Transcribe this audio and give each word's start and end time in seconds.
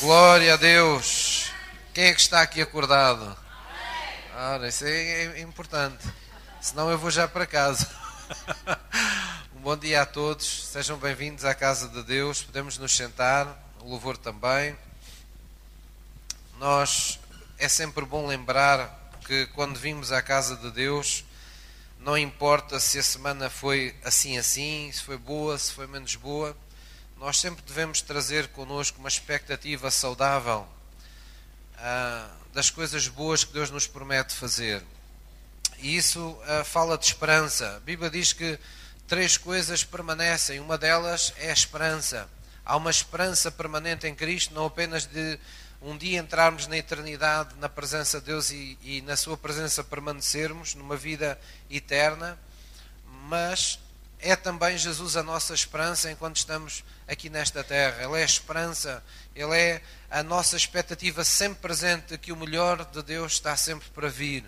Glória 0.00 0.54
a 0.54 0.56
Deus. 0.56 1.52
Quem 1.92 2.04
é 2.04 2.14
que 2.14 2.20
está 2.22 2.40
aqui 2.40 2.62
acordado? 2.62 3.36
Ora, 4.34 4.66
isso 4.66 4.86
é, 4.86 5.26
é 5.26 5.40
importante. 5.42 6.02
Senão 6.58 6.90
eu 6.90 6.96
vou 6.96 7.10
já 7.10 7.28
para 7.28 7.46
casa. 7.46 7.86
Um 9.54 9.60
bom 9.60 9.76
dia 9.76 10.00
a 10.00 10.06
todos. 10.06 10.68
Sejam 10.68 10.96
bem-vindos 10.96 11.44
à 11.44 11.54
casa 11.54 11.86
de 11.86 12.02
Deus. 12.02 12.42
Podemos 12.42 12.78
nos 12.78 12.96
sentar. 12.96 13.46
O 13.80 13.90
louvor 13.90 14.16
também. 14.16 14.74
Nós 16.58 17.20
é 17.58 17.68
sempre 17.68 18.06
bom 18.06 18.26
lembrar 18.26 19.12
que 19.26 19.44
quando 19.48 19.78
vimos 19.78 20.12
à 20.12 20.22
casa 20.22 20.56
de 20.56 20.70
Deus, 20.70 21.26
não 21.98 22.16
importa 22.16 22.80
se 22.80 22.98
a 22.98 23.02
semana 23.02 23.50
foi 23.50 23.94
assim 24.02 24.38
assim, 24.38 24.90
se 24.90 25.02
foi 25.02 25.18
boa, 25.18 25.58
se 25.58 25.72
foi 25.72 25.86
menos 25.86 26.14
boa 26.14 26.56
nós 27.20 27.38
sempre 27.38 27.62
devemos 27.66 28.00
trazer 28.00 28.48
connosco 28.48 28.98
uma 28.98 29.08
expectativa 29.08 29.90
saudável 29.90 30.66
ah, 31.76 32.30
das 32.54 32.70
coisas 32.70 33.08
boas 33.08 33.44
que 33.44 33.52
Deus 33.52 33.70
nos 33.70 33.86
promete 33.86 34.34
fazer. 34.34 34.82
E 35.80 35.98
isso 35.98 36.34
ah, 36.46 36.64
fala 36.64 36.96
de 36.96 37.04
esperança. 37.04 37.76
A 37.76 37.80
Bíblia 37.80 38.08
diz 38.08 38.32
que 38.32 38.58
três 39.06 39.36
coisas 39.36 39.84
permanecem. 39.84 40.60
Uma 40.60 40.78
delas 40.78 41.34
é 41.36 41.50
a 41.50 41.52
esperança. 41.52 42.26
Há 42.64 42.74
uma 42.76 42.90
esperança 42.90 43.50
permanente 43.50 44.06
em 44.06 44.14
Cristo, 44.14 44.54
não 44.54 44.64
apenas 44.64 45.04
de 45.04 45.38
um 45.82 45.98
dia 45.98 46.20
entrarmos 46.20 46.66
na 46.68 46.78
eternidade, 46.78 47.54
na 47.56 47.68
presença 47.68 48.18
de 48.18 48.26
Deus 48.26 48.50
e, 48.50 48.78
e 48.82 49.02
na 49.02 49.14
Sua 49.14 49.36
presença 49.36 49.84
permanecermos 49.84 50.74
numa 50.74 50.96
vida 50.96 51.38
eterna, 51.68 52.38
mas 53.28 53.78
é 54.22 54.36
também 54.36 54.76
Jesus 54.76 55.16
a 55.16 55.22
nossa 55.22 55.54
esperança 55.54 56.10
enquanto 56.10 56.36
estamos 56.36 56.84
aqui 57.08 57.30
nesta 57.30 57.64
terra. 57.64 58.02
Ele 58.02 58.18
é 58.18 58.22
a 58.22 58.26
esperança, 58.26 59.02
Ele 59.34 59.56
é 59.56 59.82
a 60.10 60.22
nossa 60.22 60.56
expectativa 60.56 61.24
sempre 61.24 61.60
presente 61.60 62.08
de 62.08 62.18
que 62.18 62.32
o 62.32 62.36
melhor 62.36 62.84
de 62.84 63.02
Deus 63.02 63.32
está 63.32 63.56
sempre 63.56 63.88
para 63.90 64.08
vir. 64.08 64.44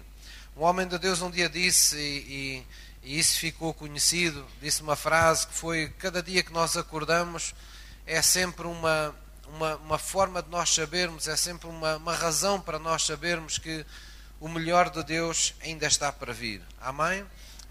Um 0.56 0.62
homem 0.62 0.87
de 0.87 0.98
Deus 0.98 1.23
um 1.23 1.31
dia 1.31 1.48
disse, 1.48 1.97
e, 1.97 2.67
e, 3.03 3.12
e 3.15 3.19
isso 3.19 3.39
ficou 3.39 3.73
conhecido, 3.73 4.47
disse 4.61 4.83
uma 4.83 4.97
frase 4.97 5.47
que 5.47 5.55
foi: 5.55 5.89
cada 5.98 6.23
dia 6.23 6.43
que 6.43 6.53
nós 6.53 6.77
acordamos 6.77 7.55
é 8.06 8.20
sempre 8.20 8.67
uma, 8.67 9.15
uma, 9.47 9.77
uma 9.77 9.98
forma 9.98 10.43
de 10.43 10.50
nós 10.50 10.75
sabermos, 10.75 11.28
é 11.28 11.37
sempre 11.37 11.69
uma, 11.69 11.97
uma 11.97 12.15
razão 12.15 12.61
para 12.61 12.78
nós 12.78 13.05
sabermos 13.05 13.59
que 13.59 13.87
o 14.39 14.48
melhor 14.48 14.91
de 14.91 15.03
Deus 15.05 15.55
ainda 15.62 15.87
está 15.87 16.12
para 16.12 16.33
vir. 16.33 16.61
Amém? 16.81 17.25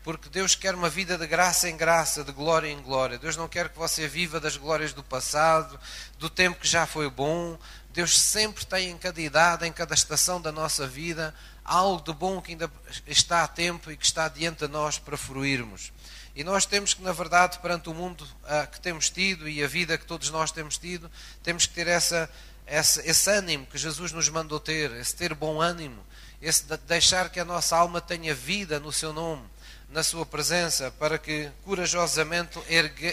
Porque 0.04 0.30
Deus 0.30 0.56
quer 0.56 0.74
uma 0.74 0.90
vida 0.90 1.18
de 1.18 1.28
graça 1.28 1.70
em 1.70 1.78
graça, 1.78 2.24
de 2.24 2.32
glória 2.32 2.68
em 2.68 2.82
glória. 2.82 3.20
Deus 3.20 3.38
não 3.38 3.48
quer 3.48 3.70
que 3.70 3.78
você 3.78 4.08
viva 4.08 4.40
das 4.40 4.58
glórias 4.58 4.94
do 4.94 5.04
passado, 5.04 5.80
do 6.18 6.30
tempo 6.30 6.60
que 6.60 6.68
já 6.68 6.88
foi 6.88 7.10
bom. 7.10 7.58
Deus 7.94 8.18
sempre 8.20 8.66
tem 8.66 8.90
em 8.90 8.98
cada 8.98 9.22
idade, 9.22 9.68
em 9.68 9.72
cada 9.72 9.94
estação 9.94 10.42
da 10.42 10.52
nossa 10.52 10.88
vida, 10.88 11.36
algo 11.64 12.04
de 12.04 12.14
bom 12.14 12.42
que 12.42 12.52
ainda 12.52 12.72
está 13.06 13.44
a 13.44 13.48
tempo 13.48 13.92
e 13.92 13.98
que 13.98 14.06
está 14.06 14.28
diante 14.28 14.66
de 14.66 14.68
nós 14.68 14.98
para 14.98 15.16
fruirmos. 15.16 15.92
E 16.36 16.44
nós 16.44 16.66
temos 16.66 16.94
que, 16.94 17.04
na 17.04 17.12
verdade, 17.12 17.60
perante 17.60 17.90
o 17.90 17.94
mundo 17.94 18.22
uh, 18.24 18.68
que 18.72 18.80
temos 18.80 19.10
tido 19.10 19.48
e 19.48 19.64
a 19.64 19.68
vida 19.68 19.98
que 19.98 20.06
todos 20.06 20.30
nós 20.32 20.52
temos 20.52 20.78
tido, 20.78 21.12
temos 21.44 21.68
que 21.68 21.74
ter 21.74 21.88
essa, 21.88 22.30
essa, 22.66 23.06
esse 23.08 23.30
ânimo 23.30 23.68
que 23.68 23.78
Jesus 23.78 24.12
nos 24.14 24.30
mandou 24.30 24.60
ter, 24.60 24.92
esse 24.94 25.16
ter 25.16 25.36
bom 25.36 25.62
ânimo, 25.62 26.02
esse 26.42 26.64
de 26.64 26.78
deixar 26.78 27.30
que 27.30 27.40
a 27.40 27.46
nossa 27.46 27.76
alma 27.76 28.02
tenha 28.02 28.34
vida 28.34 28.80
no 28.80 28.92
seu 28.92 29.14
nome 29.14 29.44
na 29.92 30.04
Sua 30.04 30.26
presença, 30.26 30.90
para 30.92 31.18
que 31.18 31.52
corajosamente 31.64 32.60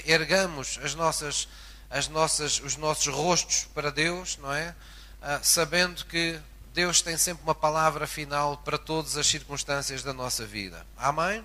ergamos 0.06 0.78
as 0.82 0.94
nossas, 0.94 1.48
as 1.90 2.08
nossas, 2.08 2.60
os 2.60 2.76
nossos 2.76 3.12
rostos 3.12 3.68
para 3.74 3.90
Deus, 3.90 4.38
não 4.38 4.52
é? 4.52 4.74
Ah, 5.20 5.40
sabendo 5.42 6.04
que 6.04 6.38
Deus 6.72 7.02
tem 7.02 7.16
sempre 7.16 7.42
uma 7.42 7.54
palavra 7.54 8.06
final 8.06 8.56
para 8.58 8.78
todas 8.78 9.16
as 9.16 9.26
circunstâncias 9.26 10.04
da 10.04 10.12
nossa 10.12 10.46
vida. 10.46 10.86
Amém? 10.96 11.44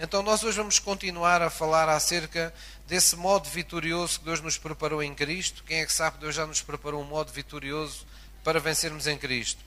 Então, 0.00 0.22
nós 0.22 0.42
hoje 0.42 0.56
vamos 0.56 0.78
continuar 0.78 1.42
a 1.42 1.50
falar 1.50 1.88
acerca 1.88 2.52
desse 2.88 3.14
modo 3.14 3.48
vitorioso 3.50 4.18
que 4.18 4.24
Deus 4.24 4.40
nos 4.40 4.56
preparou 4.56 5.02
em 5.02 5.14
Cristo. 5.14 5.62
Quem 5.64 5.80
é 5.80 5.86
que 5.86 5.92
sabe 5.92 6.16
que 6.16 6.22
Deus 6.22 6.34
já 6.34 6.46
nos 6.46 6.62
preparou 6.62 7.02
um 7.02 7.06
modo 7.06 7.30
vitorioso 7.30 8.06
para 8.42 8.58
vencermos 8.58 9.06
em 9.06 9.18
Cristo? 9.18 9.62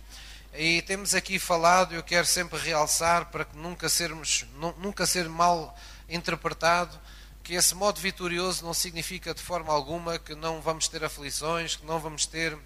E 0.58 0.82
temos 0.84 1.14
aqui 1.14 1.38
falado, 1.38 1.94
eu 1.94 2.02
quero 2.02 2.26
sempre 2.26 2.58
realçar 2.58 3.26
para 3.26 3.44
que 3.44 3.58
nunca 3.58 3.90
sermos, 3.90 4.46
nunca 4.78 5.06
ser 5.06 5.28
mal 5.28 5.78
interpretado, 6.08 6.98
que 7.44 7.56
esse 7.56 7.76
modo 7.76 8.00
vitorioso 8.00 8.64
não 8.64 8.74
significa 8.74 9.34
de 9.34 9.42
forma 9.42 9.74
alguma 9.74 10.18
que 10.18 10.34
não 10.34 10.62
vamos 10.62 10.88
ter 10.88 11.04
aflições, 11.04 11.76
que 11.76 11.86
não 11.86 12.00
vamos 12.00 12.26
ter 12.26 12.58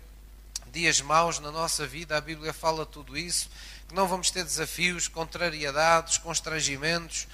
dias 0.71 1.01
maus 1.01 1.39
na 1.39 1.51
nossa 1.51 1.87
vida. 1.87 2.15
A 2.15 2.21
Bíblia 2.21 2.53
fala 2.53 2.85
tudo 2.85 3.17
isso, 3.17 3.49
que 3.87 3.95
não 3.95 4.07
vamos 4.07 4.29
ter 4.29 4.43
desafios, 4.43 5.07
contrariedades, 5.07 6.19
constrangimentos. 6.19 7.27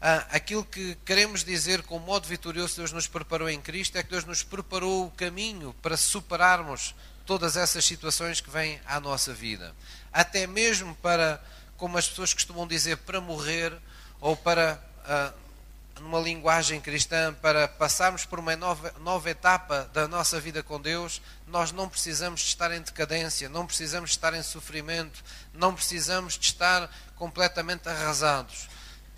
Ah, 0.00 0.24
aquilo 0.30 0.64
que 0.64 0.96
queremos 1.04 1.42
dizer 1.42 1.82
com 1.82 1.96
o 1.96 2.00
modo 2.00 2.28
vitorioso 2.28 2.74
que 2.74 2.80
Deus 2.80 2.92
nos 2.92 3.08
preparou 3.08 3.48
em 3.50 3.60
Cristo 3.60 3.98
é 3.98 4.04
que 4.04 4.10
Deus 4.10 4.24
nos 4.24 4.44
preparou 4.44 5.06
o 5.06 5.10
caminho 5.10 5.74
para 5.82 5.96
superarmos 5.96 6.94
todas 7.26 7.56
essas 7.56 7.84
situações 7.84 8.40
que 8.40 8.48
vêm 8.48 8.80
à 8.86 9.00
nossa 9.00 9.34
vida. 9.34 9.74
Até 10.12 10.46
mesmo 10.46 10.94
para, 10.96 11.42
como 11.76 11.98
as 11.98 12.08
pessoas 12.08 12.32
costumam 12.32 12.66
dizer, 12.66 12.96
para 12.98 13.20
morrer 13.20 13.76
ou 14.20 14.36
para, 14.36 14.80
uh, 15.04 16.00
numa 16.00 16.20
linguagem 16.20 16.80
cristã, 16.80 17.34
para 17.34 17.66
passarmos 17.66 18.24
por 18.24 18.38
uma 18.38 18.54
nova, 18.54 18.94
nova 19.00 19.28
etapa 19.28 19.90
da 19.92 20.06
nossa 20.06 20.40
vida 20.40 20.62
com 20.62 20.80
Deus, 20.80 21.20
nós 21.48 21.72
não 21.72 21.88
precisamos 21.88 22.40
de 22.40 22.46
estar 22.46 22.70
em 22.72 22.80
decadência, 22.80 23.48
não 23.48 23.66
precisamos 23.66 24.10
de 24.10 24.16
estar 24.16 24.32
em 24.32 24.42
sofrimento, 24.42 25.22
não 25.52 25.74
precisamos 25.74 26.38
de 26.38 26.46
estar 26.46 26.88
completamente 27.16 27.88
arrasados. 27.88 28.68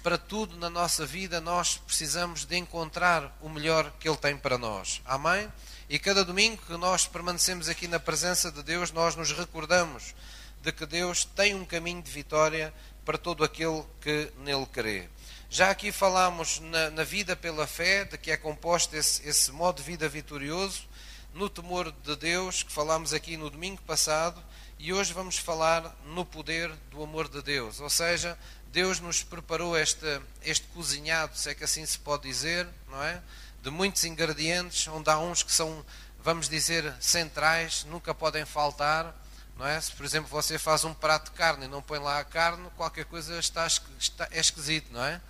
Para 0.02 0.16
tudo 0.16 0.56
na 0.56 0.70
nossa 0.70 1.04
vida, 1.04 1.40
nós 1.40 1.76
precisamos 1.76 2.44
de 2.44 2.56
encontrar 2.56 3.36
o 3.42 3.48
melhor 3.48 3.92
que 4.00 4.08
Ele 4.08 4.16
tem 4.16 4.36
para 4.36 4.56
nós. 4.56 5.02
Amém? 5.04 5.52
E 5.90 5.98
cada 5.98 6.22
domingo 6.22 6.60
que 6.66 6.76
nós 6.76 7.06
permanecemos 7.06 7.66
aqui 7.66 7.88
na 7.88 7.98
presença 7.98 8.52
de 8.52 8.62
Deus, 8.62 8.92
nós 8.92 9.16
nos 9.16 9.32
recordamos 9.32 10.14
de 10.60 10.70
que 10.70 10.84
Deus 10.84 11.24
tem 11.24 11.54
um 11.54 11.64
caminho 11.64 12.02
de 12.02 12.10
vitória 12.10 12.74
para 13.06 13.16
todo 13.16 13.42
aquele 13.42 13.82
que 13.98 14.30
nele 14.40 14.66
crê. 14.66 15.08
Já 15.48 15.70
aqui 15.70 15.90
falámos 15.90 16.60
na, 16.60 16.90
na 16.90 17.04
vida 17.04 17.34
pela 17.34 17.66
fé, 17.66 18.04
de 18.04 18.18
que 18.18 18.30
é 18.30 18.36
composto 18.36 18.94
esse, 18.94 19.26
esse 19.26 19.50
modo 19.50 19.78
de 19.78 19.82
vida 19.82 20.06
vitorioso, 20.10 20.86
no 21.32 21.48
temor 21.48 21.90
de 21.90 22.16
Deus, 22.16 22.62
que 22.62 22.70
falámos 22.70 23.14
aqui 23.14 23.38
no 23.38 23.48
domingo 23.48 23.80
passado, 23.80 24.44
e 24.78 24.92
hoje 24.92 25.14
vamos 25.14 25.38
falar 25.38 25.96
no 26.04 26.22
poder 26.22 26.70
do 26.90 27.02
amor 27.02 27.28
de 27.28 27.40
Deus. 27.40 27.80
Ou 27.80 27.88
seja, 27.88 28.38
Deus 28.70 29.00
nos 29.00 29.22
preparou 29.22 29.74
este, 29.74 30.20
este 30.42 30.66
cozinhado, 30.68 31.34
se 31.34 31.48
é 31.48 31.54
que 31.54 31.64
assim 31.64 31.86
se 31.86 31.98
pode 31.98 32.28
dizer, 32.28 32.68
não 32.90 33.02
é? 33.02 33.22
De 33.62 33.70
muitos 33.70 34.04
ingredientes, 34.04 34.86
onde 34.88 35.10
há 35.10 35.18
uns 35.18 35.42
que 35.42 35.52
são, 35.52 35.84
vamos 36.22 36.48
dizer, 36.48 36.94
centrais, 37.00 37.84
nunca 37.84 38.14
podem 38.14 38.44
faltar. 38.44 39.14
Não 39.58 39.66
é? 39.66 39.80
Se, 39.80 39.92
por 39.92 40.06
exemplo, 40.06 40.30
você 40.30 40.56
faz 40.56 40.84
um 40.84 40.94
prato 40.94 41.32
de 41.32 41.36
carne 41.36 41.64
e 41.64 41.68
não 41.68 41.82
põe 41.82 41.98
lá 41.98 42.20
a 42.20 42.24
carne, 42.24 42.70
qualquer 42.76 43.04
coisa 43.04 43.38
está, 43.40 43.66
está 43.66 44.28
é 44.30 44.38
esquisito, 44.38 44.92
não 44.92 45.04
é? 45.04 45.20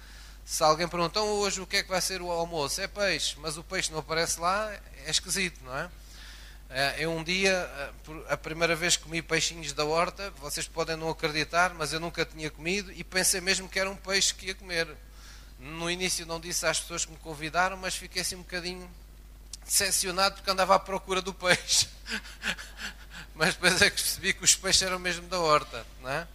Se 0.44 0.62
alguém 0.62 0.86
pergunta, 0.86 1.18
então 1.18 1.28
hoje 1.28 1.60
o 1.60 1.66
que 1.66 1.78
é 1.78 1.82
que 1.82 1.88
vai 1.88 2.00
ser 2.00 2.20
o 2.20 2.30
almoço? 2.30 2.80
É 2.80 2.86
peixe, 2.86 3.36
mas 3.38 3.56
o 3.56 3.64
peixe 3.64 3.90
não 3.90 3.98
aparece 3.98 4.38
lá, 4.38 4.70
é 5.06 5.10
esquisito, 5.10 5.62
não 5.64 5.76
é? 5.76 5.90
é? 6.68 6.96
Eu 6.98 7.10
um 7.12 7.24
dia, 7.24 7.70
a 8.28 8.36
primeira 8.36 8.76
vez 8.76 8.96
que 8.96 9.04
comi 9.04 9.22
peixinhos 9.22 9.72
da 9.72 9.84
horta, 9.84 10.30
vocês 10.40 10.68
podem 10.68 10.96
não 10.96 11.08
acreditar, 11.08 11.72
mas 11.74 11.94
eu 11.94 12.00
nunca 12.00 12.24
tinha 12.24 12.50
comido 12.50 12.92
e 12.92 13.02
pensei 13.02 13.40
mesmo 13.40 13.68
que 13.68 13.78
era 13.78 13.90
um 13.90 13.96
peixe 13.96 14.34
que 14.34 14.46
ia 14.46 14.54
comer. 14.54 14.88
No 15.58 15.90
início 15.90 16.24
não 16.24 16.38
disse 16.38 16.66
às 16.66 16.80
pessoas 16.80 17.04
que 17.04 17.10
me 17.10 17.18
convidaram, 17.18 17.76
mas 17.76 17.94
fiquei 17.94 18.22
assim 18.22 18.36
um 18.36 18.42
bocadinho 18.42 18.88
decepcionado 19.64 20.36
porque 20.36 20.50
andava 20.50 20.74
à 20.74 20.78
procura 20.78 21.20
do 21.20 21.34
peixe. 21.34 21.88
mas 23.34 23.54
depois 23.54 23.80
é 23.82 23.90
que 23.90 23.96
percebi 23.96 24.32
que 24.32 24.44
os 24.44 24.54
peixes 24.54 24.82
eram 24.82 24.98
mesmo 24.98 25.28
da 25.28 25.38
horta, 25.38 25.86
não 26.00 26.10
é? 26.10 26.26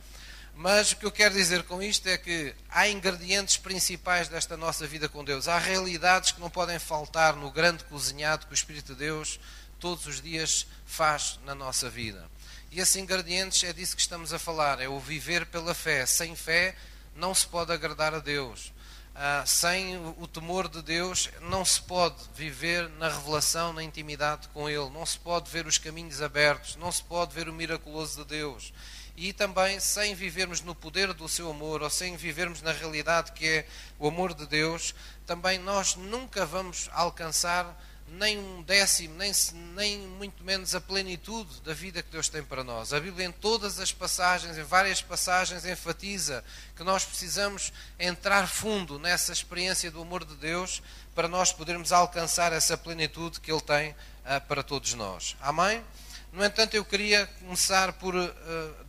Mas 0.56 0.92
o 0.92 0.98
que 0.98 1.06
eu 1.06 1.12
quero 1.12 1.34
dizer 1.34 1.64
com 1.64 1.82
isto 1.82 2.08
é 2.08 2.18
que 2.18 2.54
há 2.70 2.88
ingredientes 2.88 3.58
principais 3.58 4.28
desta 4.28 4.56
nossa 4.56 4.86
vida 4.86 5.10
com 5.10 5.24
Deus. 5.24 5.48
Há 5.48 5.58
realidades 5.58 6.32
que 6.32 6.40
não 6.40 6.50
podem 6.50 6.78
faltar 6.78 7.36
no 7.36 7.50
grande 7.50 7.84
cozinhado 7.86 8.46
que 8.46 8.52
o 8.52 8.56
Espírito 8.56 8.94
de 8.94 9.00
Deus 9.00 9.40
todos 9.80 10.06
os 10.06 10.22
dias 10.22 10.68
faz 10.86 11.40
na 11.46 11.56
nossa 11.56 11.90
vida. 11.90 12.30
E 12.72 12.80
esses 12.80 12.96
ingredientes 12.96 13.64
é 13.64 13.74
disso 13.74 13.96
que 13.96 14.02
estamos 14.02 14.32
a 14.32 14.40
falar, 14.40 14.80
é 14.80 14.88
o 14.88 15.00
viver 15.00 15.46
pela 15.48 15.74
fé. 15.74 16.06
Sem 16.06 16.36
fé 16.36 16.76
não 17.16 17.34
se 17.34 17.48
pode 17.48 17.72
agradar 17.72 18.14
a 18.14 18.20
Deus. 18.20 18.73
Ah, 19.16 19.44
sem 19.46 19.96
o 20.18 20.28
temor 20.28 20.68
de 20.68 20.82
Deus, 20.82 21.30
não 21.42 21.64
se 21.64 21.80
pode 21.80 22.16
viver 22.36 22.90
na 22.98 23.10
revelação, 23.10 23.72
na 23.72 23.84
intimidade 23.84 24.48
com 24.48 24.68
Ele, 24.68 24.90
não 24.90 25.06
se 25.06 25.20
pode 25.20 25.52
ver 25.52 25.68
os 25.68 25.78
caminhos 25.78 26.20
abertos, 26.20 26.76
não 26.78 26.92
se 26.92 27.04
pode 27.04 27.32
ver 27.32 27.48
o 27.48 27.54
miraculoso 27.54 28.24
de 28.24 28.30
Deus. 28.30 28.74
E 29.16 29.32
também, 29.32 29.80
sem 29.80 30.16
vivermos 30.16 30.62
no 30.62 30.74
poder 30.74 31.14
do 31.14 31.30
seu 31.30 31.52
amor, 31.52 31.84
ou 31.84 31.90
sem 31.92 32.18
vivermos 32.18 32.64
na 32.64 32.72
realidade 32.72 33.34
que 33.34 33.48
é 33.48 33.68
o 34.00 34.08
amor 34.08 34.34
de 34.34 34.48
Deus, 34.48 34.96
também 35.28 35.60
nós 35.60 35.96
nunca 35.96 36.44
vamos 36.44 36.90
alcançar 36.92 37.80
nem 38.14 38.38
um 38.38 38.62
décimo, 38.62 39.16
nem, 39.16 39.32
nem 39.76 40.00
muito 40.00 40.44
menos 40.44 40.76
a 40.76 40.82
plenitude 40.82 41.62
da 41.62 41.74
vida 41.74 42.04
que 42.04 42.12
Deus 42.12 42.30
tem 42.30 42.44
para 42.44 42.64
nós. 42.64 42.94
A 42.94 43.00
Bíblia, 43.00 43.26
em 43.26 43.32
todas 43.32 43.80
as 43.80 43.92
passagens, 43.92 44.58
em 44.58 44.64
várias 44.64 45.02
passagens, 45.02 45.66
enfatiza 45.66 46.44
que 46.76 46.84
nós 46.84 47.04
precisamos 47.04 47.74
entrar 48.00 48.48
fundo 48.48 49.00
nessa 49.00 49.32
experiência 49.32 49.90
do 49.90 50.02
amor 50.02 50.24
de 50.24 50.36
Deus 50.36 50.82
para 51.16 51.28
nós 51.28 51.52
podermos 51.52 51.92
alcançar 51.92 52.54
essa 52.54 52.78
plenitude 52.78 53.40
que 53.40 53.52
Ele 53.52 53.62
tem 53.62 53.92
uh, 53.92 54.42
para 54.48 54.62
todos 54.62 54.94
nós. 54.94 55.36
Amém? 55.42 55.84
No 56.32 56.44
entanto, 56.44 56.76
eu 56.76 56.86
queria 56.86 57.28
começar 57.40 57.94
por 57.94 58.16
uh, 58.16 58.30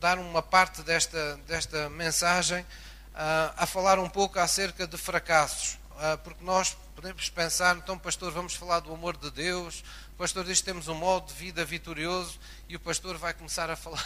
dar 0.01 0.19
uma 0.19 0.43
parte 0.43 0.83
desta, 0.83 1.39
desta 1.47 1.89
mensagem 1.91 2.61
uh, 2.61 3.55
a 3.57 3.67
falar 3.67 3.99
um 3.99 4.09
pouco 4.09 4.39
acerca 4.39 4.87
de 4.87 4.97
fracassos, 4.97 5.79
porque 6.25 6.43
nós 6.45 6.77
podemos 7.05 7.29
pensar, 7.29 7.77
então, 7.77 7.99
pastor, 7.99 8.33
vamos 8.33 8.55
falar 8.55 8.81
do 8.81 8.91
amor 8.91 9.15
de 9.15 9.31
Deus. 9.31 9.85
O 10.15 10.17
pastor 10.17 10.43
diz 10.43 10.61
que 10.61 10.65
temos 10.65 10.89
um 10.89 10.95
modo 10.95 11.27
de 11.27 11.35
vida 11.35 11.63
vitorioso 11.63 12.41
e 12.67 12.77
o 12.77 12.81
pastor 12.81 13.19
vai 13.19 13.35
começar 13.35 13.69
a 13.69 13.77
falar, 13.77 14.03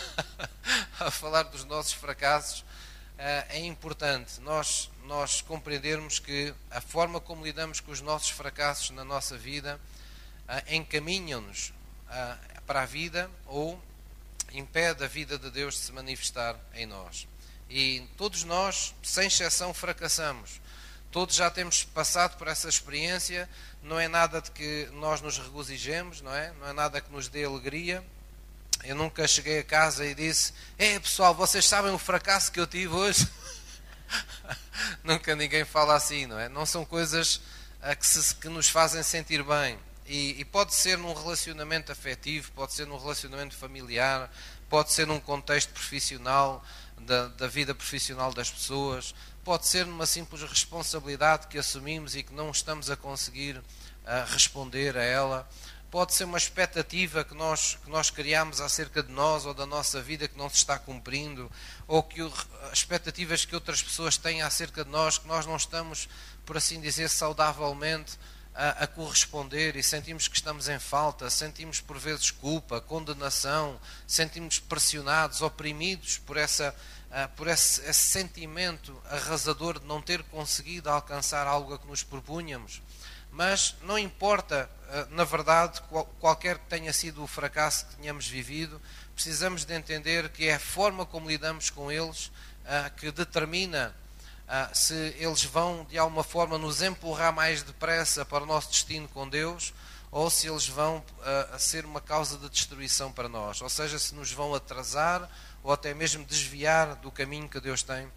a 0.98 1.08
falar 1.08 1.44
dos 1.44 1.64
nossos 1.64 1.92
fracassos. 1.92 2.64
Eh, 3.16 3.46
é 3.50 3.58
importante 3.60 4.40
nós, 4.40 4.90
nós 5.04 5.40
compreendermos 5.40 6.18
que 6.18 6.52
a 6.72 6.80
forma 6.80 7.20
como 7.20 7.44
lidamos 7.44 7.78
com 7.78 7.92
os 7.92 8.00
nossos 8.00 8.30
fracassos 8.30 8.90
na 8.90 9.04
nossa 9.04 9.38
vida 9.38 9.80
eh, 10.48 10.74
encaminham-nos 10.74 11.72
eh, 12.10 12.36
para 12.66 12.82
a 12.82 12.86
vida 12.86 13.30
ou 13.46 13.80
impede 14.50 15.04
a 15.04 15.06
vida 15.06 15.38
de 15.38 15.52
Deus 15.52 15.74
de 15.74 15.80
se 15.82 15.92
manifestar 15.92 16.56
em 16.74 16.84
nós. 16.84 17.28
E 17.70 18.04
todos 18.16 18.42
nós, 18.42 18.92
sem 19.04 19.28
exceção, 19.28 19.72
fracassamos. 19.72 20.60
Todos 21.10 21.36
já 21.36 21.50
temos 21.50 21.84
passado 21.84 22.36
por 22.36 22.48
essa 22.48 22.68
experiência, 22.68 23.48
não 23.82 23.98
é 23.98 24.08
nada 24.08 24.42
de 24.42 24.50
que 24.50 24.88
nós 24.92 25.20
nos 25.22 25.38
regozijemos, 25.38 26.20
não 26.20 26.34
é? 26.34 26.52
Não 26.60 26.68
é 26.68 26.72
nada 26.72 27.00
que 27.00 27.10
nos 27.10 27.28
dê 27.28 27.44
alegria. 27.44 28.04
Eu 28.84 28.94
nunca 28.94 29.26
cheguei 29.26 29.60
a 29.60 29.64
casa 29.64 30.04
e 30.04 30.14
disse: 30.14 30.52
É 30.76 30.98
pessoal, 30.98 31.34
vocês 31.34 31.64
sabem 31.64 31.92
o 31.92 31.98
fracasso 31.98 32.52
que 32.52 32.60
eu 32.60 32.66
tive 32.66 32.94
hoje? 32.94 33.26
nunca 35.02 35.34
ninguém 35.34 35.64
fala 35.64 35.94
assim, 35.94 36.26
não 36.26 36.38
é? 36.38 36.48
Não 36.48 36.66
são 36.66 36.84
coisas 36.84 37.40
a 37.80 37.94
que, 37.94 38.06
se, 38.06 38.34
que 38.34 38.48
nos 38.48 38.68
fazem 38.68 39.02
sentir 39.02 39.42
bem. 39.42 39.78
E, 40.06 40.40
e, 40.40 40.44
pode 40.44 40.74
ser 40.74 40.96
num 40.96 41.12
relacionamento 41.12 41.92
afetivo, 41.92 42.50
pode 42.52 42.72
ser 42.72 42.86
num 42.86 42.98
relacionamento 42.98 43.54
familiar, 43.54 44.30
pode 44.68 44.92
ser 44.92 45.06
num 45.06 45.20
contexto 45.20 45.70
profissional, 45.70 46.64
da, 47.00 47.28
da 47.28 47.46
vida 47.46 47.74
profissional 47.74 48.32
das 48.32 48.50
pessoas, 48.50 49.14
pode 49.48 49.66
ser 49.66 49.86
numa 49.86 50.04
simples 50.04 50.42
responsabilidade 50.42 51.46
que 51.46 51.56
assumimos 51.56 52.14
e 52.14 52.22
que 52.22 52.34
não 52.34 52.50
estamos 52.50 52.90
a 52.90 52.96
conseguir 52.98 53.56
uh, 53.56 53.62
responder 54.26 54.94
a 54.94 55.02
ela. 55.02 55.48
Pode 55.90 56.12
ser 56.12 56.24
uma 56.24 56.36
expectativa 56.36 57.24
que 57.24 57.34
nós, 57.34 57.78
que 57.82 57.88
nós 57.88 58.10
criamos 58.10 58.60
acerca 58.60 59.02
de 59.02 59.10
nós 59.10 59.46
ou 59.46 59.54
da 59.54 59.64
nossa 59.64 60.02
vida 60.02 60.28
que 60.28 60.36
não 60.36 60.50
se 60.50 60.56
está 60.56 60.78
cumprindo, 60.78 61.50
ou 61.86 62.02
que 62.02 62.20
o, 62.20 62.30
expectativas 62.74 63.46
que 63.46 63.54
outras 63.54 63.82
pessoas 63.82 64.18
têm 64.18 64.42
acerca 64.42 64.84
de 64.84 64.90
nós 64.90 65.16
que 65.16 65.26
nós 65.26 65.46
não 65.46 65.56
estamos, 65.56 66.10
por 66.44 66.58
assim 66.58 66.78
dizer, 66.78 67.08
saudavelmente 67.08 68.18
a, 68.54 68.84
a, 68.84 68.86
corresponder 68.86 69.76
e 69.76 69.82
sentimos 69.82 70.28
que 70.28 70.36
estamos 70.36 70.68
em 70.68 70.78
falta, 70.78 71.30
sentimos 71.30 71.80
por 71.80 71.96
vezes 71.96 72.30
culpa, 72.30 72.82
condenação, 72.82 73.80
sentimos 74.06 74.58
pressionados, 74.58 75.40
oprimidos 75.40 76.18
por 76.18 76.36
essa 76.36 76.74
ah, 77.10 77.26
por 77.26 77.48
esse, 77.48 77.80
esse, 77.82 78.00
sentimento 78.00 78.94
arrasador 79.08 79.80
de 79.80 79.86
não 79.86 80.02
ter 80.02 80.22
conseguido 80.24 80.90
alcançar 80.90 81.46
algo 81.46 81.72
a 81.72 81.78
que 81.78 81.86
nos 81.86 82.02
propunhamos. 82.02 82.82
Mas 83.30 83.76
não 83.82 83.98
importa, 83.98 84.68
ah, 84.90 85.06
na 85.10 85.24
verdade, 85.24 85.80
qualquer 86.20 86.58
que 86.58 86.66
tenha 86.66 86.92
sido 86.92 87.22
o 87.22 87.26
fracasso 87.26 87.86
que 87.86 87.96
tenhamos 87.96 88.28
vivido, 88.28 88.80
precisamos 89.14 89.64
de 89.64 89.74
entender 89.74 90.28
que 90.28 90.48
é 90.48 90.56
a 90.56 90.60
forma 90.60 91.06
como 91.06 91.30
lidamos 91.30 91.70
com 91.70 91.90
eles 91.90 92.30
ah, 92.66 92.90
que 92.90 93.10
determina 93.10 93.94
se 94.72 94.94
eles 95.18 95.44
vão, 95.44 95.84
de 95.90 95.98
alguma 95.98 96.24
forma, 96.24 96.56
nos 96.56 96.80
empurrar 96.80 97.34
mais 97.34 97.62
depressa 97.62 98.24
para 98.24 98.44
o 98.44 98.46
nosso 98.46 98.70
destino 98.70 99.06
com 99.08 99.28
Deus 99.28 99.74
ou 100.10 100.30
se 100.30 100.48
eles 100.48 100.66
vão 100.66 101.04
ser 101.58 101.84
uma 101.84 102.00
causa 102.00 102.38
de 102.38 102.48
destruição 102.48 103.12
para 103.12 103.28
nós. 103.28 103.60
Ou 103.60 103.68
seja, 103.68 103.98
se 103.98 104.14
nos 104.14 104.32
vão 104.32 104.54
atrasar 104.54 105.28
ou 105.62 105.72
até 105.72 105.92
mesmo 105.94 106.24
desviar 106.24 106.96
do 106.96 107.10
caminho 107.10 107.48
que 107.48 107.60
Deus 107.60 107.82
tem 107.82 108.10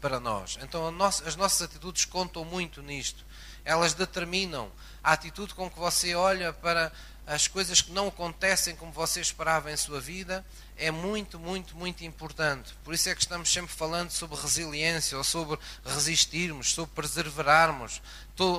para 0.00 0.20
nós. 0.20 0.58
Então 0.62 0.86
as 1.24 1.36
nossas 1.36 1.62
atitudes 1.62 2.04
contam 2.04 2.44
muito 2.44 2.82
nisto. 2.82 3.24
Elas 3.64 3.94
determinam 3.94 4.70
a 5.02 5.12
atitude 5.12 5.54
com 5.54 5.68
que 5.68 5.78
você 5.78 6.14
olha 6.14 6.52
para 6.52 6.92
as 7.28 7.46
coisas 7.46 7.82
que 7.82 7.92
não 7.92 8.08
acontecem 8.08 8.74
como 8.74 8.90
você 8.90 9.20
esperava 9.20 9.70
em 9.70 9.76
sua 9.76 10.00
vida 10.00 10.42
é 10.78 10.90
muito, 10.90 11.38
muito, 11.38 11.76
muito 11.76 12.02
importante. 12.02 12.72
Por 12.82 12.94
isso 12.94 13.06
é 13.10 13.14
que 13.14 13.20
estamos 13.20 13.52
sempre 13.52 13.70
falando 13.70 14.10
sobre 14.10 14.40
resiliência, 14.40 15.18
ou 15.18 15.22
sobre 15.22 15.58
resistirmos, 15.84 16.72
sobre 16.72 16.94
perseverarmos, 16.94 18.00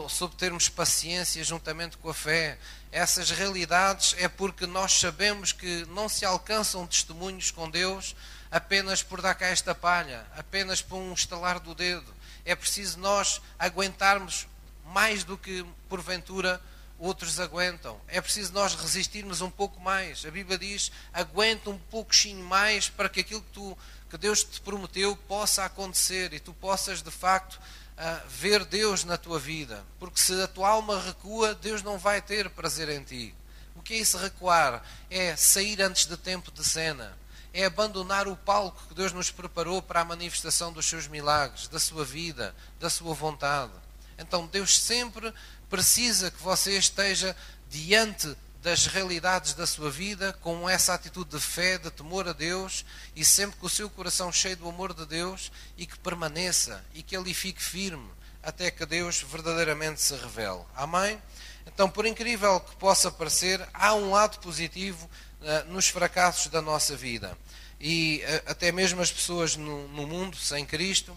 sobre 0.08 0.38
termos 0.38 0.70
paciência 0.70 1.44
juntamente 1.44 1.98
com 1.98 2.12
a 2.12 2.14
fé. 2.14 2.60
Essas 2.92 3.32
realidades 3.32 4.14
é 4.20 4.28
porque 4.28 4.68
nós 4.68 4.94
sabemos 4.94 5.52
que 5.52 5.86
não 5.88 6.08
se 6.08 6.24
alcançam 6.24 6.86
testemunhos 6.86 7.50
com 7.50 7.68
Deus 7.68 8.16
apenas 8.52 9.02
por 9.02 9.20
dar 9.20 9.34
cá 9.34 9.48
esta 9.48 9.74
palha, 9.74 10.28
apenas 10.38 10.80
por 10.80 10.98
um 10.98 11.14
estalar 11.14 11.60
do 11.60 11.74
dedo. 11.74 12.14
É 12.46 12.54
preciso 12.54 13.00
nós 13.00 13.42
aguentarmos 13.58 14.48
mais 14.86 15.24
do 15.24 15.36
que 15.36 15.66
porventura 15.88 16.62
outros 17.00 17.40
aguentam. 17.40 18.00
É 18.08 18.20
preciso 18.20 18.54
nós 18.54 18.76
resistirmos 18.76 19.42
um 19.42 19.50
pouco 19.50 19.80
mais. 19.80 20.26
A 20.26 20.32
Bíblia 20.32 20.58
diz: 20.58 20.92
aguenta 21.14 21.70
um 21.70 21.78
pouquinho 21.78 22.46
mais 22.46 22.90
para 22.90 23.10
que 23.10 23.22
aquilo 23.22 23.42
que, 23.42 23.52
tu, 23.54 23.78
que 24.10 24.18
Deus 24.18 24.44
te 24.44 24.60
prometeu 24.62 25.16
possa 25.16 25.64
acontecer 25.66 26.34
e 26.34 26.40
tu 26.40 26.54
possas 26.54 27.02
de 27.02 27.10
facto 27.10 27.56
uh, 27.56 28.28
ver 28.28 28.66
Deus 28.66 29.04
na 29.04 29.18
tua 29.18 29.40
vida. 29.40 29.84
Porque 29.98 30.20
se 30.20 30.40
a 30.42 30.48
tua 30.48 30.70
alma 30.70 31.02
recua, 31.02 31.56
Deus 31.56 31.82
não 31.82 31.98
vai 31.98 32.22
ter 32.22 32.50
prazer 32.50 32.90
em 32.90 33.04
ti. 33.04 33.36
O 33.76 33.82
que 33.82 33.94
é 33.94 33.98
isso 33.98 34.18
recuar? 34.18 34.84
É 35.10 35.36
sair 35.36 35.82
antes 35.82 36.06
de 36.06 36.18
tempo 36.18 36.52
de 36.52 36.64
cena. 36.64 37.18
É 37.54 37.66
abandonar 37.66 38.28
o 38.28 38.36
palco 38.36 38.84
que 38.88 38.94
Deus 38.94 39.12
nos 39.12 39.32
preparou 39.32 39.82
para 39.82 40.02
a 40.02 40.06
manifestação 40.06 40.72
dos 40.72 40.86
seus 40.86 41.08
milagres, 41.08 41.68
da 41.68 41.80
sua 41.80 42.06
vida, 42.06 42.54
da 42.80 42.90
sua 42.90 43.14
vontade. 43.14 43.72
Então 44.20 44.46
Deus 44.48 44.78
sempre 44.78 45.34
precisa 45.70 46.32
que 46.32 46.42
você 46.42 46.78
esteja 46.78 47.36
diante 47.70 48.36
das 48.62 48.88
realidades 48.88 49.54
da 49.54 49.66
sua 49.66 49.90
vida 49.90 50.34
com 50.42 50.70
essa 50.70 50.94
atitude 50.94 51.30
de 51.30 51.40
fé, 51.40 51.78
de 51.78 51.90
temor 51.92 52.28
a 52.28 52.34
Deus 52.34 52.86
e 53.16 53.24
sempre 53.24 53.58
com 53.58 53.68
o 53.68 53.70
seu 53.70 53.90
coração 53.90 54.32
cheio 54.32 54.58
do 54.58 54.68
amor 54.68 54.94
de 54.94 55.06
Deus 55.06 55.52
e 55.78 55.86
que 55.86 55.98
permaneça 55.98 56.84
e 56.94 57.02
que 57.02 57.16
ele 57.16 57.34
fique 57.34 57.64
firme 57.64 58.10
até 58.44 58.70
que 58.70 58.86
Deus 58.86 59.22
verdadeiramente 59.22 60.02
se 60.02 60.16
revele. 60.16 60.62
Amém? 60.76 61.22
Então, 61.66 61.90
por 61.90 62.06
incrível 62.06 62.60
que 62.60 62.76
possa 62.76 63.12
parecer, 63.12 63.66
há 63.74 63.94
um 63.94 64.12
lado 64.12 64.40
positivo 64.40 65.10
uh, 65.42 65.72
nos 65.72 65.88
fracassos 65.88 66.48
da 66.48 66.62
nossa 66.62 66.96
vida. 66.96 67.38
E 67.80 68.24
uh, 68.26 68.52
até 68.52 68.72
mesmo 68.72 69.02
as 69.02 69.12
pessoas 69.12 69.56
no, 69.56 69.88
no 69.90 70.08
mundo 70.08 70.36
sem 70.36 70.66
Cristo 70.66 71.16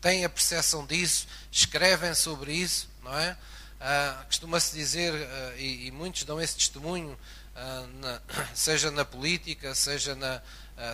têm 0.00 0.24
a 0.24 0.28
percepção 0.28 0.84
disso, 0.84 1.28
escrevem 1.50 2.14
sobre 2.14 2.52
isso, 2.52 2.90
não 3.02 3.16
é? 3.16 3.36
Uh, 3.82 4.26
Costuma-se 4.26 4.76
dizer, 4.76 5.12
uh, 5.12 5.58
e, 5.58 5.88
e, 5.88 5.90
muitos 5.90 6.22
dão 6.22 6.40
esse 6.40 6.54
testemunho, 6.54 7.18
uh, 7.56 7.86
na, 7.98 8.22
seja 8.54 8.92
na 8.92 9.04
política, 9.04 9.74
seja 9.74 10.14
na, 10.14 10.40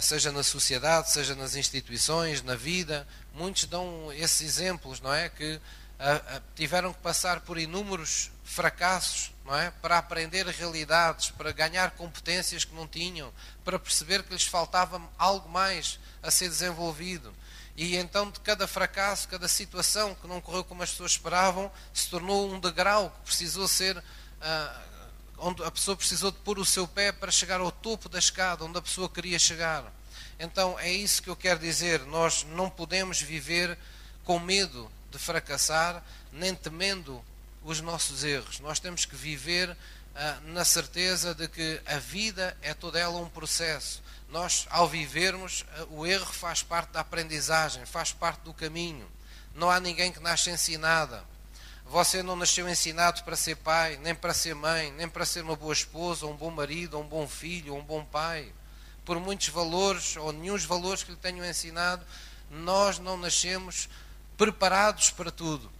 seja 0.00 0.32
na 0.32 0.42
sociedade, 0.42 1.10
seja 1.10 1.34
nas 1.34 1.54
instituições, 1.54 2.42
na 2.42 2.54
vida, 2.54 3.06
muitos 3.34 3.66
dão 3.66 4.10
esses 4.12 4.40
exemplos, 4.40 5.00
não 5.00 5.12
é? 5.12 5.28
Que 5.28 5.60
tiveram 6.54 6.92
que 6.92 7.00
passar 7.00 7.40
por 7.40 7.58
inúmeros 7.58 8.30
fracassos, 8.44 9.32
não 9.44 9.54
é? 9.56 9.70
Para 9.82 9.98
aprender 9.98 10.46
realidades, 10.46 11.30
para 11.30 11.52
ganhar 11.52 11.92
competências 11.92 12.64
que 12.64 12.74
não 12.74 12.86
tinham, 12.86 13.32
para 13.64 13.78
perceber 13.78 14.22
que 14.22 14.32
lhes 14.32 14.44
faltava 14.44 15.00
algo 15.16 15.48
mais 15.48 15.98
a 16.22 16.30
ser 16.30 16.48
desenvolvido. 16.48 17.34
E 17.78 17.96
então, 17.96 18.28
de 18.28 18.40
cada 18.40 18.66
fracasso, 18.66 19.28
cada 19.28 19.46
situação 19.46 20.12
que 20.16 20.26
não 20.26 20.40
correu 20.40 20.64
como 20.64 20.82
as 20.82 20.90
pessoas 20.90 21.12
esperavam, 21.12 21.70
se 21.94 22.10
tornou 22.10 22.52
um 22.52 22.58
degrau 22.58 23.08
que 23.08 23.26
precisou 23.26 23.68
ser. 23.68 23.96
Uh, 23.96 24.88
onde 25.40 25.62
a 25.62 25.70
pessoa 25.70 25.96
precisou 25.96 26.32
de 26.32 26.38
pôr 26.38 26.58
o 26.58 26.64
seu 26.64 26.88
pé 26.88 27.12
para 27.12 27.30
chegar 27.30 27.60
ao 27.60 27.70
topo 27.70 28.08
da 28.08 28.18
escada, 28.18 28.64
onde 28.64 28.76
a 28.76 28.82
pessoa 28.82 29.08
queria 29.08 29.38
chegar. 29.38 29.84
Então, 30.40 30.76
é 30.80 30.90
isso 30.90 31.22
que 31.22 31.30
eu 31.30 31.36
quero 31.36 31.60
dizer. 31.60 32.00
Nós 32.06 32.44
não 32.50 32.68
podemos 32.68 33.22
viver 33.22 33.78
com 34.24 34.40
medo 34.40 34.90
de 35.12 35.18
fracassar, 35.18 36.02
nem 36.32 36.56
temendo 36.56 37.24
os 37.62 37.80
nossos 37.80 38.24
erros. 38.24 38.58
Nós 38.58 38.80
temos 38.80 39.04
que 39.04 39.14
viver 39.14 39.70
uh, 39.70 40.48
na 40.48 40.64
certeza 40.64 41.32
de 41.32 41.46
que 41.46 41.80
a 41.86 41.98
vida 41.98 42.56
é 42.60 42.74
toda 42.74 42.98
ela 42.98 43.20
um 43.20 43.28
processo 43.28 44.02
nós, 44.30 44.66
ao 44.70 44.86
vivermos, 44.86 45.64
eh, 45.74 45.86
o 45.90 46.06
erro 46.06 46.32
faz 46.32 46.62
parte 46.62 46.90
da 46.90 47.00
aprendizagem, 47.00 47.84
faz 47.86 48.12
parte 48.12 48.40
do 48.40 48.52
caminho. 48.52 49.10
Não 49.54 49.70
há 49.70 49.80
ninguém 49.80 50.12
que 50.12 50.20
nasce 50.20 50.50
ensinada. 50.50 51.24
Você 51.86 52.22
não 52.22 52.36
nasceu 52.36 52.68
ensinado 52.68 53.22
para 53.24 53.34
ser 53.34 53.56
pai, 53.56 53.98
nem 54.02 54.14
para 54.14 54.34
ser 54.34 54.54
mãe, 54.54 54.92
nem 54.92 55.08
para 55.08 55.24
ser 55.24 55.42
uma 55.42 55.56
boa 55.56 55.72
esposa, 55.72 56.26
um 56.26 56.36
bom 56.36 56.50
marido, 56.50 56.98
um 56.98 57.06
bom 57.06 57.26
filho, 57.26 57.74
um 57.74 57.82
bom 57.82 58.04
pai. 58.04 58.52
Por 59.06 59.18
muitos 59.18 59.48
valores 59.48 60.16
ou 60.16 60.30
nenhum 60.30 60.58
valores 60.58 61.02
que 61.02 61.12
lhe 61.12 61.16
tenham 61.16 61.44
ensinado, 61.46 62.04
nós 62.50 62.98
não 62.98 63.16
nascemos 63.16 63.88
preparados 64.36 65.10
para 65.10 65.30
tudo. 65.30 65.72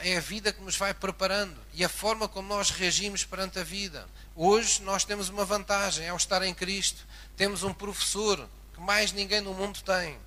É 0.00 0.16
a 0.16 0.20
vida 0.20 0.52
que 0.52 0.62
nos 0.62 0.76
vai 0.76 0.92
preparando 0.92 1.56
e 1.74 1.84
a 1.84 1.88
forma 1.88 2.26
como 2.26 2.48
nós 2.48 2.70
reagimos 2.70 3.24
perante 3.24 3.58
a 3.58 3.64
vida. 3.64 4.08
Hoje 4.34 4.82
nós 4.82 5.04
temos 5.04 5.28
uma 5.28 5.44
vantagem 5.44 6.08
ao 6.08 6.16
estar 6.16 6.42
em 6.42 6.52
Cristo. 6.52 7.06
Temos 7.40 7.62
um 7.62 7.72
professor 7.72 8.46
que 8.74 8.80
mais 8.82 9.12
ninguém 9.12 9.40
no 9.40 9.54
mundo 9.54 9.80
tem. 9.80 10.18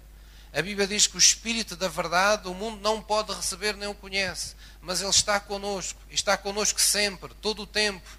A 0.51 0.63
Bíblia 0.63 0.87
diz 0.87 1.05
que 1.05 1.15
o 1.15 1.19
Espírito 1.19 1.75
da 1.75 1.87
verdade 1.87 2.47
o 2.47 2.55
mundo 2.55 2.81
não 2.81 2.99
pode 3.03 3.31
receber 3.31 3.75
nem 3.75 3.87
o 3.87 3.93
conhece, 3.93 4.55
mas 4.81 4.99
Ele 4.99 5.11
está 5.11 5.39
conosco, 5.39 6.01
está 6.09 6.35
conosco 6.35 6.81
sempre, 6.81 7.31
todo 7.35 7.61
o 7.61 7.67
tempo. 7.67 8.09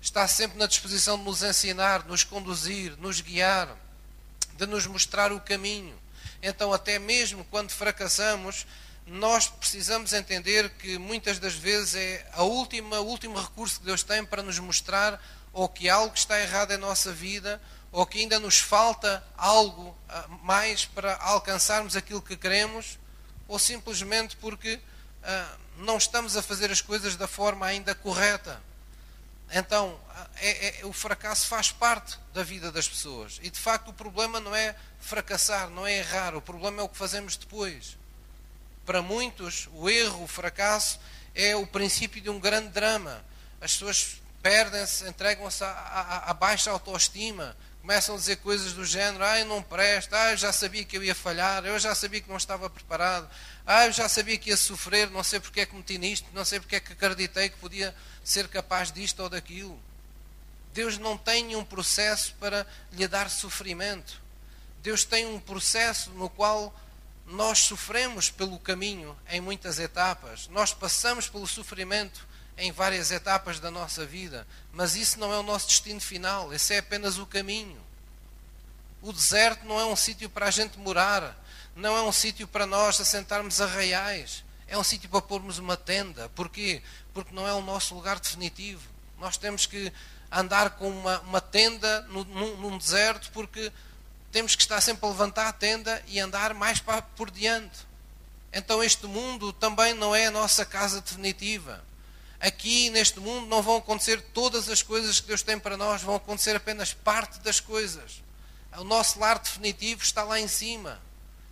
Está 0.00 0.28
sempre 0.28 0.56
na 0.56 0.68
disposição 0.68 1.18
de 1.18 1.24
nos 1.24 1.42
ensinar, 1.42 2.06
nos 2.06 2.22
conduzir, 2.22 2.96
nos 2.98 3.20
guiar, 3.20 3.76
de 4.54 4.66
nos 4.66 4.86
mostrar 4.86 5.32
o 5.32 5.40
caminho. 5.40 5.98
Então, 6.40 6.72
até 6.72 6.96
mesmo 6.96 7.44
quando 7.46 7.70
fracassamos, 7.72 8.68
nós 9.04 9.48
precisamos 9.48 10.12
entender 10.12 10.70
que 10.78 10.96
muitas 10.96 11.40
das 11.40 11.54
vezes 11.54 11.96
é 11.96 12.30
a 12.34 12.44
última, 12.44 13.00
o 13.00 13.06
último 13.06 13.36
recurso 13.36 13.80
que 13.80 13.86
Deus 13.86 14.04
tem 14.04 14.24
para 14.24 14.44
nos 14.44 14.60
mostrar 14.60 15.20
ou 15.52 15.68
que 15.68 15.88
algo 15.88 16.14
está 16.14 16.40
errado 16.40 16.70
em 16.70 16.76
nossa 16.76 17.12
vida 17.12 17.60
ou 17.90 18.06
que 18.06 18.18
ainda 18.20 18.38
nos 18.38 18.58
falta 18.58 19.24
algo 19.36 19.96
ah, 20.08 20.26
mais 20.42 20.84
para 20.84 21.16
alcançarmos 21.16 21.96
aquilo 21.96 22.22
que 22.22 22.36
queremos, 22.36 22.98
ou 23.46 23.58
simplesmente 23.58 24.36
porque 24.36 24.80
ah, 25.22 25.56
não 25.78 25.96
estamos 25.96 26.36
a 26.36 26.42
fazer 26.42 26.70
as 26.70 26.80
coisas 26.80 27.16
da 27.16 27.26
forma 27.26 27.66
ainda 27.66 27.94
correta. 27.94 28.60
Então, 29.50 29.98
ah, 30.10 30.28
é, 30.36 30.80
é, 30.80 30.86
o 30.86 30.92
fracasso 30.92 31.46
faz 31.46 31.70
parte 31.70 32.18
da 32.34 32.42
vida 32.42 32.70
das 32.70 32.86
pessoas. 32.86 33.40
E 33.42 33.48
de 33.48 33.58
facto, 33.58 33.88
o 33.88 33.94
problema 33.94 34.38
não 34.38 34.54
é 34.54 34.76
fracassar, 35.00 35.70
não 35.70 35.86
é 35.86 35.98
errar, 35.98 36.34
o 36.34 36.42
problema 36.42 36.82
é 36.82 36.84
o 36.84 36.88
que 36.88 36.98
fazemos 36.98 37.36
depois. 37.36 37.96
Para 38.84 39.00
muitos, 39.00 39.68
o 39.72 39.88
erro, 39.88 40.24
o 40.24 40.28
fracasso, 40.28 41.00
é 41.34 41.56
o 41.56 41.66
princípio 41.66 42.20
de 42.20 42.28
um 42.28 42.38
grande 42.38 42.68
drama. 42.68 43.24
As 43.60 43.72
pessoas 43.72 44.20
perdem-se, 44.42 45.06
entregam-se 45.08 45.64
à 45.64 46.34
baixa 46.38 46.70
autoestima, 46.70 47.56
começam 47.88 48.16
a 48.16 48.18
dizer 48.18 48.36
coisas 48.36 48.74
do 48.74 48.84
género: 48.84 49.24
eu 49.24 49.46
não 49.46 49.62
presto, 49.62 50.12
ah, 50.12 50.32
eu 50.32 50.36
já 50.36 50.52
sabia 50.52 50.84
que 50.84 50.94
eu 50.94 51.02
ia 51.02 51.14
falhar, 51.14 51.64
eu 51.64 51.78
já 51.78 51.94
sabia 51.94 52.20
que 52.20 52.28
não 52.28 52.36
estava 52.36 52.68
preparado, 52.68 53.26
ah, 53.66 53.86
eu 53.86 53.92
já 53.92 54.06
sabia 54.06 54.36
que 54.36 54.50
ia 54.50 54.58
sofrer, 54.58 55.08
não 55.10 55.24
sei 55.24 55.40
porque 55.40 55.62
é 55.62 55.66
que 55.66 55.74
meti 55.74 55.96
nisto, 55.96 56.26
não 56.34 56.44
sei 56.44 56.60
porque 56.60 56.76
é 56.76 56.80
que 56.80 56.92
acreditei 56.92 57.48
que 57.48 57.56
podia 57.56 57.96
ser 58.22 58.46
capaz 58.48 58.92
disto 58.92 59.20
ou 59.20 59.30
daquilo. 59.30 59.80
Deus 60.74 60.98
não 60.98 61.16
tem 61.16 61.56
um 61.56 61.64
processo 61.64 62.34
para 62.38 62.66
lhe 62.92 63.08
dar 63.08 63.30
sofrimento. 63.30 64.20
Deus 64.82 65.02
tem 65.06 65.24
um 65.24 65.40
processo 65.40 66.10
no 66.10 66.28
qual 66.28 66.78
nós 67.24 67.60
sofremos 67.60 68.28
pelo 68.28 68.58
caminho 68.58 69.18
em 69.30 69.40
muitas 69.40 69.78
etapas. 69.78 70.46
Nós 70.48 70.74
passamos 70.74 71.26
pelo 71.26 71.46
sofrimento 71.46 72.27
em 72.58 72.72
várias 72.72 73.12
etapas 73.12 73.60
da 73.60 73.70
nossa 73.70 74.04
vida, 74.04 74.46
mas 74.72 74.96
isso 74.96 75.18
não 75.18 75.32
é 75.32 75.38
o 75.38 75.44
nosso 75.44 75.68
destino 75.68 76.00
final, 76.00 76.52
esse 76.52 76.74
é 76.74 76.78
apenas 76.78 77.16
o 77.16 77.24
caminho. 77.24 77.80
O 79.00 79.12
deserto 79.12 79.64
não 79.64 79.78
é 79.78 79.84
um 79.84 79.94
sítio 79.94 80.28
para 80.28 80.46
a 80.46 80.50
gente 80.50 80.76
morar, 80.76 81.36
não 81.76 81.96
é 81.96 82.02
um 82.02 82.10
sítio 82.10 82.48
para 82.48 82.66
nós 82.66 83.00
assentarmos 83.00 83.60
arraiais, 83.60 84.44
é 84.66 84.76
um 84.76 84.82
sítio 84.82 85.08
para 85.08 85.22
pormos 85.22 85.58
uma 85.58 85.76
tenda. 85.76 86.28
Porquê? 86.30 86.82
Porque 87.14 87.32
não 87.32 87.46
é 87.46 87.54
o 87.54 87.62
nosso 87.62 87.94
lugar 87.94 88.18
definitivo. 88.18 88.82
Nós 89.18 89.36
temos 89.36 89.64
que 89.64 89.92
andar 90.30 90.70
com 90.70 90.90
uma, 90.90 91.20
uma 91.20 91.40
tenda 91.40 92.02
no, 92.02 92.24
num, 92.24 92.56
num, 92.56 92.76
deserto 92.76 93.30
porque 93.32 93.72
temos 94.32 94.54
que 94.54 94.62
estar 94.62 94.80
sempre 94.80 95.06
a 95.06 95.08
levantar 95.08 95.48
a 95.48 95.52
tenda 95.52 96.02
e 96.08 96.18
andar 96.18 96.52
mais 96.54 96.80
para, 96.80 97.00
por 97.00 97.30
diante. 97.30 97.86
Então 98.52 98.82
este 98.82 99.06
mundo 99.06 99.52
também 99.52 99.94
não 99.94 100.14
é 100.14 100.26
a 100.26 100.30
nossa 100.30 100.66
casa 100.66 101.00
definitiva 101.00 101.87
aqui 102.40 102.90
neste 102.90 103.20
mundo 103.20 103.46
não 103.46 103.62
vão 103.62 103.76
acontecer 103.76 104.20
todas 104.32 104.68
as 104.68 104.82
coisas 104.82 105.20
que 105.20 105.26
Deus 105.26 105.42
tem 105.42 105.58
para 105.58 105.76
nós, 105.76 106.02
vão 106.02 106.14
acontecer 106.14 106.54
apenas 106.56 106.92
parte 106.92 107.38
das 107.40 107.60
coisas. 107.60 108.22
O 108.76 108.84
nosso 108.84 109.18
lar 109.18 109.38
definitivo 109.38 110.02
está 110.02 110.22
lá 110.22 110.38
em 110.38 110.48
cima. 110.48 111.00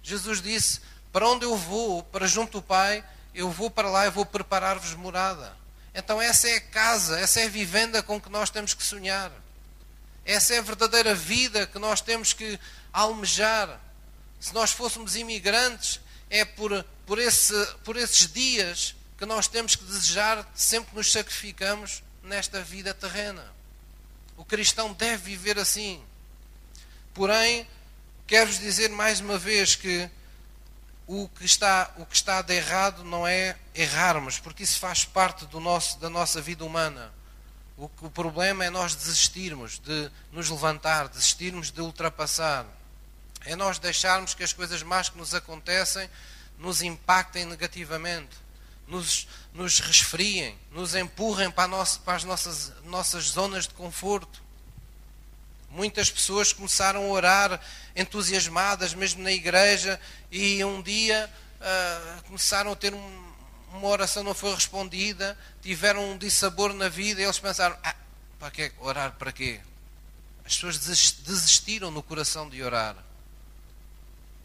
Jesus 0.02 0.40
disse: 0.40 0.80
Para 1.12 1.28
onde 1.28 1.44
eu 1.44 1.56
vou, 1.56 2.02
para 2.04 2.26
junto 2.26 2.58
do 2.58 2.62
Pai, 2.62 3.04
eu 3.34 3.50
vou 3.50 3.70
para 3.70 3.90
lá 3.90 4.06
e 4.06 4.10
vou 4.10 4.24
preparar-vos 4.24 4.94
morada. 4.94 5.56
Então, 5.94 6.20
essa 6.20 6.48
é 6.48 6.56
a 6.56 6.60
casa, 6.60 7.18
essa 7.18 7.40
é 7.40 7.46
a 7.46 7.48
vivenda 7.48 8.02
com 8.02 8.20
que 8.20 8.28
nós 8.28 8.50
temos 8.50 8.74
que 8.74 8.82
sonhar. 8.82 9.32
Essa 10.24 10.54
é 10.54 10.58
a 10.58 10.62
verdadeira 10.62 11.14
vida 11.14 11.66
que 11.66 11.78
nós 11.78 12.00
temos 12.00 12.32
que 12.32 12.58
almejar. 12.92 13.80
Se 14.38 14.52
nós 14.52 14.72
fôssemos 14.72 15.16
imigrantes, 15.16 16.00
é 16.28 16.44
por, 16.44 16.84
por, 17.06 17.18
esse, 17.18 17.54
por 17.82 17.96
esses 17.96 18.30
dias 18.30 18.94
que 19.16 19.24
nós 19.24 19.48
temos 19.48 19.74
que 19.74 19.84
desejar 19.84 20.46
sempre 20.54 20.90
que 20.90 20.96
nos 20.96 21.10
sacrificamos 21.10 22.02
nesta 22.22 22.62
vida 22.62 22.92
terrena. 22.92 23.44
O 24.36 24.44
cristão 24.44 24.92
deve 24.92 25.22
viver 25.22 25.58
assim. 25.58 26.02
Porém, 27.14 27.66
quero-vos 28.26 28.58
dizer 28.58 28.90
mais 28.90 29.20
uma 29.20 29.38
vez 29.38 29.74
que 29.74 30.10
o 31.06 31.28
que 31.28 31.44
está 31.46 31.94
o 31.96 32.04
que 32.04 32.16
está 32.16 32.42
de 32.42 32.52
errado 32.52 33.04
não 33.04 33.26
é 33.26 33.56
errarmos, 33.74 34.38
porque 34.38 34.64
isso 34.64 34.78
faz 34.78 35.04
parte 35.04 35.46
do 35.46 35.60
nosso 35.60 35.98
da 35.98 36.10
nossa 36.10 36.42
vida 36.42 36.64
humana. 36.64 37.12
O, 37.78 37.84
o 38.02 38.10
problema 38.10 38.64
é 38.64 38.70
nós 38.70 38.94
desistirmos 38.94 39.78
de 39.78 40.10
nos 40.32 40.50
levantar, 40.50 41.08
desistirmos 41.08 41.70
de 41.70 41.80
ultrapassar. 41.80 42.66
É 43.44 43.54
nós 43.54 43.78
deixarmos 43.78 44.34
que 44.34 44.42
as 44.42 44.52
coisas 44.52 44.82
más 44.82 45.08
que 45.08 45.16
nos 45.16 45.34
acontecem 45.34 46.10
nos 46.58 46.82
impactem 46.82 47.44
negativamente 47.44 48.45
nos, 48.86 49.26
nos 49.52 49.80
resfriem, 49.80 50.56
nos 50.70 50.94
empurrem 50.94 51.50
para, 51.50 51.68
para 52.04 52.16
as 52.16 52.24
nossas, 52.24 52.72
nossas 52.84 53.24
zonas 53.24 53.66
de 53.66 53.74
conforto. 53.74 54.42
Muitas 55.70 56.10
pessoas 56.10 56.52
começaram 56.52 57.04
a 57.04 57.08
orar 57.08 57.60
entusiasmadas, 57.94 58.94
mesmo 58.94 59.22
na 59.22 59.32
igreja, 59.32 60.00
e 60.30 60.64
um 60.64 60.80
dia 60.80 61.30
uh, 61.60 62.22
começaram 62.22 62.72
a 62.72 62.76
ter 62.76 62.94
um, 62.94 63.32
uma 63.72 63.88
oração 63.88 64.22
não 64.22 64.34
foi 64.34 64.54
respondida, 64.54 65.36
tiveram 65.60 66.12
um 66.12 66.18
dissabor 66.18 66.72
na 66.72 66.88
vida, 66.88 67.20
e 67.20 67.24
eles 67.24 67.38
pensaram: 67.38 67.76
ah, 67.82 67.94
para 68.38 68.50
que 68.50 68.72
orar 68.78 69.12
para 69.12 69.32
quê? 69.32 69.60
As 70.44 70.54
pessoas 70.54 70.78
desistiram 70.78 71.90
no 71.90 72.02
coração 72.02 72.48
de 72.48 72.62
orar. 72.62 72.96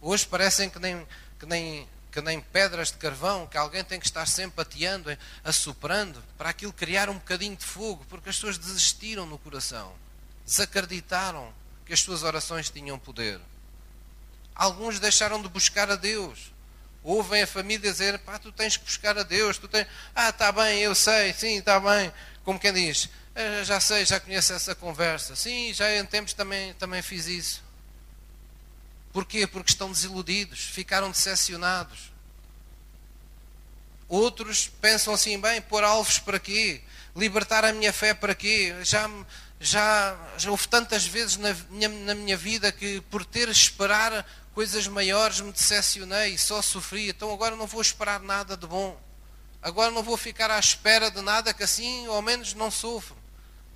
Hoje 0.01 0.25
parecem 0.25 0.69
que 0.69 0.79
nem, 0.79 1.07
que 1.39 1.45
nem 1.45 1.87
que 2.11 2.21
nem 2.21 2.41
pedras 2.41 2.89
de 2.89 2.97
carvão, 2.97 3.47
que 3.47 3.57
alguém 3.57 3.83
tem 3.83 3.99
que 3.99 4.05
estar 4.05 4.25
sempre 4.25 4.61
ateando, 4.61 5.17
assoprando, 5.43 6.21
para 6.37 6.49
aquilo 6.49 6.73
criar 6.73 7.09
um 7.09 7.13
bocadinho 7.13 7.55
de 7.55 7.65
fogo, 7.65 8.05
porque 8.09 8.29
as 8.29 8.35
pessoas 8.35 8.57
desistiram 8.57 9.25
no 9.25 9.37
coração, 9.37 9.93
desacreditaram 10.45 11.53
que 11.85 11.93
as 11.93 12.01
suas 12.01 12.23
orações 12.23 12.69
tinham 12.69 12.99
poder. 12.99 13.39
Alguns 14.53 14.99
deixaram 14.99 15.41
de 15.41 15.47
buscar 15.47 15.89
a 15.89 15.95
Deus. 15.95 16.51
Ouvem 17.03 17.41
a 17.41 17.47
família 17.47 17.89
dizer: 17.91 18.19
pá, 18.19 18.37
tu 18.37 18.51
tens 18.51 18.77
que 18.77 18.83
buscar 18.83 19.17
a 19.17 19.23
Deus, 19.23 19.57
tu 19.57 19.67
tens. 19.67 19.87
Ah, 20.13 20.29
está 20.29 20.51
bem, 20.51 20.79
eu 20.79 20.93
sei, 20.93 21.33
sim, 21.33 21.57
está 21.57 21.79
bem. 21.79 22.11
Como 22.43 22.59
quem 22.59 22.73
diz: 22.73 23.09
ah, 23.33 23.63
já 23.63 23.79
sei, 23.79 24.05
já 24.05 24.19
conheço 24.19 24.53
essa 24.53 24.75
conversa. 24.75 25.35
Sim, 25.35 25.73
já 25.73 25.95
em 25.95 26.05
tempos 26.05 26.33
também, 26.33 26.73
também 26.73 27.01
fiz 27.01 27.25
isso. 27.25 27.63
Porquê? 29.11 29.45
Porque 29.45 29.71
estão 29.71 29.91
desiludidos, 29.91 30.59
ficaram 30.59 31.11
decepcionados. 31.11 32.11
Outros 34.07 34.67
pensam 34.81 35.13
assim, 35.13 35.39
bem, 35.39 35.61
pôr 35.61 35.83
alvos 35.83 36.19
para 36.19 36.39
quê? 36.39 36.81
Libertar 37.15 37.63
a 37.65 37.73
minha 37.73 37.91
fé 37.91 38.13
para 38.13 38.35
quê? 38.35 38.75
Já, 38.83 39.09
já, 39.59 40.17
já 40.37 40.51
houve 40.51 40.67
tantas 40.67 41.05
vezes 41.05 41.37
na 41.37 41.53
minha, 41.69 41.89
na 41.89 42.15
minha 42.15 42.37
vida 42.37 42.71
que 42.71 43.01
por 43.09 43.25
ter 43.25 43.47
esperar 43.49 44.25
coisas 44.53 44.87
maiores 44.87 45.39
me 45.39 45.51
decepcionei 45.51 46.33
e 46.33 46.37
só 46.37 46.61
sofri. 46.61 47.09
Então 47.09 47.33
agora 47.33 47.55
não 47.55 47.67
vou 47.67 47.81
esperar 47.81 48.19
nada 48.19 48.55
de 48.55 48.67
bom. 48.67 48.99
Agora 49.61 49.91
não 49.91 50.03
vou 50.03 50.17
ficar 50.17 50.49
à 50.49 50.59
espera 50.59 51.11
de 51.11 51.21
nada 51.21 51.53
que 51.53 51.63
assim 51.63 52.05
ao 52.07 52.21
menos 52.21 52.53
não 52.53 52.71
sofro. 52.71 53.15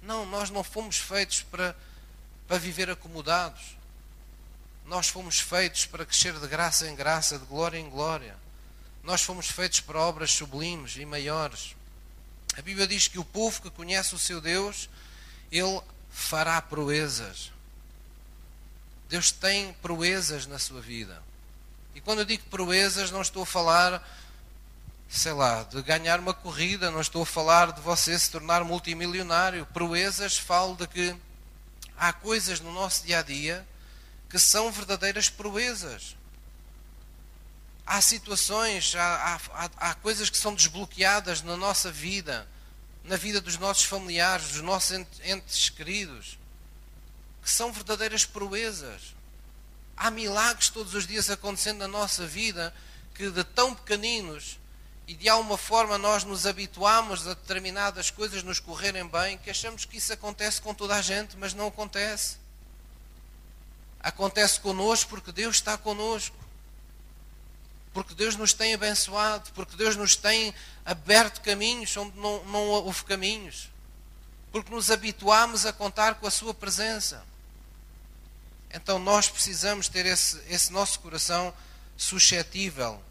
Não, 0.01 0.25
nós 0.25 0.49
não 0.49 0.63
fomos 0.63 0.97
feitos 0.97 1.43
para, 1.43 1.75
para 2.47 2.57
viver 2.57 2.89
acomodados. 2.89 3.74
Nós 4.85 5.07
fomos 5.07 5.39
feitos 5.39 5.85
para 5.85 6.05
crescer 6.05 6.33
de 6.39 6.47
graça 6.47 6.87
em 6.87 6.95
graça, 6.95 7.39
de 7.39 7.45
glória 7.45 7.77
em 7.77 7.89
glória. 7.89 8.35
Nós 9.03 9.21
fomos 9.21 9.47
feitos 9.47 9.79
para 9.79 9.99
obras 9.99 10.31
sublimes 10.31 10.95
e 10.97 11.05
maiores. 11.05 11.75
A 12.57 12.61
Bíblia 12.61 12.87
diz 12.87 13.07
que 13.07 13.19
o 13.19 13.25
povo 13.25 13.61
que 13.61 13.69
conhece 13.69 14.15
o 14.15 14.19
seu 14.19 14.39
Deus, 14.39 14.89
ele 15.51 15.81
fará 16.11 16.61
proezas. 16.61 17.51
Deus 19.09 19.31
tem 19.31 19.73
proezas 19.73 20.45
na 20.47 20.59
sua 20.59 20.81
vida. 20.81 21.21
E 21.93 22.01
quando 22.01 22.19
eu 22.19 22.25
digo 22.25 22.43
proezas, 22.49 23.11
não 23.11 23.21
estou 23.21 23.43
a 23.43 23.45
falar 23.45 24.03
sei 25.07 25.33
lá, 25.33 25.63
de 25.63 25.81
ganhar 25.81 26.19
uma 26.19 26.33
corrida, 26.33 26.91
não 26.91 26.99
estou 26.99 27.23
a 27.23 27.25
falar 27.25 27.71
de 27.71 27.81
você 27.81 28.17
se 28.17 28.29
tornar 28.29 28.63
multimilionário. 28.63 29.65
Proezas, 29.67 30.37
falo 30.37 30.75
de 30.75 30.87
que 30.87 31.15
há 31.97 32.11
coisas 32.11 32.59
no 32.59 32.73
nosso 32.73 33.05
dia 33.05 33.19
a 33.19 33.21
dia 33.21 33.65
que 34.35 34.39
são 34.41 34.69
verdadeiras 34.69 35.29
proezas. 35.29 36.17
Há 37.85 38.01
situações, 38.01 38.93
há, 38.93 39.39
há, 39.53 39.69
há 39.77 39.93
coisas 39.93 40.29
que 40.29 40.35
são 40.35 40.53
desbloqueadas 40.53 41.41
na 41.41 41.55
nossa 41.55 41.89
vida, 41.89 42.45
na 43.05 43.15
vida 43.15 43.39
dos 43.39 43.57
nossos 43.57 43.85
familiares, 43.85 44.49
dos 44.49 44.61
nossos 44.61 44.91
entes 45.23 45.69
queridos, 45.69 46.37
que 47.41 47.49
são 47.49 47.71
verdadeiras 47.71 48.25
proezas. 48.25 49.15
Há 49.95 50.11
milagres 50.11 50.67
todos 50.67 50.93
os 50.93 51.07
dias 51.07 51.29
acontecendo 51.29 51.77
na 51.77 51.87
nossa 51.87 52.27
vida 52.27 52.75
que 53.13 53.31
de 53.31 53.43
tão 53.45 53.73
pequeninos 53.73 54.59
e 55.07 55.13
de 55.13 55.29
alguma 55.29 55.57
forma 55.57 55.97
nós 55.97 56.25
nos 56.25 56.45
habituamos 56.45 57.25
a 57.25 57.35
determinadas 57.35 58.11
coisas 58.11 58.43
nos 58.43 58.59
correrem 58.59 59.07
bem, 59.07 59.37
que 59.37 59.49
achamos 59.49 59.85
que 59.85 59.95
isso 59.95 60.11
acontece 60.11 60.61
com 60.61 60.73
toda 60.73 60.93
a 60.93 61.01
gente, 61.01 61.37
mas 61.37 61.53
não 61.53 61.67
acontece. 61.67 62.43
Acontece 64.05 64.59
conosco 64.59 65.09
porque 65.09 65.31
Deus 65.31 65.55
está 65.55 65.75
conosco. 65.79 66.37
Porque 67.91 68.13
Deus 68.13 68.35
nos 68.35 68.53
tem 68.53 68.75
abençoado, 68.75 69.49
porque 69.55 69.75
Deus 69.75 69.95
nos 69.95 70.15
tem 70.15 70.53
aberto 70.85 71.41
caminhos 71.41 71.97
onde 71.97 72.15
não, 72.19 72.43
não 72.45 72.67
houve 72.67 73.03
caminhos. 73.03 73.71
Porque 74.51 74.69
nos 74.69 74.91
habituamos 74.91 75.65
a 75.65 75.73
contar 75.73 76.15
com 76.15 76.27
a 76.27 76.31
Sua 76.31 76.53
presença. 76.53 77.25
Então 78.71 78.99
nós 78.99 79.27
precisamos 79.27 79.89
ter 79.89 80.05
esse, 80.05 80.39
esse 80.49 80.71
nosso 80.71 80.99
coração 80.99 81.51
suscetível 81.97 83.01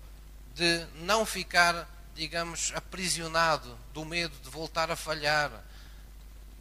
de 0.55 0.87
não 1.01 1.27
ficar, 1.27 1.91
digamos, 2.15 2.71
aprisionado 2.73 3.77
do 3.93 4.05
medo 4.05 4.37
de 4.45 4.49
voltar 4.49 4.93
a 4.93 4.97
falhar, 4.97 5.51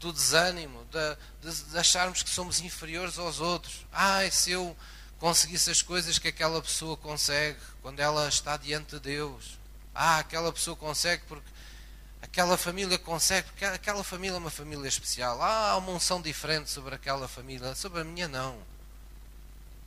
do 0.04 0.12
desânimo, 0.12 0.86
de, 0.92 1.50
de, 1.50 1.64
de 1.64 1.78
acharmos 1.78 2.22
que 2.22 2.30
somos 2.30 2.60
inferiores 2.60 3.18
aos 3.18 3.40
outros. 3.40 3.86
Ai, 3.92 4.30
se 4.30 4.52
eu 4.52 4.76
conseguisse 5.18 5.72
as 5.72 5.82
coisas 5.82 6.20
que 6.20 6.28
aquela 6.28 6.62
pessoa 6.62 6.98
consegue 6.98 7.58
quando 7.82 8.02
ela 8.02 8.28
está 8.28 8.58
diante 8.58 8.96
de 8.96 9.00
Deus. 9.00 9.58
Ah, 9.96 10.20
aquela 10.20 10.52
pessoa 10.52 10.76
consegue 10.76 11.24
porque 11.28 11.50
aquela 12.22 12.58
família 12.58 12.98
consegue, 12.98 13.48
porque 13.48 13.64
aquela 13.64 14.04
família 14.04 14.36
é 14.36 14.40
uma 14.40 14.50
família 14.50 14.88
especial. 14.88 15.42
Ah, 15.42 15.72
há 15.72 15.78
uma 15.78 15.94
unção 15.94 16.22
diferente 16.22 16.70
sobre 16.70 16.96
aquela 16.96 17.28
família, 17.30 17.74
sobre 17.74 18.02
a 18.02 18.04
minha 18.04 18.28
não. 18.28 18.58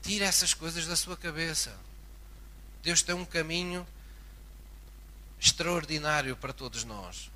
Tira 0.02 0.24
essas 0.24 0.54
coisas 0.54 0.86
da 0.86 0.96
sua 0.96 1.18
cabeça. 1.18 1.76
Deus 2.82 3.02
tem 3.02 3.14
um 3.14 3.24
caminho 3.24 3.86
extraordinário 5.38 6.34
para 6.34 6.54
todos 6.54 6.82
nós. 6.84 7.30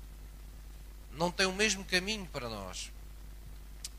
Não 1.13 1.31
tem 1.31 1.45
o 1.45 1.53
mesmo 1.53 1.83
caminho 1.85 2.25
para 2.27 2.49
nós. 2.49 2.91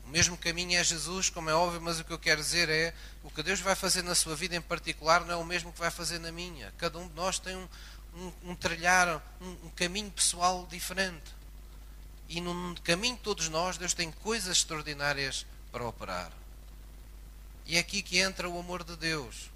O 0.05 0.09
mesmo 0.09 0.37
caminho 0.37 0.77
é 0.77 0.83
Jesus, 0.83 1.29
como 1.29 1.49
é 1.49 1.53
óbvio, 1.53 1.81
mas 1.81 1.99
o 1.99 2.03
que 2.03 2.11
eu 2.11 2.19
quero 2.19 2.41
dizer 2.41 2.69
é 2.69 2.93
o 3.23 3.29
que 3.29 3.41
Deus 3.41 3.59
vai 3.59 3.75
fazer 3.75 4.03
na 4.03 4.13
sua 4.13 4.35
vida 4.35 4.55
em 4.55 4.61
particular 4.61 5.21
não 5.25 5.33
é 5.33 5.37
o 5.37 5.45
mesmo 5.45 5.71
que 5.71 5.79
vai 5.79 5.89
fazer 5.89 6.19
na 6.19 6.31
minha. 6.31 6.73
Cada 6.77 6.99
um 6.99 7.07
de 7.07 7.15
nós 7.15 7.39
tem 7.39 7.55
um, 7.55 7.67
um, 8.15 8.51
um 8.51 8.55
trilhar, 8.55 9.21
um, 9.41 9.67
um 9.67 9.69
caminho 9.69 10.11
pessoal 10.11 10.67
diferente. 10.69 11.33
E 12.27 12.41
no 12.41 12.75
caminho 12.81 13.15
de 13.15 13.21
todos 13.21 13.47
nós, 13.49 13.77
Deus 13.77 13.93
tem 13.93 14.11
coisas 14.11 14.57
extraordinárias 14.57 15.45
para 15.71 15.85
operar. 15.87 16.31
E 17.65 17.77
é 17.77 17.79
aqui 17.79 18.01
que 18.01 18.19
entra 18.19 18.49
o 18.49 18.59
amor 18.59 18.83
de 18.83 18.95
Deus. 18.97 19.49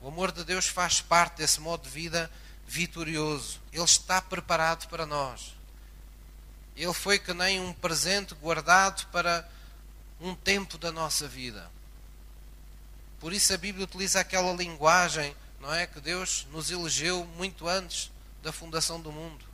O 0.00 0.08
amor 0.08 0.32
de 0.32 0.44
Deus 0.44 0.66
faz 0.66 1.00
parte 1.00 1.36
desse 1.38 1.60
modo 1.60 1.84
de 1.84 1.90
vida 1.90 2.30
vitorioso. 2.66 3.60
Ele 3.72 3.82
está 3.82 4.20
preparado 4.20 4.88
para 4.88 5.06
nós. 5.06 5.57
Ele 6.78 6.94
foi 6.94 7.18
que 7.18 7.34
nem 7.34 7.60
um 7.60 7.72
presente 7.72 8.34
guardado 8.36 9.04
para 9.08 9.46
um 10.20 10.32
tempo 10.32 10.78
da 10.78 10.92
nossa 10.92 11.26
vida. 11.26 11.68
Por 13.18 13.32
isso 13.32 13.52
a 13.52 13.56
Bíblia 13.56 13.84
utiliza 13.84 14.20
aquela 14.20 14.52
linguagem, 14.52 15.34
não 15.60 15.74
é? 15.74 15.88
Que 15.88 16.00
Deus 16.00 16.46
nos 16.52 16.70
elegeu 16.70 17.24
muito 17.36 17.66
antes 17.66 18.12
da 18.44 18.52
fundação 18.52 19.00
do 19.00 19.10
mundo. 19.10 19.44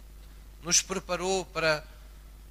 Nos 0.62 0.82
preparou 0.82 1.46
para, 1.46 1.82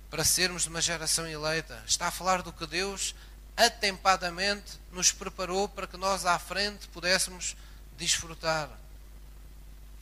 para 0.09 0.23
sermos 0.23 0.65
uma 0.65 0.81
geração 0.81 1.27
eleita. 1.27 1.83
Está 1.85 2.07
a 2.07 2.11
falar 2.11 2.41
do 2.41 2.51
que 2.51 2.65
Deus 2.65 3.13
atempadamente 3.55 4.79
nos 4.91 5.11
preparou 5.11 5.69
para 5.69 5.85
que 5.85 5.97
nós 5.97 6.25
à 6.25 6.39
frente 6.39 6.87
pudéssemos 6.87 7.55
desfrutar. 7.95 8.71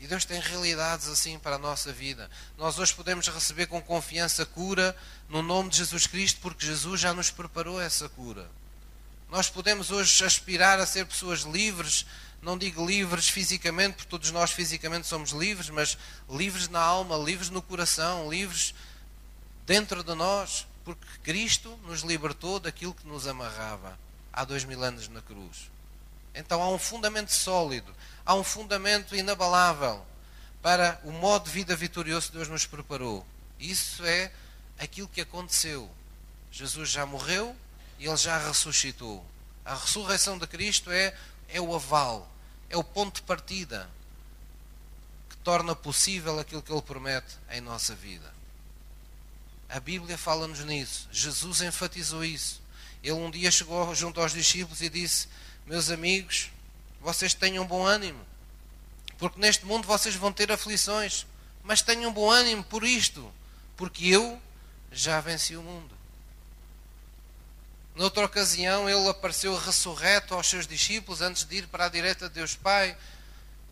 E 0.02 0.08
Deus 0.08 0.26
tem 0.26 0.40
realidades 0.40 1.08
assim 1.08 1.38
para 1.38 1.58
a 1.58 1.60
nossa 1.60 1.94
vida. 1.94 2.28
Nós 2.58 2.80
hoje 2.80 2.92
podemos 2.92 3.28
receber 3.28 3.68
com 3.68 3.80
confiança 3.80 4.44
cura 4.48 4.98
no 5.30 5.44
nome 5.44 5.70
de 5.70 5.78
Jesus 5.78 6.08
Cristo, 6.08 6.40
porque 6.42 6.66
Jesus 6.66 7.00
já 7.00 7.14
nos 7.14 7.30
preparou 7.30 7.80
essa 7.80 8.10
cura. 8.10 8.50
Nós 9.30 9.48
podemos 9.48 9.92
hoje 9.92 10.26
aspirar 10.26 10.80
a 10.80 10.88
ser 10.88 11.06
pessoas 11.06 11.42
livres, 11.42 12.08
não 12.42 12.58
digo 12.58 12.84
livres 12.84 13.30
fisicamente, 13.30 13.94
porque 13.94 14.10
todos 14.10 14.32
nós 14.32 14.50
fisicamente 14.50 15.06
somos 15.06 15.34
livres, 15.34 15.70
mas 15.70 15.96
livres 16.28 16.68
na 16.68 16.82
alma, 16.82 17.16
livres 17.16 17.52
no 17.52 17.62
coração, 17.62 18.28
livres 18.28 18.74
dentro 19.68 20.04
de 20.04 20.16
nós, 20.16 20.66
porque 20.84 21.06
Cristo 21.22 21.80
nos 21.84 22.02
libertou 22.02 22.60
daquilo 22.60 22.96
que 22.96 23.08
nos 23.08 23.28
amarrava 23.28 24.00
há 24.34 24.44
dois 24.44 24.64
mil 24.64 24.84
anos 24.84 25.08
na 25.10 25.22
cruz. 25.22 25.70
Então 26.34 26.62
há 26.62 26.70
um 26.70 26.80
fundamento 26.80 27.32
sólido, 27.32 27.94
há 28.26 28.34
um 28.36 28.44
fundamento 28.44 29.16
inabalável 29.16 30.06
para 30.62 31.00
o 31.04 31.12
modo 31.12 31.46
de 31.46 31.52
vida 31.52 31.76
vitorioso 31.76 32.28
que 32.28 32.38
Deus 32.38 32.48
nos 32.48 32.66
preparou. 32.66 33.26
Isso 33.60 34.06
é 34.06 34.32
aquilo 34.80 35.08
que 35.08 35.22
aconteceu. 35.22 35.90
Jesus 36.52 36.90
já 36.90 37.06
morreu 37.06 37.56
e 38.00 38.06
ele 38.06 38.18
já 38.18 38.38
ressuscitou. 38.38 39.26
A 39.64 39.76
ressurreição 39.76 40.38
de 40.38 40.48
Cristo 40.48 40.92
é, 40.92 41.16
é 41.50 41.62
o 41.62 41.76
aval, 41.76 42.32
é 42.70 42.78
o 42.78 42.84
ponto 42.84 43.16
de 43.16 43.22
partida 43.22 43.90
que 45.30 45.38
torna 45.38 45.76
possível 45.76 46.40
aquilo 46.40 46.62
que 46.62 46.72
ele 46.72 46.82
promete 46.82 47.38
em 47.52 47.62
nossa 47.62 47.94
vida. 47.94 48.34
A 49.70 49.80
Bíblia 49.80 50.18
fala-nos 50.18 50.60
nisso. 50.66 51.08
Jesus 51.12 51.62
enfatizou 51.62 52.26
isso. 52.26 52.62
Ele 53.04 53.14
um 53.14 53.32
dia 53.32 53.50
chegou 53.50 53.94
junto 53.96 54.20
aos 54.20 54.34
discípulos 54.34 54.82
e 54.82 54.90
disse: 54.90 55.28
meus 55.72 55.90
amigos, 55.90 56.50
vocês 57.00 57.34
tenham 57.34 57.66
bom 57.66 57.86
ânimo, 57.86 58.20
porque 59.18 59.40
neste 59.40 59.66
mundo 59.66 59.88
vocês 59.88 60.16
vão 60.16 60.30
ter 60.30 60.52
aflições, 60.52 61.26
mas 61.64 61.82
tenham 61.82 62.12
bom 62.12 62.30
ânimo 62.30 62.62
por 62.62 62.84
isto, 62.84 63.32
porque 63.78 64.08
eu 64.08 64.38
já 64.92 65.22
venci 65.22 65.56
o 65.56 65.64
mundo. 65.64 65.96
Noutra 67.96 68.26
ocasião, 68.26 68.90
ele 68.90 69.08
apareceu 69.08 69.56
ressurreto 69.56 70.34
aos 70.34 70.50
seus 70.50 70.68
discípulos 70.68 71.22
antes 71.22 71.46
de 71.46 71.60
ir 71.60 71.68
para 71.68 71.86
a 71.86 71.90
direita 71.90 72.28
de 72.28 72.36
Deus 72.36 72.54
Pai, 72.54 72.98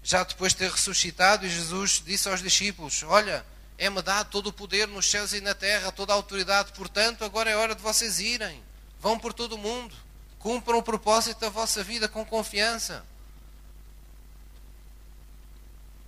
já 0.01 0.23
depois 0.23 0.53
de 0.53 0.59
ter 0.59 0.71
ressuscitado, 0.71 1.45
e 1.45 1.49
Jesus 1.49 2.01
disse 2.05 2.29
aos 2.29 2.41
discípulos: 2.41 3.03
Olha, 3.03 3.45
é-me 3.77 4.01
dado 4.01 4.29
todo 4.29 4.47
o 4.47 4.53
poder 4.53 4.87
nos 4.87 5.11
céus 5.11 5.33
e 5.33 5.41
na 5.41 5.53
terra, 5.53 5.91
toda 5.91 6.13
a 6.13 6.15
autoridade, 6.15 6.71
portanto, 6.71 7.25
agora 7.25 7.49
é 7.49 7.57
hora 7.57 7.75
de 7.75 7.81
vocês 7.81 8.21
irem. 8.21 8.63
Vão 9.01 9.19
por 9.19 9.33
todo 9.33 9.55
o 9.55 9.57
mundo 9.57 9.93
Cumpram 10.39 10.79
o 10.79 10.83
propósito 10.83 11.39
da 11.39 11.49
vossa 11.49 11.83
vida 11.83 12.07
com 12.07 12.25
confiança. 12.25 13.05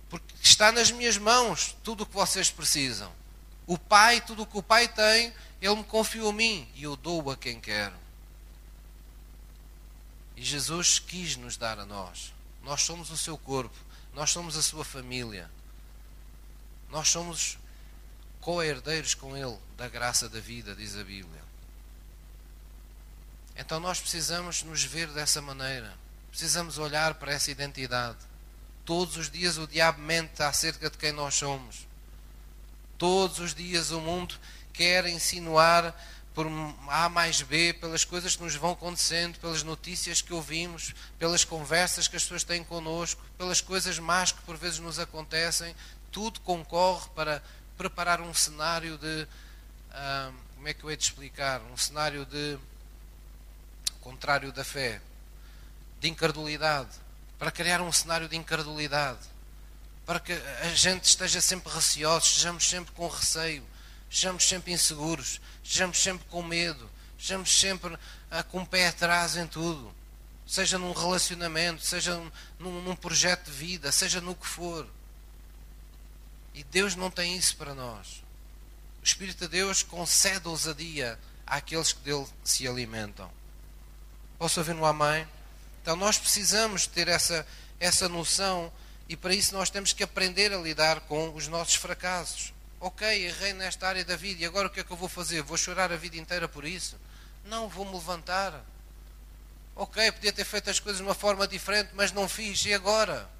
Porque 0.08 0.34
está 0.42 0.72
nas 0.72 0.90
minhas 0.90 1.16
mãos 1.16 1.76
tudo 1.84 2.02
o 2.02 2.06
que 2.06 2.14
vocês 2.14 2.50
precisam. 2.50 3.12
O 3.66 3.78
Pai, 3.78 4.20
tudo 4.20 4.42
o 4.42 4.46
que 4.46 4.58
o 4.58 4.62
Pai 4.62 4.88
tem, 4.88 5.32
Ele 5.60 5.76
me 5.76 5.84
confiou 5.84 6.30
a 6.30 6.32
mim 6.32 6.68
e 6.74 6.82
eu 6.82 6.96
dou 6.96 7.30
a 7.30 7.36
quem 7.36 7.60
quero. 7.60 7.94
E 10.36 10.42
Jesus 10.42 10.98
quis 10.98 11.36
nos 11.36 11.56
dar 11.56 11.78
a 11.78 11.86
nós. 11.86 12.32
Nós 12.62 12.82
somos 12.82 13.10
o 13.10 13.16
seu 13.16 13.36
corpo, 13.36 13.76
nós 14.14 14.30
somos 14.30 14.56
a 14.56 14.62
sua 14.62 14.84
família. 14.84 15.50
Nós 16.90 17.08
somos 17.08 17.58
co-herdeiros 18.40 19.14
com 19.14 19.36
Ele 19.36 19.56
da 19.76 19.88
graça 19.88 20.28
da 20.28 20.40
vida, 20.40 20.74
diz 20.74 20.96
a 20.96 21.04
Bíblia. 21.04 21.51
Então 23.64 23.78
nós 23.78 24.00
precisamos 24.00 24.64
nos 24.64 24.82
ver 24.82 25.06
dessa 25.08 25.40
maneira. 25.40 25.94
Precisamos 26.30 26.78
olhar 26.78 27.14
para 27.14 27.32
essa 27.32 27.48
identidade. 27.48 28.18
Todos 28.84 29.16
os 29.16 29.30
dias 29.30 29.56
o 29.56 29.68
diabo 29.68 30.02
mente 30.02 30.42
acerca 30.42 30.90
de 30.90 30.98
quem 30.98 31.12
nós 31.12 31.36
somos. 31.36 31.86
Todos 32.98 33.38
os 33.38 33.54
dias 33.54 33.92
o 33.92 34.00
mundo 34.00 34.34
quer 34.72 35.06
insinuar 35.06 35.94
por 36.34 36.48
A 36.88 37.08
mais 37.08 37.40
B, 37.40 37.72
pelas 37.74 38.04
coisas 38.04 38.34
que 38.34 38.42
nos 38.42 38.56
vão 38.56 38.72
acontecendo, 38.72 39.38
pelas 39.38 39.62
notícias 39.62 40.20
que 40.20 40.32
ouvimos, 40.32 40.92
pelas 41.16 41.44
conversas 41.44 42.08
que 42.08 42.16
as 42.16 42.22
pessoas 42.24 42.42
têm 42.42 42.64
connosco, 42.64 43.22
pelas 43.38 43.60
coisas 43.60 43.96
más 44.00 44.32
que 44.32 44.42
por 44.42 44.56
vezes 44.56 44.80
nos 44.80 44.98
acontecem, 44.98 45.72
tudo 46.10 46.40
concorre 46.40 47.08
para 47.14 47.40
preparar 47.78 48.20
um 48.20 48.34
cenário 48.34 48.98
de. 48.98 49.28
Ah, 49.92 50.32
como 50.56 50.66
é 50.66 50.74
que 50.74 50.82
eu 50.82 50.90
hei 50.90 50.96
de 50.96 51.04
explicar? 51.04 51.60
Um 51.72 51.76
cenário 51.76 52.26
de 52.26 52.58
contrário 54.02 54.52
da 54.52 54.64
fé, 54.64 55.00
de 56.00 56.08
incredulidade, 56.08 56.90
para 57.38 57.50
criar 57.50 57.80
um 57.80 57.92
cenário 57.92 58.28
de 58.28 58.36
incredulidade. 58.36 59.32
para 60.04 60.18
que 60.18 60.32
a 60.32 60.74
gente 60.74 61.04
esteja 61.04 61.40
sempre 61.40 61.72
receoso, 61.72 62.26
estejamos 62.26 62.68
sempre 62.68 62.92
com 62.92 63.06
receio, 63.06 63.64
estejamos 64.10 64.46
sempre 64.46 64.72
inseguros, 64.72 65.40
estejamos 65.62 66.02
sempre 66.02 66.26
com 66.28 66.42
medo, 66.42 66.90
estejamos 67.16 67.56
sempre 67.56 67.96
ah, 68.30 68.42
com 68.42 68.62
o 68.62 68.66
pé 68.66 68.88
atrás 68.88 69.36
em 69.36 69.46
tudo, 69.46 69.94
seja 70.44 70.76
num 70.76 70.92
relacionamento, 70.92 71.82
seja 71.82 72.20
num, 72.58 72.82
num 72.82 72.96
projeto 72.96 73.44
de 73.44 73.52
vida, 73.52 73.92
seja 73.92 74.20
no 74.20 74.34
que 74.34 74.46
for. 74.46 74.86
E 76.52 76.64
Deus 76.64 76.96
não 76.96 77.10
tem 77.10 77.36
isso 77.36 77.56
para 77.56 77.74
nós. 77.74 78.22
O 79.00 79.04
Espírito 79.04 79.40
de 79.40 79.48
Deus 79.48 79.82
concede 79.82 80.46
ousadia 80.48 81.18
àqueles 81.46 81.92
que 81.92 82.00
dele 82.00 82.26
se 82.44 82.68
alimentam. 82.68 83.30
Posso 84.42 84.58
ouvir 84.58 84.74
no 84.74 84.84
Amém? 84.84 85.24
Então 85.80 85.94
nós 85.94 86.18
precisamos 86.18 86.84
ter 86.84 87.06
essa, 87.06 87.46
essa 87.78 88.08
noção 88.08 88.72
e 89.08 89.16
para 89.16 89.32
isso 89.32 89.54
nós 89.54 89.70
temos 89.70 89.92
que 89.92 90.02
aprender 90.02 90.52
a 90.52 90.56
lidar 90.56 90.98
com 91.02 91.32
os 91.32 91.46
nossos 91.46 91.76
fracassos. 91.76 92.52
Ok, 92.80 93.06
errei 93.24 93.52
nesta 93.52 93.86
área 93.86 94.04
da 94.04 94.16
vida 94.16 94.42
e 94.42 94.44
agora 94.44 94.66
o 94.66 94.70
que 94.70 94.80
é 94.80 94.82
que 94.82 94.90
eu 94.90 94.96
vou 94.96 95.08
fazer? 95.08 95.42
Vou 95.42 95.56
chorar 95.56 95.92
a 95.92 95.96
vida 95.96 96.16
inteira 96.16 96.48
por 96.48 96.64
isso? 96.64 96.96
Não, 97.44 97.68
vou-me 97.68 97.92
levantar. 97.92 98.64
Ok, 99.76 100.10
podia 100.10 100.32
ter 100.32 100.44
feito 100.44 100.70
as 100.70 100.80
coisas 100.80 100.98
de 100.98 101.06
uma 101.06 101.14
forma 101.14 101.46
diferente, 101.46 101.90
mas 101.94 102.10
não 102.10 102.28
fiz. 102.28 102.64
E 102.64 102.74
agora? 102.74 103.30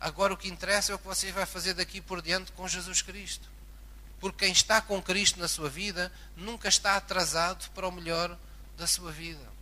Agora 0.00 0.32
o 0.32 0.38
que 0.38 0.48
interessa 0.48 0.92
é 0.92 0.94
o 0.94 0.98
que 0.98 1.06
você 1.06 1.30
vai 1.32 1.44
fazer 1.44 1.74
daqui 1.74 2.00
por 2.00 2.22
diante 2.22 2.50
com 2.52 2.66
Jesus 2.66 3.02
Cristo. 3.02 3.46
Porque 4.18 4.46
quem 4.46 4.52
está 4.54 4.80
com 4.80 5.02
Cristo 5.02 5.38
na 5.38 5.48
sua 5.48 5.68
vida 5.68 6.10
nunca 6.34 6.66
está 6.66 6.96
atrasado 6.96 7.70
para 7.72 7.86
o 7.86 7.92
melhor 7.92 8.34
da 8.78 8.86
sua 8.86 9.12
vida. 9.12 9.59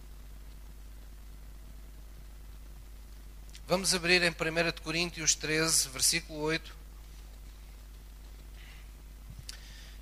Vamos 3.69 3.93
abrir 3.93 4.23
em 4.23 4.31
1 4.31 4.35
Coríntios 4.83 5.35
13, 5.35 5.91
versículo 5.91 6.41
8. 6.41 6.75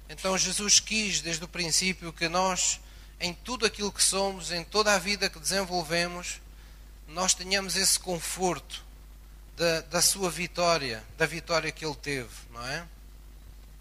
Então 0.09 0.39
Jesus 0.39 0.79
quis 0.79 1.21
desde 1.21 1.43
o 1.43 1.49
princípio 1.49 2.13
que 2.13 2.29
nós, 2.29 2.79
em 3.19 3.35
tudo 3.35 3.67
aquilo 3.67 3.91
que 3.91 4.05
somos, 4.05 4.53
em 4.53 4.63
toda 4.63 4.95
a 4.95 5.01
vida 5.01 5.29
que 5.29 5.41
desenvolvemos, 5.41 6.41
nós 7.09 7.35
tenhamos 7.35 7.75
esse 7.75 7.99
conforto 7.99 8.85
da, 9.57 9.81
da 9.81 10.01
sua 10.01 10.31
vitória, 10.31 11.03
da 11.19 11.27
vitória 11.27 11.73
que 11.73 11.85
ele 11.85 11.97
teve, 11.97 12.31
não 12.53 12.65
é? 12.65 12.87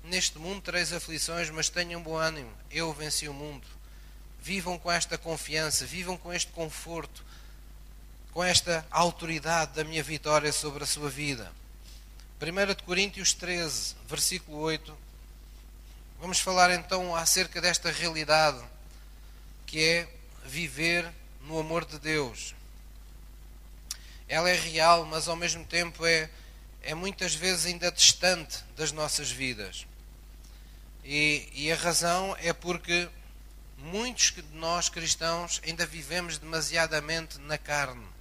Neste 0.03 0.39
mundo 0.39 0.63
tereis 0.63 0.91
aflições, 0.93 1.51
mas 1.51 1.69
tenham 1.69 2.01
bom 2.01 2.17
ânimo, 2.17 2.51
eu 2.71 2.91
venci 2.91 3.29
o 3.29 3.33
mundo. 3.35 3.67
Vivam 4.41 4.79
com 4.79 4.91
esta 4.91 5.15
confiança, 5.15 5.85
vivam 5.85 6.17
com 6.17 6.33
este 6.33 6.51
conforto, 6.53 7.23
com 8.35 8.43
esta 8.43 8.85
autoridade 8.91 9.75
da 9.75 9.85
minha 9.85 10.03
vitória 10.03 10.51
sobre 10.51 10.83
a 10.83 10.85
sua 10.85 11.09
vida. 11.09 11.49
1 12.41 12.83
Coríntios 12.83 13.33
13, 13.33 13.95
versículo 14.09 14.57
8. 14.57 14.93
Vamos 16.19 16.41
falar 16.41 16.69
então 16.71 17.15
acerca 17.15 17.61
desta 17.61 17.89
realidade 17.89 18.61
que 19.65 19.81
é 19.81 20.09
viver 20.43 21.09
no 21.43 21.57
amor 21.57 21.85
de 21.85 21.97
Deus. 21.97 22.53
Ela 24.27 24.49
é 24.49 24.55
real, 24.55 25.05
mas 25.05 25.29
ao 25.29 25.37
mesmo 25.37 25.63
tempo 25.63 26.05
é, 26.05 26.29
é 26.81 26.93
muitas 26.93 27.33
vezes 27.33 27.67
ainda 27.67 27.89
distante 27.89 28.65
das 28.75 28.91
nossas 28.91 29.31
vidas. 29.31 29.87
E, 31.05 31.47
e 31.53 31.71
a 31.71 31.75
razão 31.77 32.35
é 32.41 32.51
porque 32.51 33.07
muitos 33.77 34.31
de 34.31 34.43
nós 34.51 34.89
cristãos 34.89 35.61
ainda 35.65 35.85
vivemos 35.85 36.37
demasiadamente 36.37 37.39
na 37.39 37.57
carne 37.57 38.13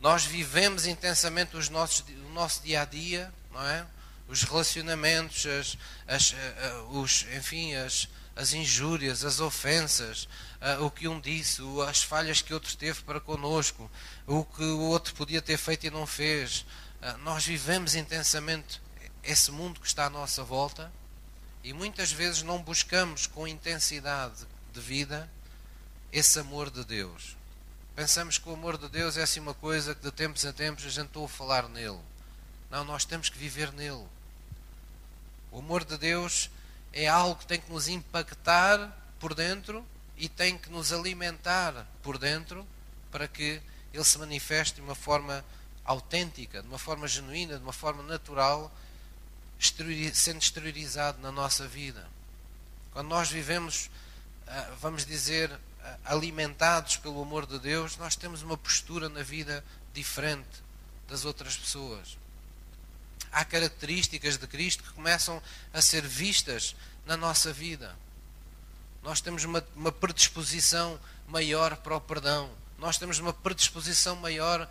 nós 0.00 0.24
vivemos 0.24 0.86
intensamente 0.86 1.56
os 1.56 1.68
nossos, 1.68 2.04
o 2.08 2.32
nosso 2.32 2.62
dia 2.62 2.82
a 2.82 2.84
dia, 2.84 3.32
não 3.52 3.66
é? 3.66 3.86
Os 4.28 4.42
relacionamentos, 4.42 5.46
as, 5.46 5.78
as, 6.06 6.32
eh, 6.32 6.54
eh, 6.58 6.84
os, 6.90 7.22
enfim, 7.36 7.74
as, 7.74 8.08
as 8.34 8.52
injúrias, 8.52 9.24
as 9.24 9.40
ofensas, 9.40 10.28
uh, 10.60 10.84
o 10.84 10.90
que 10.90 11.06
um 11.06 11.20
disse, 11.20 11.62
as 11.88 12.02
falhas 12.02 12.42
que 12.42 12.52
outro 12.52 12.76
teve 12.76 13.02
para 13.02 13.20
conosco, 13.20 13.90
o 14.26 14.44
que 14.44 14.64
o 14.64 14.80
outro 14.80 15.14
podia 15.14 15.40
ter 15.40 15.56
feito 15.56 15.86
e 15.86 15.90
não 15.90 16.06
fez. 16.06 16.66
Nós 17.22 17.46
vivemos 17.46 17.94
intensamente 17.94 18.80
esse 19.22 19.52
mundo 19.52 19.80
que 19.80 19.86
está 19.86 20.06
à 20.06 20.10
nossa 20.10 20.42
volta 20.42 20.90
e 21.62 21.72
muitas 21.72 22.10
vezes 22.10 22.42
não 22.42 22.62
buscamos 22.62 23.26
com 23.26 23.46
intensidade 23.46 24.46
de 24.72 24.80
vida 24.80 25.30
esse 26.12 26.38
amor 26.38 26.70
de 26.70 26.84
Deus. 26.84 27.35
Pensamos 27.96 28.36
que 28.36 28.46
o 28.46 28.52
amor 28.52 28.76
de 28.76 28.90
Deus 28.90 29.16
é 29.16 29.22
assim 29.22 29.40
uma 29.40 29.54
coisa 29.54 29.94
que 29.94 30.02
de 30.02 30.12
tempos 30.12 30.44
a 30.44 30.52
tempos 30.52 30.84
a 30.84 30.90
gente 30.90 31.16
ouve 31.16 31.32
falar 31.32 31.66
nele. 31.66 31.98
Não, 32.70 32.84
nós 32.84 33.06
temos 33.06 33.30
que 33.30 33.38
viver 33.38 33.72
nele. 33.72 34.04
O 35.50 35.60
amor 35.60 35.82
de 35.82 35.96
Deus 35.96 36.50
é 36.92 37.08
algo 37.08 37.36
que 37.36 37.46
tem 37.46 37.58
que 37.58 37.72
nos 37.72 37.88
impactar 37.88 38.94
por 39.18 39.32
dentro 39.32 39.82
e 40.14 40.28
tem 40.28 40.58
que 40.58 40.68
nos 40.68 40.92
alimentar 40.92 41.86
por 42.02 42.18
dentro 42.18 42.66
para 43.10 43.26
que 43.26 43.62
ele 43.94 44.04
se 44.04 44.18
manifeste 44.18 44.74
de 44.74 44.82
uma 44.82 44.94
forma 44.94 45.42
autêntica, 45.82 46.60
de 46.60 46.68
uma 46.68 46.78
forma 46.78 47.08
genuína, 47.08 47.56
de 47.56 47.62
uma 47.62 47.72
forma 47.72 48.02
natural, 48.02 48.70
sendo 50.12 50.38
exteriorizado 50.38 51.18
na 51.22 51.32
nossa 51.32 51.66
vida. 51.66 52.06
Quando 52.92 53.08
nós 53.08 53.30
vivemos, 53.30 53.88
ah, 54.46 54.74
vamos 54.82 55.06
dizer, 55.06 55.50
alimentados 56.04 56.96
pelo 56.96 57.22
amor 57.22 57.46
de 57.46 57.58
Deus, 57.58 57.96
nós 57.96 58.16
temos 58.16 58.42
uma 58.42 58.56
postura 58.56 59.08
na 59.08 59.22
vida 59.22 59.64
diferente 59.92 60.62
das 61.08 61.24
outras 61.24 61.56
pessoas. 61.56 62.18
Há 63.32 63.44
características 63.44 64.36
de 64.36 64.46
Cristo 64.46 64.82
que 64.82 64.92
começam 64.92 65.42
a 65.72 65.82
ser 65.82 66.06
vistas 66.06 66.74
na 67.04 67.16
nossa 67.16 67.52
vida. 67.52 67.96
Nós 69.02 69.20
temos 69.20 69.44
uma, 69.44 69.64
uma 69.74 69.92
predisposição 69.92 70.98
maior 71.28 71.76
para 71.76 71.96
o 71.96 72.00
perdão. 72.00 72.50
Nós 72.78 72.98
temos 72.98 73.18
uma 73.18 73.32
predisposição 73.32 74.16
maior 74.16 74.68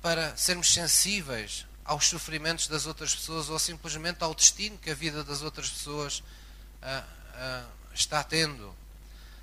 para 0.00 0.36
sermos 0.36 0.72
sensíveis 0.72 1.66
aos 1.84 2.08
sofrimentos 2.08 2.66
das 2.66 2.86
outras 2.86 3.14
pessoas 3.14 3.48
ou 3.50 3.58
simplesmente 3.58 4.22
ao 4.24 4.34
destino 4.34 4.78
que 4.78 4.90
a 4.90 4.94
vida 4.94 5.22
das 5.22 5.42
outras 5.42 5.68
pessoas 5.68 6.22
ah, 6.82 7.04
ah, 7.34 7.66
está 7.92 8.22
tendo. 8.22 8.74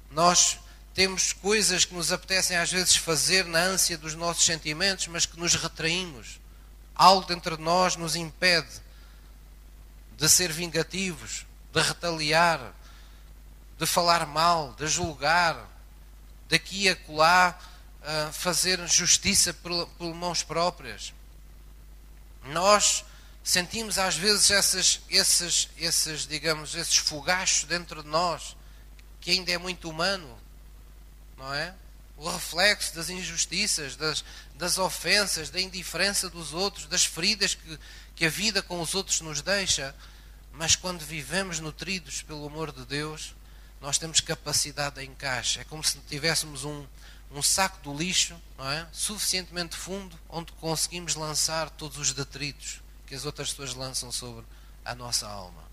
Nós 0.09 0.59
temos 0.93 1.31
coisas 1.31 1.85
que 1.85 1.93
nos 1.93 2.11
apetecem 2.11 2.57
às 2.57 2.71
vezes 2.71 2.95
fazer 2.95 3.45
na 3.45 3.59
ânsia 3.59 3.97
dos 3.97 4.13
nossos 4.13 4.45
sentimentos, 4.45 5.07
mas 5.07 5.25
que 5.25 5.39
nos 5.39 5.55
retraímos. 5.55 6.39
Algo 6.93 7.25
dentro 7.25 7.55
de 7.57 7.63
nós 7.63 7.95
nos 7.95 8.15
impede 8.15 8.81
de 10.17 10.29
ser 10.29 10.51
vingativos, 10.51 11.45
de 11.71 11.81
retaliar, 11.81 12.73
de 13.77 13.85
falar 13.85 14.27
mal, 14.27 14.73
de 14.73 14.85
julgar, 14.87 15.57
daqui 16.49 16.89
a 16.89 16.95
colar, 16.95 17.59
uh, 18.01 18.33
fazer 18.33 18.85
justiça 18.87 19.53
por, 19.53 19.87
por 19.97 20.13
mãos 20.13 20.43
próprias. 20.43 21.13
Nós 22.43 23.05
sentimos 23.43 23.97
às 23.97 24.15
vezes 24.15 24.51
essas, 24.51 25.01
esses, 25.09 25.69
esses, 25.77 26.27
digamos, 26.27 26.75
esses 26.75 26.97
fogachos 26.97 27.63
dentro 27.63 28.03
de 28.03 28.09
nós, 28.09 28.57
que 29.21 29.31
ainda 29.31 29.51
é 29.51 29.57
muito 29.57 29.89
humano, 29.89 30.40
não 31.41 31.53
é? 31.53 31.73
O 32.17 32.29
reflexo 32.29 32.95
das 32.95 33.09
injustiças, 33.09 33.95
das, 33.95 34.23
das 34.55 34.77
ofensas, 34.77 35.49
da 35.49 35.59
indiferença 35.59 36.29
dos 36.29 36.53
outros, 36.53 36.85
das 36.85 37.03
feridas 37.03 37.55
que, 37.55 37.79
que 38.15 38.25
a 38.25 38.29
vida 38.29 38.61
com 38.61 38.79
os 38.79 38.93
outros 38.93 39.19
nos 39.21 39.41
deixa. 39.41 39.95
Mas 40.53 40.75
quando 40.75 41.01
vivemos 41.03 41.59
nutridos 41.59 42.21
pelo 42.21 42.45
amor 42.45 42.71
de 42.71 42.85
Deus, 42.85 43.33
nós 43.81 43.97
temos 43.97 44.19
capacidade 44.19 44.97
de 44.97 45.05
encaixe. 45.05 45.59
É 45.59 45.63
como 45.63 45.83
se 45.83 45.97
tivéssemos 46.01 46.63
um, 46.63 46.85
um 47.31 47.41
saco 47.41 47.79
do 47.81 47.97
lixo, 47.97 48.39
é? 48.59 48.85
Suficientemente 48.91 49.75
fundo, 49.75 50.17
onde 50.29 50.51
conseguimos 50.53 51.15
lançar 51.15 51.71
todos 51.71 51.97
os 51.97 52.13
detritos 52.13 52.81
que 53.07 53.15
as 53.15 53.25
outras 53.25 53.49
pessoas 53.49 53.73
lançam 53.73 54.11
sobre 54.11 54.45
a 54.85 54.93
nossa 54.93 55.27
alma. 55.27 55.63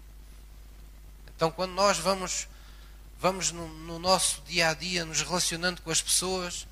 Então, 1.37 1.50
quando 1.50 1.72
nós 1.72 1.98
vamos 1.98 2.48
vamos 3.20 3.50
no, 3.50 3.66
no, 3.68 3.98
nosso 3.98 4.40
dia 4.46 4.70
a 4.70 4.74
dia, 4.74 5.04
nos 5.04 5.20
relacionando 5.22 5.83
com 5.83 5.90
as 5.90 6.00
pessoas, 6.00 6.66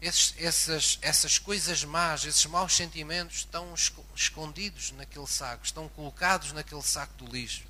esses, 0.00 0.34
essas, 0.38 0.98
essas 1.00 1.38
coisas 1.38 1.82
más, 1.84 2.24
esses 2.24 2.44
maus 2.46 2.76
sentimentos 2.76 3.38
estão 3.38 3.72
escondidos 4.14 4.92
naquele 4.92 5.26
saco, 5.26 5.64
estão 5.64 5.88
colocados 5.88 6.52
naquele 6.52 6.82
saco 6.82 7.24
do 7.24 7.32
lixo. 7.32 7.64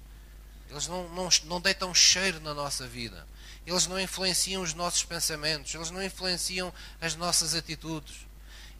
Eles 0.69 0.89
não, 0.89 1.09
não, 1.11 1.29
não 1.45 1.61
deitam 1.61 1.95
cheiro 1.95 2.41
na 2.41 2.53
nossa 2.53 2.87
vida. 2.89 3.25
Eles 3.65 3.87
não 3.87 4.01
influenciam 4.01 4.63
os 4.63 4.75
nossos 4.75 5.05
pensamentos, 5.05 5.73
eles 5.75 5.91
não 5.91 6.03
influenciam 6.03 6.75
as 7.01 7.15
nossas 7.15 7.55
atitudes. 7.55 8.27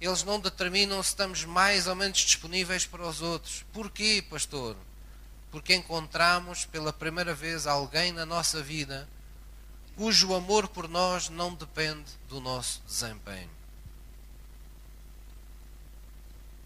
Eles 0.01 0.25
não 0.25 0.41
determinam 0.41 1.03
se 1.03 1.11
estamos 1.11 1.45
mais 1.45 1.87
ou 1.87 1.95
menos 1.95 2.19
disponíveis 2.19 2.85
para 2.85 3.07
os 3.07 3.23
outros. 3.23 3.65
Porquê, 3.73 4.23
pastor? 4.29 4.77
Porque 5.51 5.75
encontramos 5.75 6.67
pela 6.67 6.93
primeira 6.93 7.33
vez 7.33 7.67
alguém 7.67 8.13
na 8.13 8.27
nossa 8.27 8.61
vida 8.63 9.09
cujo 9.97 10.35
amor 10.35 10.69
por 10.69 10.89
nós 10.89 11.29
não 11.29 11.55
depende 11.55 12.11
do 12.29 12.41
nosso 12.41 12.83
desempenho. 12.87 13.51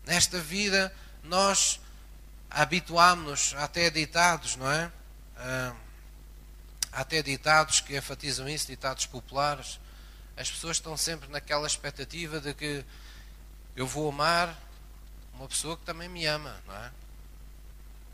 Nesta 0.05 0.41
vida, 0.41 0.95
nós 1.23 1.81
habituámos-nos 2.51 3.55
até 3.55 3.89
ditados, 3.89 4.57
não 4.57 4.71
é? 4.71 4.91
Até 6.91 7.23
ditados 7.23 7.81
que 7.81 7.97
enfatizam 7.97 8.49
isso, 8.49 8.67
ditados 8.67 9.07
populares. 9.07 9.79
As 10.37 10.51
pessoas 10.51 10.79
estão 10.79 10.97
sempre 10.97 11.29
naquela 11.29 11.67
expectativa 11.67 12.41
de 12.41 12.53
que 12.53 12.85
eu 13.77 13.87
vou 13.87 14.09
amar 14.09 14.59
uma 15.35 15.47
pessoa 15.47 15.77
que 15.77 15.85
também 15.85 16.09
me 16.09 16.27
ama, 16.27 16.61
não 16.67 16.75
é? 16.75 16.91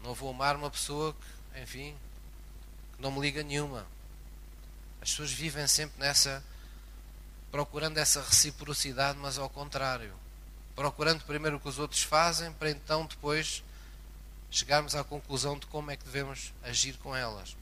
Não 0.02 0.14
vou 0.14 0.30
amar 0.30 0.54
uma 0.56 0.70
pessoa 0.70 1.14
que, 1.14 1.60
enfim, 1.60 1.96
que 2.94 3.02
não 3.02 3.10
me 3.10 3.20
liga 3.20 3.42
nenhuma. 3.42 3.86
As 5.06 5.12
pessoas 5.12 5.30
vivem 5.30 5.68
sempre 5.68 6.00
nessa, 6.00 6.42
procurando 7.52 7.96
essa 7.96 8.20
reciprocidade, 8.20 9.16
mas 9.16 9.38
ao 9.38 9.48
contrário. 9.48 10.12
Procurando 10.74 11.22
primeiro 11.22 11.58
o 11.58 11.60
que 11.60 11.68
os 11.68 11.78
outros 11.78 12.02
fazem, 12.02 12.52
para 12.54 12.72
então 12.72 13.06
depois 13.06 13.62
chegarmos 14.50 14.96
à 14.96 15.04
conclusão 15.04 15.56
de 15.56 15.66
como 15.66 15.92
é 15.92 15.96
que 15.96 16.04
devemos 16.04 16.52
agir 16.60 16.96
com 16.98 17.14
elas. 17.14 17.56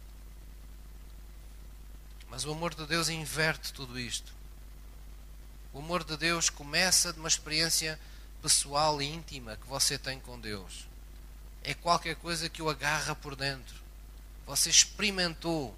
Mas 2.30 2.46
o 2.46 2.52
amor 2.52 2.74
de 2.74 2.87
Deus 2.87 3.11
inverte 3.11 3.74
tudo 3.74 4.00
isto. 4.00 4.33
O 5.70 5.80
amor 5.80 6.02
de 6.02 6.16
Deus 6.16 6.48
começa 6.48 7.12
de 7.12 7.18
uma 7.18 7.28
experiência 7.28 8.00
pessoal 8.40 9.02
e 9.02 9.04
íntima 9.04 9.59
que 9.59 9.66
você 9.66 9.98
tem 9.98 10.18
com 10.18 10.40
Deus. 10.40 10.87
É 11.62 11.74
qualquer 11.74 12.16
coisa 12.16 12.48
que 12.48 12.62
o 12.62 12.70
agarra 12.70 13.14
por 13.14 13.37
dentro. 13.37 13.76
Você 14.46 14.70
experimentou 14.70 15.76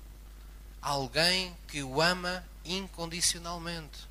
alguém 0.91 1.57
que 1.67 1.83
o 1.83 2.01
ama 2.01 2.45
incondicionalmente. 2.65 4.07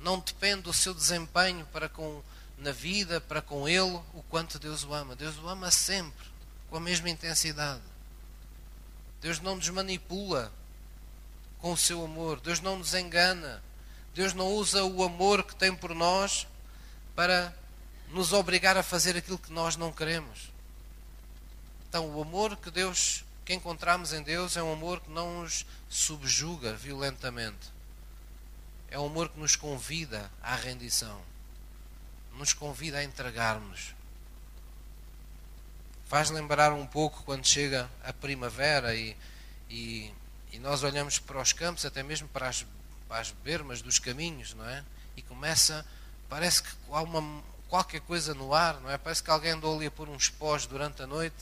Não 0.00 0.18
depende 0.18 0.62
do 0.62 0.72
seu 0.72 0.92
desempenho 0.94 1.66
para 1.66 1.88
com 1.88 2.22
na 2.58 2.72
vida 2.72 3.22
para 3.22 3.40
com 3.40 3.66
ele 3.66 3.98
o 4.12 4.22
quanto 4.28 4.58
Deus 4.58 4.84
o 4.84 4.92
ama. 4.92 5.16
Deus 5.16 5.38
o 5.38 5.48
ama 5.48 5.70
sempre, 5.70 6.26
com 6.68 6.76
a 6.76 6.80
mesma 6.80 7.08
intensidade. 7.08 7.80
Deus 9.22 9.40
não 9.40 9.56
nos 9.56 9.68
manipula 9.70 10.52
com 11.58 11.72
o 11.72 11.76
seu 11.76 12.04
amor. 12.04 12.40
Deus 12.40 12.60
não 12.60 12.78
nos 12.78 12.94
engana. 12.94 13.62
Deus 14.14 14.34
não 14.34 14.52
usa 14.52 14.84
o 14.84 15.02
amor 15.02 15.42
que 15.44 15.54
tem 15.54 15.74
por 15.74 15.94
nós 15.94 16.46
para 17.14 17.54
nos 18.10 18.32
obrigar 18.32 18.76
a 18.76 18.82
fazer 18.82 19.16
aquilo 19.16 19.38
que 19.38 19.52
nós 19.52 19.76
não 19.76 19.92
queremos. 19.92 20.50
Então, 21.88 22.06
o 22.14 22.22
amor 22.22 22.56
que 22.56 22.70
Deus, 22.70 23.24
que 23.44 23.54
encontramos 23.54 24.12
em 24.12 24.22
Deus, 24.22 24.56
é 24.56 24.62
um 24.62 24.72
amor 24.72 25.00
que 25.00 25.10
não 25.10 25.42
nos 25.42 25.66
subjuga 25.88 26.74
violentamente. 26.74 27.72
É 28.90 28.98
um 28.98 29.06
amor 29.06 29.28
que 29.28 29.38
nos 29.38 29.56
convida 29.56 30.30
à 30.42 30.54
rendição 30.54 31.20
nos 32.40 32.52
convida 32.52 32.98
a 32.98 33.04
entregarmos. 33.04 33.94
Faz 36.06 36.30
lembrar 36.30 36.72
um 36.72 36.86
pouco 36.86 37.22
quando 37.22 37.46
chega 37.46 37.88
a 38.02 38.12
primavera 38.12 38.94
e, 38.94 39.16
e, 39.68 40.12
e 40.50 40.58
nós 40.58 40.82
olhamos 40.82 41.18
para 41.18 41.40
os 41.40 41.52
campos, 41.52 41.84
até 41.84 42.02
mesmo 42.02 42.26
para 42.28 42.48
as, 42.48 42.66
para 43.06 43.20
as 43.20 43.30
bermas 43.30 43.82
dos 43.82 43.98
caminhos, 43.98 44.54
não 44.54 44.68
é? 44.68 44.82
E 45.16 45.22
começa, 45.22 45.86
parece 46.28 46.62
que 46.62 46.70
há 46.90 47.02
uma, 47.02 47.42
qualquer 47.68 48.00
coisa 48.00 48.34
no 48.34 48.54
ar, 48.54 48.80
não 48.80 48.90
é? 48.90 48.98
Parece 48.98 49.22
que 49.22 49.30
alguém 49.30 49.52
andou 49.52 49.76
ali 49.76 49.86
a 49.86 49.90
pôr 49.90 50.08
uns 50.08 50.28
pós 50.28 50.66
durante 50.66 51.02
a 51.02 51.06
noite. 51.06 51.36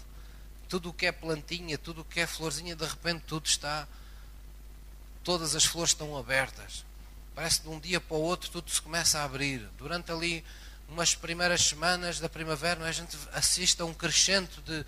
Tudo 0.68 0.90
o 0.90 0.92
que 0.92 1.06
é 1.06 1.12
plantinha, 1.12 1.78
tudo 1.78 2.02
o 2.02 2.04
que 2.04 2.20
é 2.20 2.26
florzinha, 2.26 2.76
de 2.76 2.84
repente 2.84 3.24
tudo 3.26 3.46
está. 3.46 3.88
Todas 5.24 5.54
as 5.54 5.64
flores 5.64 5.90
estão 5.90 6.16
abertas. 6.16 6.84
Parece 7.34 7.60
que 7.60 7.68
de 7.68 7.74
um 7.74 7.80
dia 7.80 8.00
para 8.00 8.16
o 8.16 8.20
outro 8.20 8.50
tudo 8.50 8.70
se 8.70 8.82
começa 8.82 9.20
a 9.20 9.24
abrir. 9.24 9.60
Durante 9.78 10.10
ali 10.10 10.44
umas 10.88 11.14
primeiras 11.14 11.62
semanas 11.62 12.18
da 12.18 12.28
primavera, 12.28 12.84
a 12.84 12.92
gente 12.92 13.16
assiste 13.32 13.80
a 13.80 13.84
um 13.84 13.94
crescente 13.94 14.60
de 14.62 14.84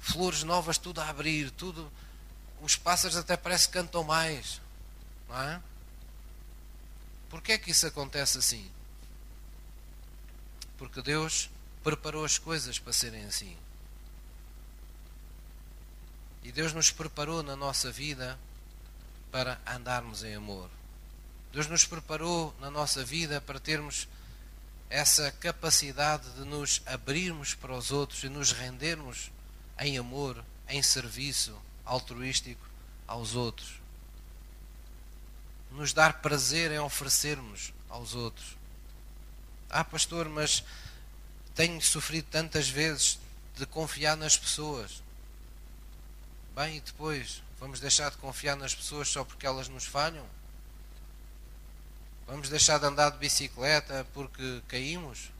flores 0.00 0.42
novas, 0.42 0.78
tudo 0.78 1.00
a 1.00 1.08
abrir, 1.08 1.50
tudo. 1.50 1.90
Os 2.60 2.76
pássaros 2.76 3.16
até 3.16 3.36
parece 3.36 3.68
que 3.68 3.74
cantam 3.74 4.02
mais. 4.02 4.60
Não 5.28 5.40
é? 5.40 5.60
Porquê 7.30 7.52
é 7.52 7.58
que 7.58 7.70
isso 7.70 7.86
acontece 7.86 8.38
assim? 8.38 8.70
Porque 10.76 11.00
Deus 11.00 11.48
preparou 11.82 12.24
as 12.24 12.38
coisas 12.38 12.78
para 12.78 12.92
serem 12.92 13.24
assim. 13.24 13.56
E 16.42 16.50
Deus 16.50 16.72
nos 16.72 16.90
preparou 16.90 17.42
na 17.42 17.54
nossa 17.54 17.90
vida 17.90 18.38
para 19.30 19.60
andarmos 19.66 20.24
em 20.24 20.34
amor. 20.34 20.68
Deus 21.52 21.66
nos 21.66 21.84
preparou 21.84 22.54
na 22.60 22.70
nossa 22.70 23.04
vida 23.04 23.40
para 23.40 23.60
termos 23.60 24.08
essa 24.88 25.30
capacidade 25.32 26.28
de 26.32 26.44
nos 26.44 26.82
abrirmos 26.84 27.54
para 27.54 27.72
os 27.72 27.90
outros 27.90 28.24
e 28.24 28.28
nos 28.28 28.52
rendermos 28.52 29.30
em 29.78 29.96
amor, 29.96 30.44
em 30.68 30.82
serviço 30.82 31.56
altruístico 31.84 32.66
aos 33.06 33.34
outros. 33.34 33.80
Nos 35.70 35.92
dar 35.92 36.20
prazer 36.20 36.70
em 36.70 36.78
oferecermos 36.78 37.72
aos 37.88 38.14
outros. 38.14 38.56
Ah, 39.70 39.84
pastor, 39.84 40.28
mas 40.28 40.62
tenho 41.54 41.80
sofrido 41.80 42.26
tantas 42.30 42.68
vezes 42.68 43.18
de 43.56 43.64
confiar 43.64 44.16
nas 44.16 44.36
pessoas. 44.36 45.02
Bem, 46.54 46.76
e 46.76 46.80
depois? 46.80 47.42
Vamos 47.58 47.80
deixar 47.80 48.10
de 48.10 48.18
confiar 48.18 48.56
nas 48.56 48.74
pessoas 48.74 49.08
só 49.08 49.24
porque 49.24 49.46
elas 49.46 49.68
nos 49.68 49.86
falham? 49.86 50.26
Vamos 52.26 52.50
deixar 52.50 52.78
de 52.78 52.84
andar 52.84 53.10
de 53.10 53.16
bicicleta 53.16 54.06
porque 54.12 54.60
caímos? 54.68 55.30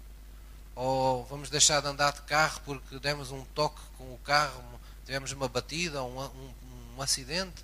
Ou 0.74 1.22
vamos 1.26 1.50
deixar 1.50 1.82
de 1.82 1.88
andar 1.88 2.14
de 2.14 2.22
carro 2.22 2.62
porque 2.64 2.98
demos 2.98 3.30
um 3.30 3.44
toque 3.46 3.80
com 3.98 4.04
o 4.04 4.18
carro, 4.24 4.62
tivemos 5.04 5.32
uma 5.32 5.48
batida, 5.48 6.02
um, 6.02 6.18
um, 6.18 6.54
um 6.96 7.02
acidente? 7.02 7.62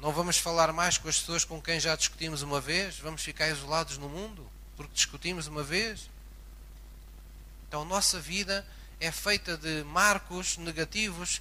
Não 0.00 0.12
vamos 0.12 0.38
falar 0.38 0.72
mais 0.72 0.98
com 0.98 1.08
as 1.08 1.20
pessoas 1.20 1.44
com 1.44 1.62
quem 1.62 1.78
já 1.78 1.94
discutimos 1.94 2.42
uma 2.42 2.60
vez? 2.60 2.98
Vamos 2.98 3.22
ficar 3.22 3.48
isolados 3.48 3.98
no 3.98 4.08
mundo 4.08 4.44
porque 4.76 4.92
discutimos 4.92 5.46
uma 5.46 5.62
vez? 5.62 6.10
Então, 7.68 7.84
nossa 7.84 8.18
vida 8.18 8.66
é 9.00 9.10
feita 9.10 9.56
de 9.56 9.84
marcos 9.84 10.56
negativos 10.56 11.40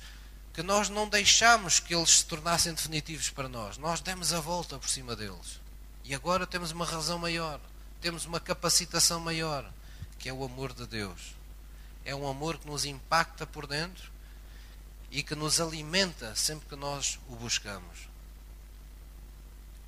que 0.54 0.64
nós 0.64 0.88
não 0.90 1.08
deixamos 1.08 1.80
que 1.80 1.94
eles 1.94 2.10
se 2.10 2.26
tornassem 2.26 2.74
definitivos 2.74 3.30
para 3.30 3.50
nós. 3.50 3.78
Nós 3.78 4.00
demos 4.00 4.34
a 4.34 4.40
volta 4.40 4.78
por 4.78 4.90
cima 4.90 5.16
deles. 5.16 5.60
E 6.04 6.14
agora 6.16 6.48
temos 6.48 6.72
uma 6.72 6.86
razão 6.86 7.18
maior, 7.18 7.60
temos 8.00 8.26
uma 8.26 8.40
capacitação 8.40 9.20
maior, 9.20 9.70
que 10.20 10.30
é 10.30 10.34
o 10.34 10.44
amor 10.44 10.72
de 10.74 10.86
Deus. 10.86 11.36
É 12.06 12.16
um 12.16 12.28
amor 12.28 12.58
que 12.58 12.68
nos 12.68 12.86
impacta 12.86 13.46
por 13.46 13.68
dentro 13.68 14.12
e 15.12 15.24
que 15.24 15.36
nos 15.36 15.60
alimenta 15.60 16.36
sempre 16.36 16.70
que 16.70 16.76
nós 16.76 17.20
o 17.28 17.36
buscamos. 17.36 18.08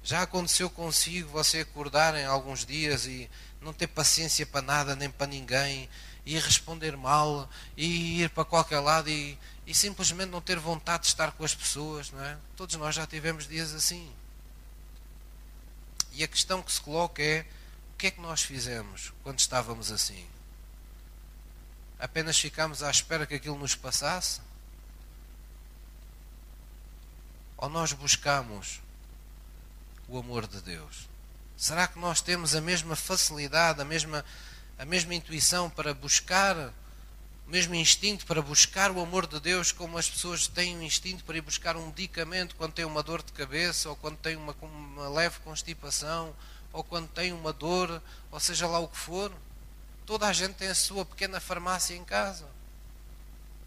Já 0.04 0.24
aconteceu 0.24 0.70
consigo 0.70 1.30
você 1.30 1.60
acordar 1.60 2.16
em 2.16 2.26
alguns 2.26 2.66
dias 2.66 3.06
e 3.06 3.30
não 3.62 3.74
ter 3.74 3.88
paciência 3.88 4.46
para 4.46 4.62
nada 4.62 4.96
nem 4.96 5.10
para 5.10 5.28
ninguém 5.28 5.90
e 6.28 6.38
responder 6.38 6.98
mal 6.98 7.50
e 7.78 8.22
ir 8.24 8.30
para 8.32 8.44
qualquer 8.44 8.82
lado 8.82 9.10
e, 9.10 9.40
e 9.66 9.74
simplesmente 9.74 10.30
não 10.30 10.42
ter 10.42 10.60
vontade 10.60 11.04
de 11.04 11.08
estar 11.08 11.32
com 11.32 11.46
as 11.46 11.56
pessoas, 11.56 12.12
não 12.12 12.22
é? 12.22 12.38
Todos 12.58 12.76
nós 12.76 12.94
já 12.94 13.08
tivemos 13.08 13.48
dias 13.48 13.74
assim. 13.74 14.14
E 16.12 16.26
a 16.26 16.28
questão 16.28 16.62
que 16.62 16.70
se 16.70 16.82
coloca 16.82 17.24
é: 17.24 17.46
o 17.94 17.98
que 17.98 18.08
é 18.08 18.12
que 18.12 18.20
nós 18.20 18.42
fizemos 18.42 19.14
quando 19.24 19.40
estávamos 19.40 19.90
assim? 19.90 20.28
Apenas 21.98 22.38
ficámos 22.38 22.84
à 22.84 22.92
espera 22.92 23.26
que 23.26 23.36
aquilo 23.36 23.58
nos 23.58 23.74
passasse? 23.74 24.42
Ou 27.56 27.70
nós 27.70 27.94
buscamos 27.94 28.82
o 30.10 30.20
amor 30.20 30.46
de 30.46 30.60
Deus? 30.60 31.08
Será 31.56 31.88
que 31.88 31.98
nós 31.98 32.20
temos 32.20 32.54
a 32.54 32.60
mesma 32.60 32.98
facilidade, 32.98 33.82
a 33.82 33.86
mesma, 33.86 34.26
a 34.78 34.86
mesma 34.86 35.16
intuição 35.16 35.70
para 35.70 35.94
buscar 35.94 36.74
o 37.48 37.50
mesmo 37.50 37.74
instinto 37.76 38.26
para 38.26 38.42
buscar 38.42 38.92
o 38.92 39.00
amor 39.00 39.26
de 39.26 39.40
Deus, 39.40 39.72
como 39.72 39.98
as 39.98 40.10
pessoas 40.10 40.48
têm 40.48 40.78
o 40.78 40.84
instinto 40.84 41.24
para 41.24 41.38
ir 41.38 41.42
buscar 41.42 41.78
um 41.78 41.86
medicamento 41.86 42.54
quando 42.58 42.74
têm 42.74 42.84
uma 42.84 43.02
dor 43.02 43.24
de 43.24 43.32
cabeça, 43.32 43.90
ou 43.90 43.96
quando 43.96 44.18
têm 44.18 44.36
uma, 44.36 44.54
uma 44.62 45.08
leve 45.08 45.40
constipação, 45.40 46.36
ou 46.74 46.84
quando 46.84 47.08
têm 47.08 47.32
uma 47.32 47.54
dor, 47.54 48.04
ou 48.30 48.40
seja 48.40 48.68
lá 48.68 48.80
o 48.80 48.90
que 48.90 48.98
for. 48.98 49.32
Toda 50.06 50.28
a 50.28 50.34
gente 50.34 50.56
tem 50.56 50.68
a 50.68 50.76
sua 50.76 51.06
pequena 51.06 51.40
farmácia 51.40 51.96
em 51.96 52.04
casa. 52.04 52.46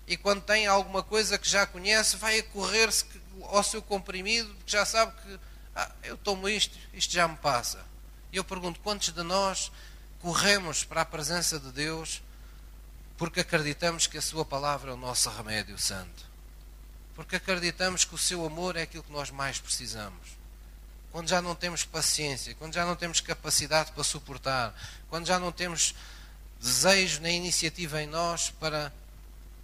E 0.06 0.14
quando 0.14 0.42
tem 0.42 0.66
alguma 0.66 1.02
coisa 1.02 1.38
que 1.38 1.48
já 1.48 1.66
conhece, 1.66 2.18
vai 2.18 2.42
correr-se 2.42 3.06
ao 3.44 3.62
seu 3.62 3.80
comprimido, 3.80 4.54
porque 4.56 4.72
já 4.72 4.84
sabe 4.84 5.18
que 5.22 5.40
ah, 5.74 5.90
eu 6.02 6.18
tomo 6.18 6.50
isto, 6.50 6.76
isto 6.92 7.12
já 7.14 7.26
me 7.26 7.36
passa. 7.36 7.82
E 8.30 8.36
eu 8.36 8.44
pergunto: 8.44 8.78
quantos 8.80 9.10
de 9.10 9.22
nós 9.22 9.72
corremos 10.20 10.84
para 10.84 11.02
a 11.02 11.04
presença 11.04 11.58
de 11.58 11.72
Deus? 11.72 12.22
porque 13.20 13.40
acreditamos 13.40 14.06
que 14.06 14.16
a 14.16 14.22
Sua 14.22 14.46
palavra 14.46 14.92
é 14.92 14.94
o 14.94 14.96
nosso 14.96 15.28
remédio 15.28 15.78
santo. 15.78 16.24
Porque 17.14 17.36
acreditamos 17.36 18.02
que 18.02 18.14
o 18.14 18.18
Seu 18.18 18.46
amor 18.46 18.76
é 18.76 18.82
aquilo 18.82 19.02
que 19.02 19.12
nós 19.12 19.30
mais 19.30 19.58
precisamos. 19.58 20.38
Quando 21.12 21.28
já 21.28 21.42
não 21.42 21.54
temos 21.54 21.84
paciência, 21.84 22.54
quando 22.54 22.72
já 22.72 22.86
não 22.86 22.96
temos 22.96 23.20
capacidade 23.20 23.92
para 23.92 24.02
suportar, 24.02 24.74
quando 25.10 25.26
já 25.26 25.38
não 25.38 25.52
temos 25.52 25.94
desejo 26.58 27.20
nem 27.20 27.36
iniciativa 27.36 28.02
em 28.02 28.06
nós 28.06 28.48
para 28.58 28.90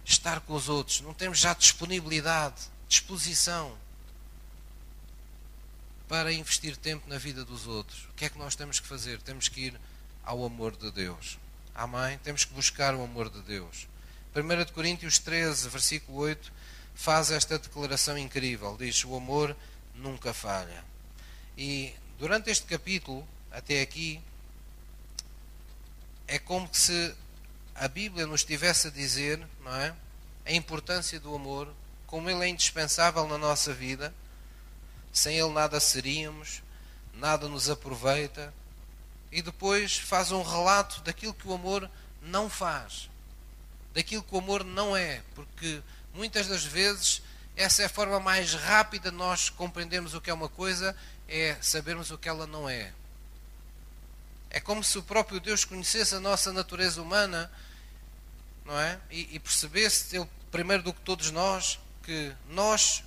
estar 0.05 0.39
com 0.41 0.53
os 0.53 0.69
outros, 0.69 1.01
não 1.01 1.15
temos 1.15 1.39
já 1.39 1.55
disponibilidade, 1.55 2.61
disposição 2.87 3.75
para 6.07 6.31
investir 6.31 6.77
tempo 6.77 7.09
na 7.09 7.17
vida 7.17 7.43
dos 7.43 7.65
outros. 7.65 8.03
O 8.11 8.13
que 8.13 8.25
é 8.25 8.29
que 8.29 8.37
nós 8.37 8.53
temos 8.53 8.79
que 8.79 8.87
fazer? 8.87 9.19
Temos 9.19 9.47
que 9.47 9.61
ir 9.61 9.81
ao 10.27 10.43
amor 10.43 10.75
de 10.75 10.91
Deus. 10.91 11.39
Amém? 11.73 12.17
Temos 12.17 12.43
que 12.43 12.53
buscar 12.53 12.93
o 12.93 13.01
amor 13.01 13.29
de 13.29 13.41
Deus. 13.43 13.87
1 14.35 14.73
Coríntios 14.73 15.19
13, 15.19 15.69
versículo 15.69 16.17
8, 16.19 16.51
faz 16.93 17.31
esta 17.31 17.57
declaração 17.57 18.17
incrível. 18.17 18.75
Diz: 18.77 19.05
O 19.05 19.15
amor 19.15 19.55
nunca 19.95 20.33
falha. 20.33 20.83
E 21.57 21.93
durante 22.19 22.49
este 22.49 22.65
capítulo, 22.65 23.25
até 23.49 23.81
aqui, 23.81 24.19
é 26.27 26.37
como 26.37 26.67
se 26.73 27.15
a 27.73 27.87
Bíblia 27.87 28.27
nos 28.27 28.41
estivesse 28.41 28.87
a 28.87 28.91
dizer, 28.91 29.39
não 29.63 29.75
é? 29.77 29.95
A 30.45 30.51
importância 30.51 31.21
do 31.21 31.33
amor, 31.33 31.73
como 32.05 32.29
ele 32.29 32.43
é 32.43 32.49
indispensável 32.49 33.25
na 33.29 33.37
nossa 33.37 33.73
vida. 33.73 34.13
Sem 35.13 35.37
ele 35.37 35.53
nada 35.53 35.79
seríamos, 35.79 36.61
nada 37.13 37.47
nos 37.47 37.69
aproveita. 37.69 38.53
E 39.31 39.41
depois 39.41 39.97
faz 39.97 40.31
um 40.31 40.41
relato 40.41 41.01
daquilo 41.01 41.33
que 41.33 41.47
o 41.47 41.53
amor 41.53 41.89
não 42.21 42.49
faz, 42.49 43.09
daquilo 43.93 44.23
que 44.23 44.33
o 44.33 44.39
amor 44.39 44.63
não 44.63 44.95
é, 44.95 45.21
porque 45.35 45.81
muitas 46.13 46.47
das 46.47 46.63
vezes 46.63 47.21
essa 47.55 47.81
é 47.81 47.85
a 47.85 47.89
forma 47.89 48.19
mais 48.19 48.53
rápida 48.53 49.09
de 49.09 49.17
nós 49.17 49.49
compreendermos 49.49 50.13
o 50.13 50.21
que 50.21 50.29
é 50.29 50.33
uma 50.33 50.47
coisa, 50.47 50.95
é 51.27 51.57
sabermos 51.61 52.11
o 52.11 52.17
que 52.17 52.29
ela 52.29 52.45
não 52.45 52.69
é. 52.69 52.93
É 54.49 54.59
como 54.59 54.83
se 54.83 54.97
o 54.97 55.03
próprio 55.03 55.39
Deus 55.39 55.65
conhecesse 55.65 56.15
a 56.15 56.19
nossa 56.19 56.53
natureza 56.53 57.01
humana, 57.01 57.51
não 58.63 58.79
é? 58.79 58.99
E, 59.09 59.35
e 59.35 59.39
percebesse, 59.39 60.15
ele, 60.15 60.29
primeiro 60.51 60.83
do 60.83 60.93
que 60.93 61.01
todos 61.01 61.31
nós, 61.31 61.79
que 62.03 62.31
nós 62.49 63.03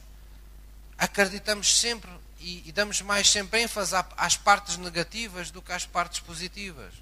acreditamos 0.99 1.79
sempre 1.79 2.11
e, 2.41 2.69
e 2.69 2.73
damos 2.73 3.01
mais 3.03 3.29
sempre 3.29 3.63
ênfase 3.63 3.95
às 4.17 4.37
partes 4.37 4.77
negativas 4.79 5.51
do 5.51 5.61
que 5.61 5.73
às 5.73 5.85
partes 5.85 6.21
positivas. 6.21 6.93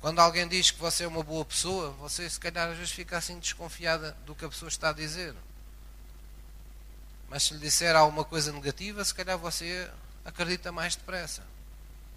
Quando 0.00 0.18
alguém 0.18 0.46
diz 0.46 0.70
que 0.70 0.78
você 0.78 1.04
é 1.04 1.08
uma 1.08 1.22
boa 1.22 1.46
pessoa, 1.46 1.90
você 1.92 2.28
se 2.28 2.38
calhar 2.38 2.68
às 2.68 2.76
vezes 2.76 2.92
fica 2.92 3.16
assim 3.16 3.38
desconfiada 3.38 4.14
do 4.26 4.34
que 4.34 4.44
a 4.44 4.48
pessoa 4.50 4.68
está 4.68 4.90
a 4.90 4.92
dizer. 4.92 5.34
Mas 7.30 7.44
se 7.44 7.54
lhe 7.54 7.60
disser 7.60 7.96
alguma 7.96 8.22
coisa 8.22 8.52
negativa, 8.52 9.02
se 9.02 9.14
calhar 9.14 9.38
você 9.38 9.90
acredita 10.22 10.70
mais 10.70 10.94
depressa. 10.94 11.42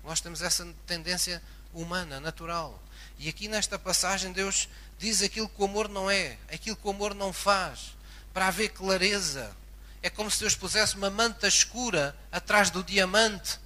Nós 0.04 0.20
temos 0.20 0.42
essa 0.42 0.68
tendência 0.86 1.42
humana, 1.74 2.20
natural. 2.20 2.78
E 3.18 3.30
aqui 3.30 3.48
nesta 3.48 3.80
passagem 3.80 4.34
Deus 4.34 4.68
diz 4.98 5.22
aquilo 5.22 5.50
que 5.50 5.62
o 5.62 5.66
amor 5.66 5.90
não 5.90 6.10
é, 6.10 6.38
aquilo 6.52 6.76
que 6.76 6.88
o 6.88 6.92
amor 6.92 7.14
não 7.14 7.32
faz, 7.32 7.96
para 8.34 8.48
haver 8.48 8.70
clareza. 8.70 9.56
É 10.02 10.10
como 10.10 10.30
se 10.30 10.40
Deus 10.40 10.56
pusesse 10.56 10.96
uma 10.96 11.10
manta 11.10 11.48
escura 11.48 12.16
atrás 12.32 12.70
do 12.70 12.84
diamante 12.84 13.60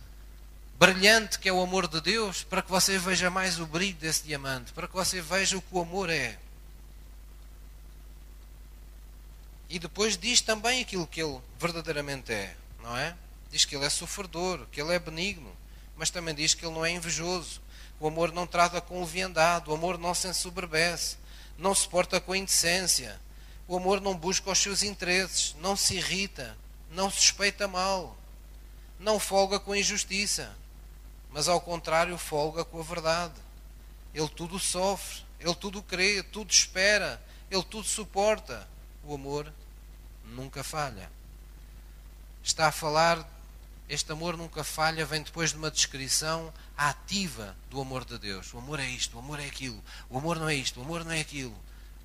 brilhante 0.82 1.38
que 1.38 1.48
é 1.48 1.54
o 1.54 1.62
amor 1.62 1.88
de 1.88 2.02
Deus, 2.02 2.44
para 2.44 2.64
que 2.64 2.72
você 2.72 2.98
veja 2.98 3.30
mais 3.30 3.60
o 3.60 3.68
brilho 3.68 3.96
desse 3.98 4.24
diamante, 4.24 4.74
para 4.74 4.88
que 4.88 4.96
você 4.96 5.22
veja 5.22 5.56
o 5.56 5.62
que 5.62 5.76
o 5.76 5.80
amor 5.80 6.10
é. 6.10 6.40
E 9.70 9.78
depois 9.78 10.18
diz 10.18 10.42
também 10.42 10.82
aquilo 10.82 11.06
que 11.06 11.22
ele 11.22 11.40
verdadeiramente 11.60 12.34
é, 12.34 12.56
não 12.82 12.98
é? 12.98 13.16
Diz 13.52 13.64
que 13.64 13.76
ele 13.76 13.86
é 13.86 13.92
sofredor, 13.92 14.66
que 14.72 14.82
ele 14.82 14.92
é 14.92 14.98
benigno, 14.98 15.56
mas 15.96 16.10
também 16.10 16.34
diz 16.34 16.56
que 16.56 16.66
ele 16.66 16.74
não 16.74 16.84
é 16.84 16.90
invejoso. 16.90 17.62
O 18.00 18.08
amor 18.08 18.32
não 18.32 18.48
trata 18.48 18.82
com 18.82 19.02
leviandade, 19.02 19.70
o 19.70 19.76
amor 19.76 20.00
não 20.00 20.16
se 20.16 20.28
ensoberbece, 20.28 21.16
não 21.62 21.76
se 21.76 21.88
porta 21.88 22.20
com 22.20 22.36
indecência. 22.36 23.22
O 23.68 23.78
amor 23.78 24.02
não 24.02 24.18
busca 24.18 24.50
os 24.50 24.58
seus 24.58 24.82
interesses, 24.82 25.56
não 25.62 25.76
se 25.78 25.96
irrita, 25.96 26.58
não 26.90 27.10
suspeita 27.10 27.68
mal, 27.68 28.18
não 29.00 29.20
folga 29.20 29.60
com 29.60 29.72
a 29.72 29.78
injustiça, 29.78 30.58
mas 31.30 31.48
ao 31.48 31.62
contrário 31.62 32.18
folga 32.18 32.66
com 32.66 32.80
a 32.80 32.84
verdade. 32.84 33.36
Ele 34.12 34.28
tudo 34.28 34.58
sofre, 34.58 35.22
ele 35.40 35.54
tudo 35.54 35.84
crê, 35.84 36.24
tudo 36.24 36.50
espera, 36.50 37.22
ele 37.50 37.64
tudo 37.64 37.88
suporta. 37.88 38.68
O 39.04 39.14
amor 39.14 39.54
nunca 40.26 40.64
falha. 40.64 41.12
Está 42.44 42.68
a 42.68 42.72
falar, 42.72 43.24
este 43.92 44.12
amor 44.12 44.38
nunca 44.38 44.64
falha, 44.64 45.06
vem 45.06 45.22
depois 45.22 45.52
de 45.52 45.58
uma 45.58 45.70
descrição 45.70 46.54
ativa 46.78 47.56
do 47.70 47.82
amor 47.82 48.06
de 48.06 48.18
Deus. 48.18 48.54
O 48.54 48.58
amor 48.58 48.80
é 48.80 48.88
isto, 48.88 49.18
o 49.18 49.20
amor 49.20 49.40
é 49.40 49.46
aquilo, 49.46 49.84
o 50.10 50.18
amor 50.18 50.40
não 50.40 50.48
é 50.48 50.56
isto, 50.56 50.80
o 50.80 50.84
amor 50.84 51.04
não 51.04 51.12
é 51.12 51.20
aquilo. 51.20 51.56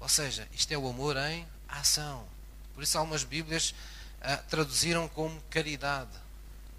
Ou 0.00 0.08
seja, 0.08 0.48
isto 0.52 0.72
é 0.72 0.76
o 0.76 0.88
amor 0.88 1.16
em 1.16 1.46
ação. 1.68 2.26
Por 2.74 2.82
isso, 2.82 2.98
algumas 2.98 3.22
Bíblias 3.22 3.72
ah, 4.20 4.38
traduziram 4.48 5.06
como 5.08 5.40
caridade. 5.48 6.10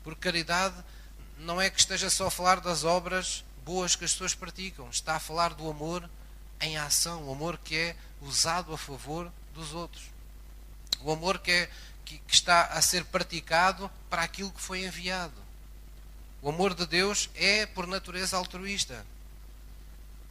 Porque 0.04 0.20
caridade 0.20 0.76
não 1.38 1.62
é 1.62 1.70
que 1.70 1.80
esteja 1.80 2.10
só 2.10 2.28
a 2.28 2.32
falar 2.32 2.60
das 2.60 2.84
obras 2.84 3.46
boas 3.64 3.96
que 3.96 4.04
as 4.04 4.12
pessoas 4.12 4.36
praticam, 4.36 4.90
está 4.90 5.16
a 5.16 5.20
falar 5.20 5.54
do 5.54 5.70
amor 5.70 6.10
em 6.60 6.78
ação, 6.78 7.28
o 7.28 7.32
amor 7.32 7.58
que 7.58 7.76
é 7.76 7.96
usado 8.22 8.74
a 8.74 8.78
favor 8.78 9.32
dos 9.54 9.74
outros 9.74 10.18
o 11.02 11.12
amor 11.12 11.40
que, 11.40 11.52
é, 11.52 11.70
que, 12.08 12.20
que 12.20 12.34
está 12.34 12.68
a 12.68 12.82
ser 12.82 13.04
praticado 13.04 13.92
para 14.10 14.22
aquilo 14.22 14.50
que 14.50 14.62
foi 14.62 14.86
enviado. 14.86 15.36
O 16.42 16.48
amor 16.48 16.74
de 16.74 16.88
Deus 16.88 17.30
é, 17.36 17.66
por 17.66 17.86
natureza, 17.86 18.38
altruísta. 18.38 19.06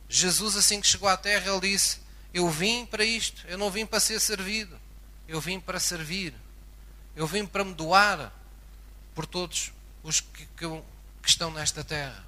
Jesus, 0.08 0.56
assim 0.56 0.80
que 0.80 0.86
chegou 0.86 1.06
à 1.06 1.18
terra, 1.18 1.50
ele 1.50 1.72
disse: 1.72 1.98
Eu 2.32 2.48
vim 2.48 2.86
para 2.86 3.04
isto, 3.04 3.46
eu 3.46 3.58
não 3.58 3.70
vim 3.70 3.84
para 3.84 4.00
ser 4.00 4.18
servido, 4.20 4.80
eu 5.28 5.38
vim 5.38 5.60
para 5.60 5.78
servir, 5.78 6.32
eu 7.14 7.26
vim 7.26 7.44
para 7.44 7.62
me 7.62 7.74
doar 7.74 8.32
por 9.14 9.26
todos 9.26 9.70
os 10.02 10.20
que, 10.20 10.46
que, 10.56 10.66
que 11.22 11.28
estão 11.28 11.50
nesta 11.50 11.84
terra. 11.84 12.24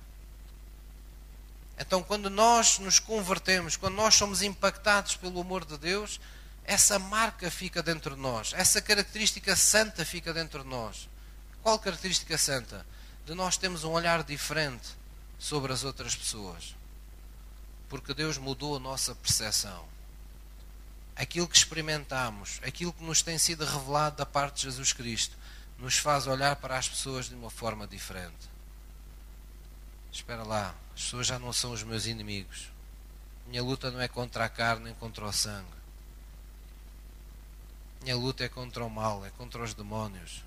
Então, 1.78 2.02
quando 2.02 2.28
nós 2.28 2.78
nos 2.80 2.98
convertemos, 2.98 3.76
quando 3.76 3.94
nós 3.94 4.14
somos 4.14 4.42
impactados 4.42 5.16
pelo 5.16 5.40
amor 5.40 5.64
de 5.64 5.78
Deus, 5.78 6.20
essa 6.68 6.98
marca 6.98 7.50
fica 7.50 7.82
dentro 7.82 8.14
de 8.14 8.20
nós, 8.20 8.52
essa 8.52 8.82
característica 8.82 9.56
santa 9.56 10.04
fica 10.04 10.34
dentro 10.34 10.62
de 10.62 10.68
nós. 10.68 11.08
Qual 11.62 11.78
característica 11.78 12.36
santa? 12.36 12.84
De 13.24 13.32
nós 13.34 13.56
temos 13.56 13.84
um 13.84 13.92
olhar 13.92 14.22
diferente 14.22 14.86
sobre 15.38 15.72
as 15.72 15.82
outras 15.82 16.14
pessoas. 16.14 16.76
Porque 17.88 18.12
Deus 18.12 18.36
mudou 18.36 18.76
a 18.76 18.78
nossa 18.78 19.14
percepção. 19.14 19.88
Aquilo 21.16 21.48
que 21.48 21.56
experimentamos, 21.56 22.60
aquilo 22.62 22.92
que 22.92 23.02
nos 23.02 23.22
tem 23.22 23.38
sido 23.38 23.64
revelado 23.64 24.16
da 24.18 24.26
parte 24.26 24.56
de 24.56 24.62
Jesus 24.64 24.92
Cristo, 24.92 25.38
nos 25.78 25.96
faz 25.96 26.26
olhar 26.26 26.56
para 26.56 26.76
as 26.76 26.86
pessoas 26.86 27.30
de 27.30 27.34
uma 27.34 27.50
forma 27.50 27.86
diferente. 27.86 28.46
Espera 30.12 30.42
lá, 30.42 30.74
as 30.94 31.00
pessoas 31.00 31.26
já 31.26 31.38
não 31.38 31.50
são 31.50 31.72
os 31.72 31.82
meus 31.82 32.04
inimigos. 32.04 32.68
Minha 33.46 33.62
luta 33.62 33.90
não 33.90 34.02
é 34.02 34.06
contra 34.06 34.44
a 34.44 34.50
carne 34.50 34.84
nem 34.84 34.94
contra 34.94 35.24
o 35.24 35.32
sangue 35.32 35.77
minha 38.02 38.16
luta 38.16 38.44
é 38.44 38.48
contra 38.48 38.84
o 38.84 38.90
mal, 38.90 39.24
é 39.24 39.30
contra 39.30 39.62
os 39.62 39.74
demónios. 39.74 40.44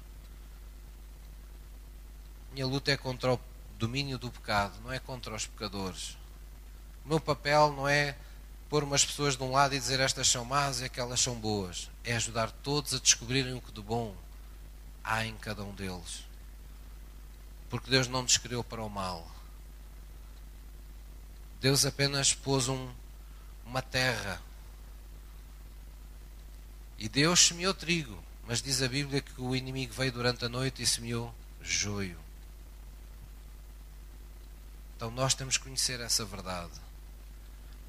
Minha 2.53 2.65
luta 2.65 2.91
é 2.91 2.97
contra 2.97 3.33
o 3.33 3.39
domínio 3.77 4.17
do 4.17 4.31
pecado, 4.31 4.79
não 4.83 4.91
é 4.91 4.99
contra 4.99 5.35
os 5.35 5.45
pecadores. 5.45 6.17
O 7.05 7.09
meu 7.09 7.19
papel 7.19 7.73
não 7.73 7.87
é 7.87 8.15
pôr 8.69 8.83
umas 8.83 9.03
pessoas 9.03 9.35
de 9.35 9.43
um 9.43 9.51
lado 9.51 9.75
e 9.75 9.79
dizer 9.79 9.99
estas 9.99 10.27
são 10.27 10.45
más 10.45 10.81
e 10.81 10.85
aquelas 10.85 11.19
são 11.19 11.35
boas. 11.35 11.89
É 12.03 12.15
ajudar 12.15 12.51
todos 12.51 12.93
a 12.93 12.99
descobrirem 12.99 13.53
o 13.53 13.61
que 13.61 13.71
de 13.71 13.81
bom 13.81 14.15
há 15.03 15.25
em 15.25 15.35
cada 15.35 15.63
um 15.63 15.73
deles. 15.73 16.23
Porque 17.69 17.89
Deus 17.89 18.07
não 18.07 18.21
nos 18.21 18.37
criou 18.37 18.63
para 18.63 18.83
o 18.83 18.89
mal. 18.89 19.29
Deus 21.59 21.85
apenas 21.85 22.33
pôs 22.33 22.67
um, 22.67 22.89
uma 23.65 23.81
terra 23.81 24.41
e 27.01 27.09
Deus 27.09 27.47
semeou 27.47 27.73
trigo, 27.73 28.23
mas 28.47 28.61
diz 28.61 28.79
a 28.83 28.87
Bíblia 28.87 29.23
que 29.23 29.41
o 29.41 29.55
inimigo 29.55 29.91
veio 29.91 30.11
durante 30.11 30.45
a 30.45 30.49
noite 30.49 30.83
e 30.83 30.85
semeou 30.85 31.33
joio. 31.59 32.19
Então 34.95 35.09
nós 35.09 35.33
temos 35.33 35.57
que 35.57 35.63
conhecer 35.63 35.99
essa 35.99 36.23
verdade. 36.23 36.79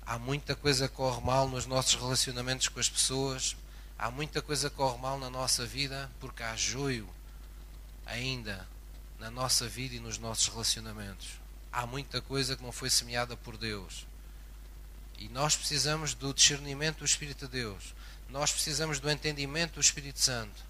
Há 0.06 0.18
muita 0.18 0.56
coisa 0.56 0.88
que 0.88 0.94
corre 0.94 1.20
mal 1.20 1.46
nos 1.46 1.66
nossos 1.66 1.94
relacionamentos 1.94 2.68
com 2.68 2.80
as 2.80 2.88
pessoas, 2.88 3.54
há 3.98 4.10
muita 4.10 4.40
coisa 4.40 4.70
que 4.70 4.76
corre 4.76 4.96
mal 4.96 5.18
na 5.18 5.28
nossa 5.28 5.66
vida 5.66 6.10
porque 6.18 6.42
há 6.42 6.56
joio 6.56 7.06
ainda 8.06 8.66
na 9.18 9.30
nossa 9.30 9.68
vida 9.68 9.94
e 9.94 10.00
nos 10.00 10.16
nossos 10.16 10.48
relacionamentos. 10.48 11.32
Há 11.70 11.84
muita 11.84 12.22
coisa 12.22 12.56
que 12.56 12.62
não 12.62 12.72
foi 12.72 12.88
semeada 12.88 13.36
por 13.36 13.58
Deus. 13.58 14.06
E 15.18 15.28
nós 15.28 15.54
precisamos 15.54 16.14
do 16.14 16.32
discernimento 16.32 17.00
do 17.00 17.04
Espírito 17.04 17.46
de 17.46 17.52
Deus 17.52 17.94
nós 18.33 18.51
precisamos 18.51 18.99
do 18.99 19.11
entendimento 19.11 19.74
do 19.74 19.80
Espírito 19.80 20.18
Santo. 20.18 20.64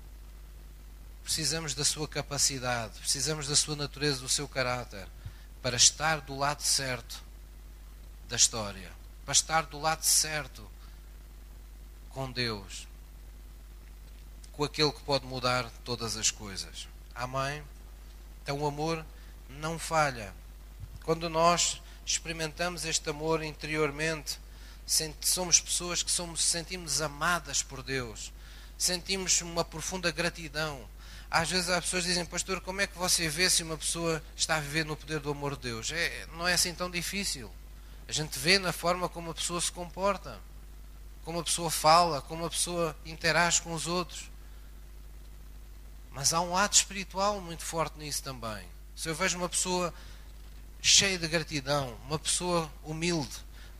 Precisamos 1.22 1.74
da 1.74 1.84
sua 1.84 2.08
capacidade, 2.08 2.98
precisamos 2.98 3.46
da 3.46 3.54
sua 3.54 3.76
natureza, 3.76 4.20
do 4.20 4.28
seu 4.28 4.48
caráter, 4.48 5.06
para 5.62 5.76
estar 5.76 6.20
do 6.22 6.36
lado 6.36 6.60
certo 6.60 7.22
da 8.28 8.34
história, 8.34 8.90
para 9.24 9.32
estar 9.32 9.66
do 9.66 9.78
lado 9.78 10.02
certo 10.02 10.68
com 12.10 12.30
Deus, 12.32 12.88
com 14.50 14.64
aquele 14.64 14.90
que 14.90 15.02
pode 15.02 15.24
mudar 15.24 15.70
todas 15.84 16.16
as 16.16 16.32
coisas. 16.32 16.88
Amém? 17.14 17.62
Então 18.42 18.58
o 18.58 18.66
amor 18.66 19.06
não 19.48 19.78
falha. 19.78 20.34
Quando 21.04 21.30
nós 21.30 21.80
experimentamos 22.04 22.84
este 22.84 23.08
amor 23.08 23.40
interiormente, 23.40 24.40
somos 25.20 25.60
pessoas 25.60 26.02
que 26.02 26.10
somos, 26.10 26.42
sentimos 26.42 27.00
amadas 27.00 27.62
por 27.62 27.82
Deus, 27.82 28.32
sentimos 28.76 29.40
uma 29.40 29.64
profunda 29.64 30.10
gratidão. 30.10 30.88
Às 31.30 31.50
vezes 31.50 31.70
as 31.70 31.84
pessoas 31.84 32.04
dizem, 32.04 32.26
pastor, 32.26 32.60
como 32.60 32.80
é 32.80 32.86
que 32.86 32.98
você 32.98 33.28
vê 33.28 33.48
se 33.48 33.62
uma 33.62 33.78
pessoa 33.78 34.22
está 34.36 34.56
a 34.56 34.60
viver 34.60 34.84
no 34.84 34.96
poder 34.96 35.18
do 35.20 35.30
amor 35.30 35.56
de 35.56 35.62
Deus? 35.62 35.90
É, 35.90 36.26
não 36.34 36.46
é 36.46 36.52
assim 36.52 36.74
tão 36.74 36.90
difícil. 36.90 37.50
A 38.06 38.12
gente 38.12 38.38
vê 38.38 38.58
na 38.58 38.72
forma 38.72 39.08
como 39.08 39.30
a 39.30 39.34
pessoa 39.34 39.60
se 39.60 39.72
comporta, 39.72 40.38
como 41.24 41.40
a 41.40 41.44
pessoa 41.44 41.70
fala, 41.70 42.20
como 42.20 42.44
a 42.44 42.50
pessoa 42.50 42.94
interage 43.06 43.62
com 43.62 43.72
os 43.72 43.86
outros. 43.86 44.30
Mas 46.10 46.34
há 46.34 46.40
um 46.40 46.52
lado 46.52 46.74
espiritual 46.74 47.40
muito 47.40 47.64
forte 47.64 47.98
nisso 47.98 48.22
também. 48.22 48.66
Se 48.94 49.08
eu 49.08 49.14
vejo 49.14 49.38
uma 49.38 49.48
pessoa 49.48 49.94
cheia 50.82 51.18
de 51.18 51.26
gratidão, 51.26 51.96
uma 52.06 52.18
pessoa 52.18 52.70
humilde, 52.84 53.32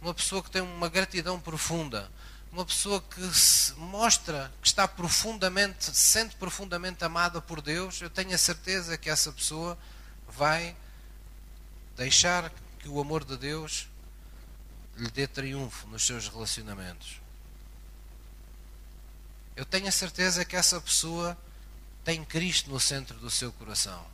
uma 0.03 0.13
pessoa 0.13 0.43
que 0.43 0.51
tem 0.51 0.61
uma 0.61 0.89
gratidão 0.89 1.41
profunda, 1.41 2.11
uma 2.51 2.67
pessoa 2.67 3.01
que 3.01 3.23
se 3.33 3.73
mostra 3.75 4.53
que 4.61 4.67
está 4.67 4.87
profundamente, 4.87 5.85
se 5.85 5.95
sente 5.95 6.35
profundamente 6.37 7.05
amada 7.05 7.41
por 7.41 7.63
Deus, 7.63 8.03
eu 8.03 8.11
tenho 8.11 8.35
a 8.35 8.39
certeza 8.39 8.99
que 8.99 9.09
essa 9.09 9.33
pessoa 9.33 9.79
vai 10.29 10.77
deixar 11.97 12.53
que 12.81 12.89
o 12.89 13.01
amor 13.01 13.25
de 13.25 13.37
Deus 13.37 13.89
lhe 14.97 15.11
dê 15.11 15.27
triunfo 15.27 15.87
nos 15.87 16.05
seus 16.05 16.29
relacionamentos. 16.29 17.21
Eu 19.55 19.65
tenho 19.65 19.87
a 19.87 19.93
certeza 19.93 20.45
que 20.45 20.57
essa 20.57 20.81
pessoa 20.81 21.39
tem 22.05 22.25
Cristo 22.25 22.71
no 22.71 22.81
centro 22.81 23.17
do 23.19 23.31
seu 23.31 23.53
coração. 23.53 24.05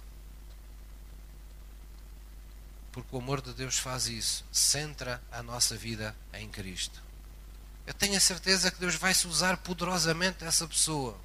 Porque 3.03 3.14
o 3.14 3.20
amor 3.20 3.40
de 3.40 3.53
Deus 3.53 3.78
faz 3.78 4.09
isso, 4.09 4.44
centra 4.51 5.22
a 5.30 5.40
nossa 5.40 5.76
vida 5.76 6.16
em 6.34 6.49
Cristo. 6.49 7.01
Eu 7.86 7.94
tenho 7.94 8.16
a 8.16 8.20
certeza 8.20 8.72
que 8.72 8.80
Deus 8.80 8.96
vai 8.96 9.14
se 9.14 9.28
usar 9.28 9.57
poderosamente 9.59 10.44
essa 10.44 10.66
pessoa. 10.66 11.16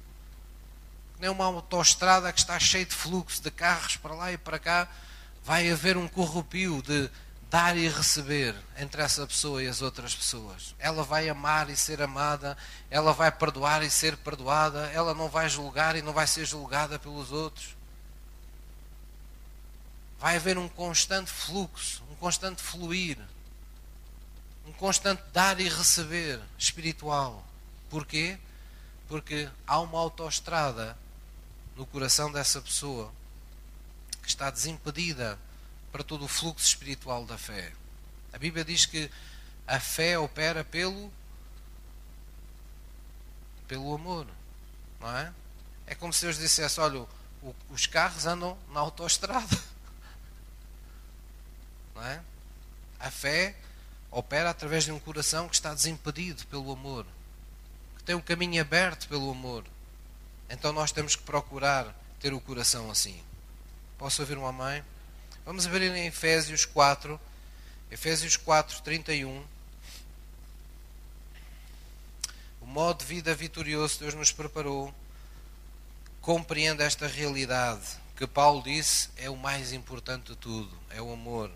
Nem 1.18 1.28
uma 1.28 1.46
autoestrada 1.46 2.32
que 2.32 2.38
está 2.38 2.58
cheia 2.60 2.86
de 2.86 2.94
fluxo 2.94 3.42
de 3.42 3.50
carros 3.50 3.96
para 3.96 4.14
lá 4.14 4.32
e 4.32 4.38
para 4.38 4.58
cá, 4.58 4.88
vai 5.44 5.68
haver 5.70 5.96
um 5.96 6.06
corrupio 6.06 6.80
de 6.80 7.10
dar 7.50 7.76
e 7.76 7.88
receber 7.88 8.54
entre 8.78 9.02
essa 9.02 9.26
pessoa 9.26 9.60
e 9.60 9.66
as 9.66 9.82
outras 9.82 10.14
pessoas. 10.14 10.76
Ela 10.78 11.02
vai 11.02 11.28
amar 11.28 11.68
e 11.70 11.76
ser 11.76 12.00
amada, 12.00 12.56
ela 12.88 13.12
vai 13.12 13.32
perdoar 13.32 13.82
e 13.82 13.90
ser 13.90 14.16
perdoada, 14.16 14.90
ela 14.92 15.12
não 15.12 15.28
vai 15.28 15.48
julgar 15.48 15.96
e 15.96 16.02
não 16.02 16.12
vai 16.12 16.28
ser 16.28 16.44
julgada 16.44 17.00
pelos 17.00 17.32
outros. 17.32 17.73
Vai 20.18 20.36
haver 20.36 20.56
um 20.56 20.68
constante 20.68 21.30
fluxo, 21.30 22.02
um 22.10 22.16
constante 22.16 22.62
fluir, 22.62 23.18
um 24.66 24.72
constante 24.72 25.22
dar 25.32 25.60
e 25.60 25.68
receber 25.68 26.40
espiritual. 26.58 27.46
Porquê? 27.90 28.38
Porque 29.08 29.48
há 29.66 29.80
uma 29.80 29.98
autoestrada 29.98 30.96
no 31.76 31.84
coração 31.86 32.32
dessa 32.32 32.60
pessoa 32.60 33.12
que 34.22 34.28
está 34.28 34.50
desimpedida 34.50 35.38
para 35.92 36.02
todo 36.02 36.24
o 36.24 36.28
fluxo 36.28 36.66
espiritual 36.66 37.24
da 37.26 37.36
fé. 37.36 37.72
A 38.32 38.38
Bíblia 38.38 38.64
diz 38.64 38.86
que 38.86 39.10
a 39.66 39.78
fé 39.78 40.18
opera 40.18 40.64
pelo 40.64 41.12
pelo 43.66 43.94
amor, 43.94 44.26
não 45.00 45.16
é? 45.16 45.32
É 45.86 45.94
como 45.94 46.12
se 46.12 46.22
Deus 46.22 46.38
dissesse: 46.38 46.80
olha, 46.80 47.06
os 47.70 47.86
carros 47.86 48.26
andam 48.26 48.58
na 48.72 48.80
autoestrada, 48.80 49.56
é? 52.02 52.20
A 52.98 53.10
fé 53.10 53.54
opera 54.10 54.50
através 54.50 54.84
de 54.84 54.92
um 54.92 54.98
coração 54.98 55.48
que 55.48 55.54
está 55.54 55.74
desimpedido 55.74 56.46
pelo 56.46 56.72
amor, 56.72 57.04
que 57.96 58.04
tem 58.04 58.14
um 58.14 58.20
caminho 58.20 58.60
aberto 58.60 59.08
pelo 59.08 59.30
amor. 59.30 59.64
Então 60.48 60.72
nós 60.72 60.92
temos 60.92 61.16
que 61.16 61.22
procurar 61.22 61.94
ter 62.20 62.32
o 62.32 62.40
coração 62.40 62.90
assim. 62.90 63.20
Posso 63.98 64.22
ouvir 64.22 64.38
uma 64.38 64.52
mãe? 64.52 64.84
Vamos 65.44 65.66
abrir 65.66 65.92
em 65.94 66.06
Efésios 66.06 66.64
4, 66.64 67.20
Efésios 67.90 68.36
4, 68.36 68.82
31. 68.82 69.44
O 72.60 72.66
modo 72.66 73.00
de 73.00 73.04
vida 73.04 73.34
vitorioso 73.34 73.94
que 73.94 74.04
Deus 74.04 74.14
nos 74.14 74.32
preparou 74.32 74.94
compreende 76.20 76.82
esta 76.82 77.06
realidade 77.06 77.86
que 78.16 78.26
Paulo 78.26 78.62
disse 78.62 79.10
é 79.16 79.28
o 79.28 79.36
mais 79.36 79.72
importante 79.72 80.32
de 80.32 80.36
tudo, 80.36 80.70
é 80.90 81.02
o 81.02 81.12
amor. 81.12 81.50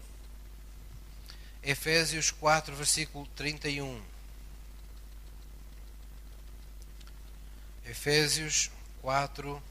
Efésios 1.68 2.30
4, 2.30 2.74
versículo 2.74 3.26
31. 3.36 4.00
Efésios 7.84 8.70
4, 9.02 9.62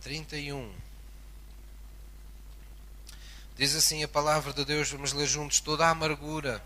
31. 0.00 0.74
Diz 3.56 3.76
assim 3.76 4.02
a 4.02 4.08
palavra 4.08 4.52
de 4.52 4.64
Deus, 4.64 4.90
vamos 4.90 5.12
ler 5.12 5.28
juntos: 5.28 5.60
toda 5.60 5.86
a 5.86 5.90
amargura, 5.90 6.60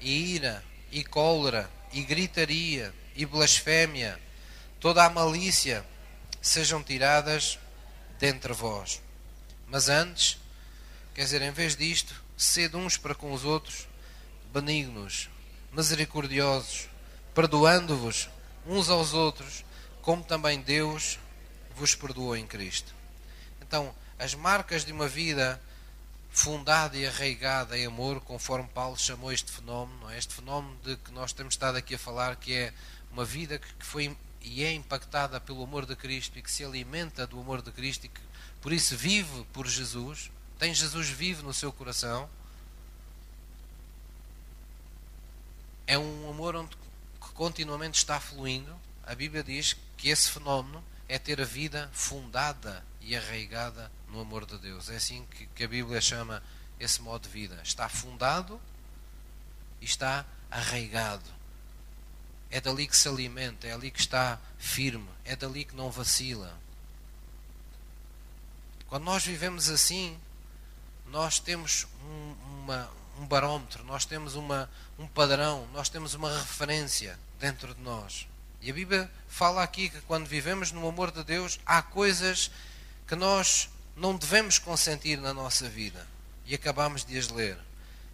e 0.00 0.34
ira, 0.34 0.64
e 0.90 1.04
cólera, 1.04 1.70
e 1.92 2.02
gritaria, 2.02 2.92
e 3.14 3.24
blasfémia, 3.24 4.20
toda 4.80 5.04
a 5.04 5.10
malícia, 5.10 5.86
sejam 6.42 6.82
tiradas 6.82 7.56
dentre 8.18 8.52
vós. 8.52 9.00
Mas 9.68 9.88
antes, 9.88 10.44
quer 11.16 11.24
dizer, 11.24 11.40
em 11.40 11.50
vez 11.50 11.74
disto, 11.74 12.14
sede 12.36 12.76
uns 12.76 12.98
para 12.98 13.14
com 13.14 13.32
os 13.32 13.42
outros, 13.42 13.88
benignos, 14.52 15.30
misericordiosos, 15.72 16.90
perdoando-vos 17.34 18.28
uns 18.66 18.90
aos 18.90 19.14
outros, 19.14 19.64
como 20.02 20.22
também 20.22 20.60
Deus 20.60 21.18
vos 21.74 21.94
perdoou 21.94 22.36
em 22.36 22.46
Cristo. 22.46 22.94
Então, 23.62 23.94
as 24.18 24.34
marcas 24.34 24.84
de 24.84 24.92
uma 24.92 25.08
vida 25.08 25.58
fundada 26.28 26.98
e 26.98 27.06
arraigada 27.06 27.78
em 27.78 27.86
amor, 27.86 28.20
conforme 28.20 28.68
Paulo 28.68 28.98
chamou 28.98 29.32
este 29.32 29.50
fenómeno, 29.50 30.10
é? 30.10 30.18
este 30.18 30.34
fenómeno 30.34 30.76
de 30.84 30.98
que 30.98 31.12
nós 31.12 31.32
temos 31.32 31.54
estado 31.54 31.78
aqui 31.78 31.94
a 31.94 31.98
falar, 31.98 32.36
que 32.36 32.52
é 32.52 32.74
uma 33.10 33.24
vida 33.24 33.58
que 33.58 33.86
foi 33.86 34.14
e 34.42 34.62
é 34.62 34.70
impactada 34.70 35.40
pelo 35.40 35.62
amor 35.62 35.86
de 35.86 35.96
Cristo 35.96 36.38
e 36.38 36.42
que 36.42 36.52
se 36.52 36.62
alimenta 36.62 37.26
do 37.26 37.40
amor 37.40 37.62
de 37.62 37.72
Cristo 37.72 38.04
e 38.04 38.10
que 38.10 38.20
por 38.60 38.70
isso 38.70 38.94
vive 38.94 39.46
por 39.50 39.66
Jesus, 39.66 40.30
tem 40.58 40.74
Jesus 40.74 41.08
vivo 41.08 41.42
no 41.42 41.52
seu 41.52 41.72
coração. 41.72 42.28
É 45.86 45.98
um 45.98 46.30
amor 46.30 46.56
onde, 46.56 46.76
que 46.76 47.32
continuamente 47.34 47.98
está 47.98 48.18
fluindo. 48.18 48.74
A 49.04 49.14
Bíblia 49.14 49.44
diz 49.44 49.76
que 49.96 50.08
esse 50.08 50.30
fenómeno 50.30 50.82
é 51.08 51.18
ter 51.18 51.40
a 51.40 51.44
vida 51.44 51.90
fundada 51.92 52.84
e 53.00 53.14
arraigada 53.14 53.90
no 54.08 54.20
amor 54.20 54.46
de 54.46 54.58
Deus. 54.58 54.90
É 54.90 54.96
assim 54.96 55.24
que, 55.30 55.46
que 55.46 55.64
a 55.64 55.68
Bíblia 55.68 56.00
chama 56.00 56.42
esse 56.80 57.00
modo 57.00 57.22
de 57.22 57.28
vida. 57.28 57.60
Está 57.62 57.88
fundado 57.88 58.60
e 59.80 59.84
está 59.84 60.24
arraigado. 60.50 61.36
É 62.50 62.60
dali 62.60 62.86
que 62.86 62.96
se 62.96 63.08
alimenta, 63.08 63.66
é 63.66 63.72
ali 63.72 63.90
que 63.90 64.00
está 64.00 64.38
firme, 64.58 65.08
é 65.24 65.36
dali 65.36 65.64
que 65.64 65.76
não 65.76 65.90
vacila. 65.90 66.56
Quando 68.88 69.04
nós 69.04 69.24
vivemos 69.24 69.68
assim, 69.68 70.18
nós 71.16 71.38
temos 71.38 71.86
um, 72.04 72.34
uma, 72.60 72.90
um 73.18 73.24
barómetro, 73.24 73.82
nós 73.84 74.04
temos 74.04 74.34
uma, 74.34 74.68
um 74.98 75.06
padrão, 75.06 75.66
nós 75.72 75.88
temos 75.88 76.12
uma 76.12 76.30
referência 76.40 77.18
dentro 77.40 77.74
de 77.74 77.80
nós. 77.80 78.28
E 78.60 78.70
a 78.70 78.74
Bíblia 78.74 79.10
fala 79.26 79.62
aqui 79.62 79.88
que 79.88 80.02
quando 80.02 80.26
vivemos 80.26 80.72
no 80.72 80.86
amor 80.86 81.10
de 81.10 81.24
Deus, 81.24 81.58
há 81.64 81.80
coisas 81.80 82.50
que 83.08 83.16
nós 83.16 83.70
não 83.96 84.14
devemos 84.14 84.58
consentir 84.58 85.18
na 85.18 85.32
nossa 85.32 85.70
vida. 85.70 86.06
E 86.44 86.54
acabamos 86.54 87.02
de 87.02 87.16
as 87.16 87.30
ler. 87.30 87.56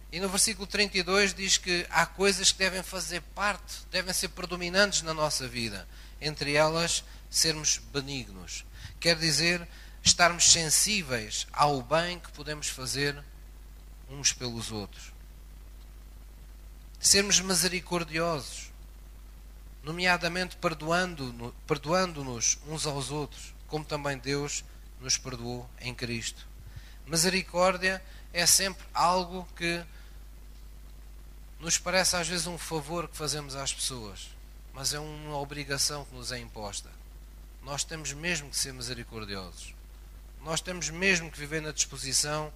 E 0.09 0.21
no 0.21 0.29
versículo 0.29 0.65
32 0.65 1.33
diz 1.33 1.57
que 1.57 1.85
há 1.89 2.05
coisas 2.05 2.53
que 2.53 2.59
devem 2.59 2.83
fazer 2.83 3.21
parte, 3.35 3.85
devem 3.91 4.13
ser 4.13 4.29
predominantes 4.29 5.01
na 5.01 5.13
nossa 5.13 5.45
vida. 5.45 5.85
Entre 6.21 6.53
elas, 6.53 7.03
sermos 7.29 7.79
benignos. 7.91 8.63
Quer 8.97 9.17
dizer, 9.17 9.67
estarmos 10.03 10.51
sensíveis 10.51 11.47
ao 11.51 11.81
bem 11.81 12.19
que 12.19 12.31
podemos 12.31 12.67
fazer 12.67 13.23
uns 14.09 14.33
pelos 14.33 14.71
outros. 14.71 15.11
Sermos 16.99 17.39
misericordiosos 17.39 18.73
nomeadamente 19.83 20.55
perdoando-nos 20.55 21.53
perdoando 21.67 22.21
uns 22.21 22.87
aos 22.87 23.11
outros, 23.11 23.53
como 23.67 23.83
também 23.83 24.17
Deus 24.17 24.63
nos 24.99 25.17
perdoou 25.17 25.69
em 25.81 25.93
Cristo. 25.93 26.47
Misericórdia 27.05 28.01
é 28.31 28.45
sempre 28.45 28.85
algo 28.93 29.47
que 29.57 29.83
nos 31.59 31.77
parece 31.77 32.15
às 32.15 32.27
vezes 32.27 32.47
um 32.47 32.57
favor 32.57 33.07
que 33.09 33.17
fazemos 33.17 33.55
às 33.55 33.73
pessoas, 33.73 34.29
mas 34.73 34.93
é 34.93 34.99
uma 34.99 35.37
obrigação 35.37 36.05
que 36.05 36.15
nos 36.15 36.31
é 36.31 36.39
imposta. 36.39 36.89
Nós 37.61 37.83
temos 37.83 38.13
mesmo 38.13 38.49
que 38.49 38.57
ser 38.57 38.73
misericordiosos. 38.73 39.72
Nós 40.43 40.59
temos 40.59 40.89
mesmo 40.89 41.31
que 41.31 41.39
viver 41.39 41.61
na 41.61 41.71
disposição 41.71 42.51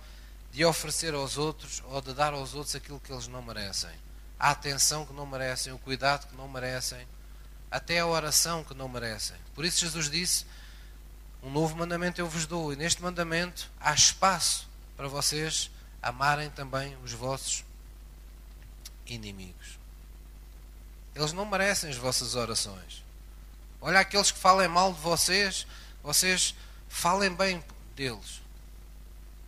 de 0.52 0.66
oferecer 0.66 1.14
aos 1.14 1.38
outros 1.38 1.82
ou 1.86 2.02
de 2.02 2.14
dar 2.14 2.34
aos 2.34 2.54
outros 2.54 2.76
aquilo 2.76 3.00
que 3.00 3.12
eles 3.12 3.28
não 3.28 3.42
merecem. 3.42 3.92
A 4.40 4.52
atenção 4.52 5.06
que 5.06 5.14
não 5.14 5.26
merecem, 5.26 5.74
o 5.74 5.80
cuidado 5.80 6.28
que 6.28 6.36
não 6.36 6.48
merecem, 6.48 7.08
até 7.72 8.00
a 8.00 8.06
oração 8.06 8.64
que 8.64 8.74
não 8.74 8.88
merecem. 8.90 9.38
Por 9.56 9.66
isso 9.66 9.80
Jesus 9.80 10.10
disse: 10.10 10.46
Um 11.42 11.50
novo 11.50 11.76
mandamento 11.76 12.20
eu 12.20 12.28
vos 12.28 12.46
dou, 12.46 12.74
e 12.74 12.76
neste 12.76 13.02
mandamento 13.02 13.72
há 13.80 13.94
espaço 13.94 14.68
para 14.96 15.08
vocês 15.08 15.72
amarem 16.02 16.50
também 16.50 16.98
os 17.04 17.14
vossos 17.14 17.64
inimigos. 19.06 19.80
Eles 21.16 21.34
não 21.34 21.46
merecem 21.46 21.90
as 21.90 21.98
vossas 21.98 22.36
orações. 22.36 23.04
Olha 23.82 24.00
aqueles 24.00 24.32
que 24.32 24.40
falem 24.40 24.68
mal 24.68 24.94
de 24.94 25.00
vocês, 25.00 25.66
vocês 26.04 26.54
falem 26.88 27.34
bem 27.34 27.64
deles. 27.98 28.42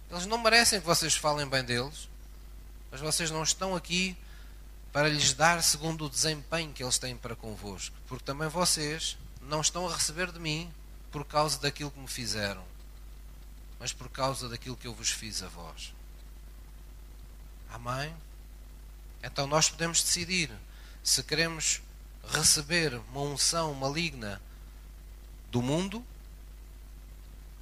Eles 0.09 0.25
não 0.25 0.39
merecem 0.39 0.81
que 0.81 0.87
vocês 0.87 1.15
falem 1.15 1.47
bem 1.47 1.63
deles, 1.63 2.09
mas 2.91 2.99
vocês 2.99 3.29
não 3.29 3.43
estão 3.43 3.75
aqui 3.75 4.17
para 4.91 5.07
lhes 5.07 5.33
dar 5.33 5.61
segundo 5.61 6.05
o 6.05 6.09
desempenho 6.09 6.73
que 6.73 6.83
eles 6.83 6.97
têm 6.97 7.15
para 7.15 7.35
convosco, 7.35 7.95
porque 8.07 8.25
também 8.25 8.49
vocês 8.49 9.15
não 9.43 9.61
estão 9.61 9.87
a 9.87 9.93
receber 9.93 10.31
de 10.31 10.39
mim 10.39 10.73
por 11.11 11.23
causa 11.23 11.59
daquilo 11.59 11.91
que 11.91 11.99
me 11.99 12.07
fizeram, 12.07 12.63
mas 13.79 13.93
por 13.93 14.09
causa 14.09 14.49
daquilo 14.49 14.75
que 14.75 14.87
eu 14.87 14.95
vos 14.95 15.11
fiz 15.11 15.43
a 15.43 15.47
vós. 15.47 15.93
Amém? 17.69 18.11
Então 19.21 19.45
nós 19.45 19.69
podemos 19.69 20.01
decidir 20.01 20.49
se 21.03 21.21
queremos 21.21 21.81
receber 22.27 22.95
uma 23.11 23.21
unção 23.21 23.75
maligna 23.75 24.41
do 25.51 25.61
mundo, 25.61 26.03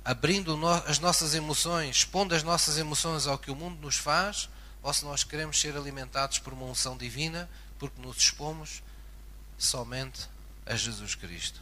abrindo 0.08 0.58
as 0.88 1.00
nossas 1.00 1.34
emoções, 1.34 1.98
expondo 1.98 2.34
as 2.34 2.42
nossas 2.42 2.78
emoções 2.78 3.28
ao 3.28 3.38
que 3.38 3.52
o 3.52 3.56
mundo 3.56 3.82
nos 3.82 3.98
faz, 3.98 4.48
ou 4.82 4.94
se 4.94 5.04
nós 5.04 5.26
queremos 5.26 5.60
ser 5.60 5.76
alimentados 5.76 6.40
por 6.40 6.54
uma 6.54 6.66
unção 6.66 6.96
divina, 6.96 7.50
porque 7.78 8.02
nos 8.02 8.16
expomos 8.16 8.82
somente 9.58 10.30
a 10.66 10.78
Jesus 10.78 11.14
Cristo. 11.14 11.60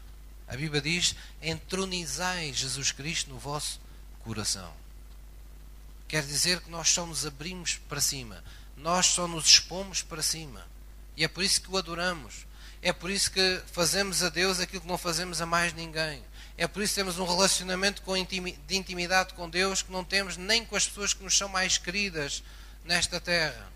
A 0.47 0.55
Bíblia 0.55 0.79
diz: 0.79 1.15
entronizai 1.41 2.53
Jesus 2.53 2.91
Cristo 2.91 3.31
no 3.31 3.39
vosso 3.39 3.81
coração. 4.19 4.71
Quer 6.07 6.21
dizer 6.21 6.61
que 6.61 6.69
nós 6.69 6.87
só 6.89 7.03
nos 7.03 7.25
abrimos 7.25 7.77
para 7.89 7.99
cima, 7.99 8.43
nós 8.77 9.07
só 9.07 9.27
nos 9.27 9.47
expomos 9.47 10.03
para 10.03 10.21
cima. 10.21 10.63
E 11.17 11.23
é 11.23 11.27
por 11.27 11.43
isso 11.43 11.61
que 11.61 11.71
o 11.71 11.77
adoramos. 11.77 12.45
É 12.79 12.93
por 12.93 13.09
isso 13.09 13.31
que 13.31 13.63
fazemos 13.71 14.21
a 14.21 14.29
Deus 14.29 14.59
aquilo 14.59 14.81
que 14.81 14.87
não 14.87 14.99
fazemos 14.99 15.41
a 15.41 15.47
mais 15.47 15.73
ninguém. 15.73 16.23
É 16.57 16.67
por 16.67 16.81
isso 16.81 16.93
que 16.93 17.01
temos 17.01 17.19
um 17.19 17.25
relacionamento 17.25 18.01
de 18.65 18.75
intimidade 18.75 19.33
com 19.33 19.49
Deus 19.49 19.81
que 19.81 19.91
não 19.91 20.05
temos 20.05 20.37
nem 20.37 20.65
com 20.65 20.75
as 20.75 20.87
pessoas 20.87 21.13
que 21.13 21.23
nos 21.23 21.37
são 21.37 21.49
mais 21.49 21.77
queridas 21.77 22.43
nesta 22.85 23.19
terra. 23.19 23.69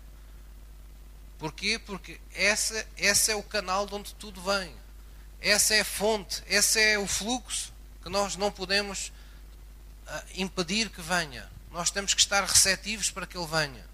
Porquê? 1.38 1.78
Porque 1.78 2.20
essa, 2.34 2.86
essa 2.96 3.32
é 3.32 3.34
o 3.34 3.42
canal 3.42 3.86
de 3.86 3.94
onde 3.94 4.14
tudo 4.14 4.40
vem. 4.42 4.74
Essa 5.40 5.74
é 5.74 5.80
a 5.80 5.84
fonte, 5.84 6.42
esse 6.46 6.78
é 6.78 6.98
o 6.98 7.06
fluxo 7.06 7.72
que 8.02 8.08
nós 8.08 8.36
não 8.36 8.50
podemos 8.50 9.08
uh, 10.06 10.22
impedir 10.36 10.90
que 10.90 11.02
venha. 11.02 11.50
Nós 11.70 11.90
temos 11.90 12.14
que 12.14 12.20
estar 12.20 12.44
receptivos 12.44 13.10
para 13.10 13.26
que 13.26 13.36
ele 13.36 13.46
venha. 13.46 13.88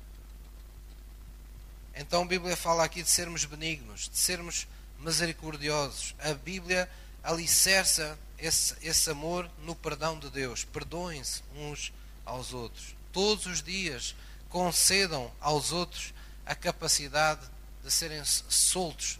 Então 1.94 2.22
a 2.22 2.26
Bíblia 2.26 2.56
fala 2.56 2.84
aqui 2.84 3.02
de 3.02 3.10
sermos 3.10 3.44
benignos, 3.44 4.08
de 4.08 4.18
sermos 4.18 4.66
misericordiosos. 4.98 6.14
A 6.18 6.34
Bíblia 6.34 6.90
alicerça 7.22 8.18
esse, 8.38 8.74
esse 8.82 9.10
amor 9.10 9.50
no 9.62 9.74
perdão 9.74 10.18
de 10.18 10.30
Deus. 10.30 10.64
Perdoem-se 10.64 11.42
uns 11.54 11.92
aos 12.24 12.52
outros. 12.52 12.94
Todos 13.12 13.46
os 13.46 13.62
dias 13.62 14.14
concedam 14.48 15.30
aos 15.40 15.72
outros 15.72 16.12
a 16.44 16.54
capacidade 16.54 17.40
de 17.82 17.90
serem 17.90 18.22
soltos 18.24 19.18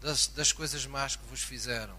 das, 0.00 0.26
das 0.28 0.52
coisas 0.52 0.86
más 0.86 1.16
que 1.16 1.26
vos 1.26 1.42
fizeram, 1.42 1.96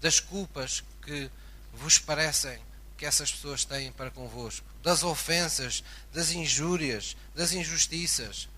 das 0.00 0.20
culpas 0.20 0.82
que 1.02 1.30
vos 1.72 1.98
parecem 1.98 2.58
que 2.96 3.04
essas 3.04 3.30
pessoas 3.30 3.64
têm 3.64 3.92
para 3.92 4.10
convosco, 4.10 4.66
das 4.82 5.02
ofensas, 5.02 5.84
das 6.12 6.30
injúrias, 6.30 7.16
das 7.34 7.52
injustiças 7.52 8.48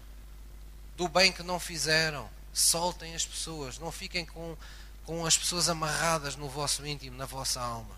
do 0.96 1.08
bem 1.08 1.32
que 1.32 1.42
não 1.42 1.58
fizeram. 1.58 2.28
Soltem 2.52 3.14
as 3.14 3.24
pessoas, 3.24 3.78
não 3.78 3.92
fiquem 3.92 4.26
com, 4.26 4.56
com 5.08 5.24
as 5.24 5.38
pessoas 5.38 5.70
amarradas 5.70 6.36
no 6.36 6.50
vosso 6.50 6.86
íntimo, 6.86 7.16
na 7.16 7.24
vossa 7.24 7.58
alma. 7.58 7.96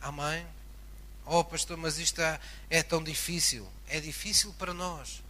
Amém? 0.00 0.46
Oh, 1.26 1.42
pastor, 1.42 1.76
mas 1.76 1.98
isto 1.98 2.20
é, 2.20 2.38
é 2.70 2.84
tão 2.84 3.02
difícil. 3.02 3.68
É 3.88 3.98
difícil 3.98 4.52
para 4.52 4.72
nós. 4.72 5.24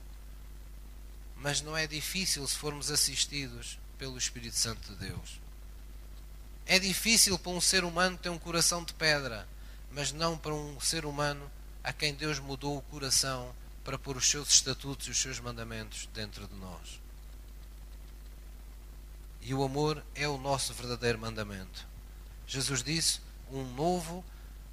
Mas 1.36 1.62
não 1.62 1.74
é 1.74 1.86
difícil 1.86 2.46
se 2.46 2.55
formos 2.55 2.90
assistidos 2.90 3.78
pelo 3.96 4.18
Espírito 4.18 4.55
Santo 4.55 4.92
de 4.92 5.07
Deus. 5.07 5.40
É 6.66 6.78
difícil 6.78 7.38
para 7.38 7.53
um 7.53 7.61
ser 7.61 7.82
humano 7.82 8.18
ter 8.18 8.28
um 8.28 8.38
coração 8.38 8.84
de 8.84 8.92
pedra, 8.92 9.48
mas 9.90 10.12
não 10.12 10.36
para 10.36 10.53
um 10.53 10.78
ser 10.82 11.07
humano 11.07 11.50
a 11.82 11.94
quem 11.94 12.12
Deus 12.12 12.38
mudou 12.38 12.76
o 12.76 12.82
coração 12.82 13.55
para 13.82 13.98
pôr 13.98 14.18
os 14.18 14.28
seus 14.28 14.50
estatutos 14.50 15.07
e 15.07 15.12
os 15.12 15.18
seus 15.18 15.40
mandamentos 15.40 16.11
dentro 16.12 16.46
de 16.46 16.55
nós. 16.57 17.01
E 19.43 19.53
o 19.53 19.62
amor 19.62 20.03
é 20.14 20.28
o 20.28 20.38
nosso 20.38 20.72
verdadeiro 20.72 21.18
mandamento. 21.18 21.86
Jesus 22.47 22.82
disse: 22.82 23.20
Um 23.51 23.64
novo 23.74 24.24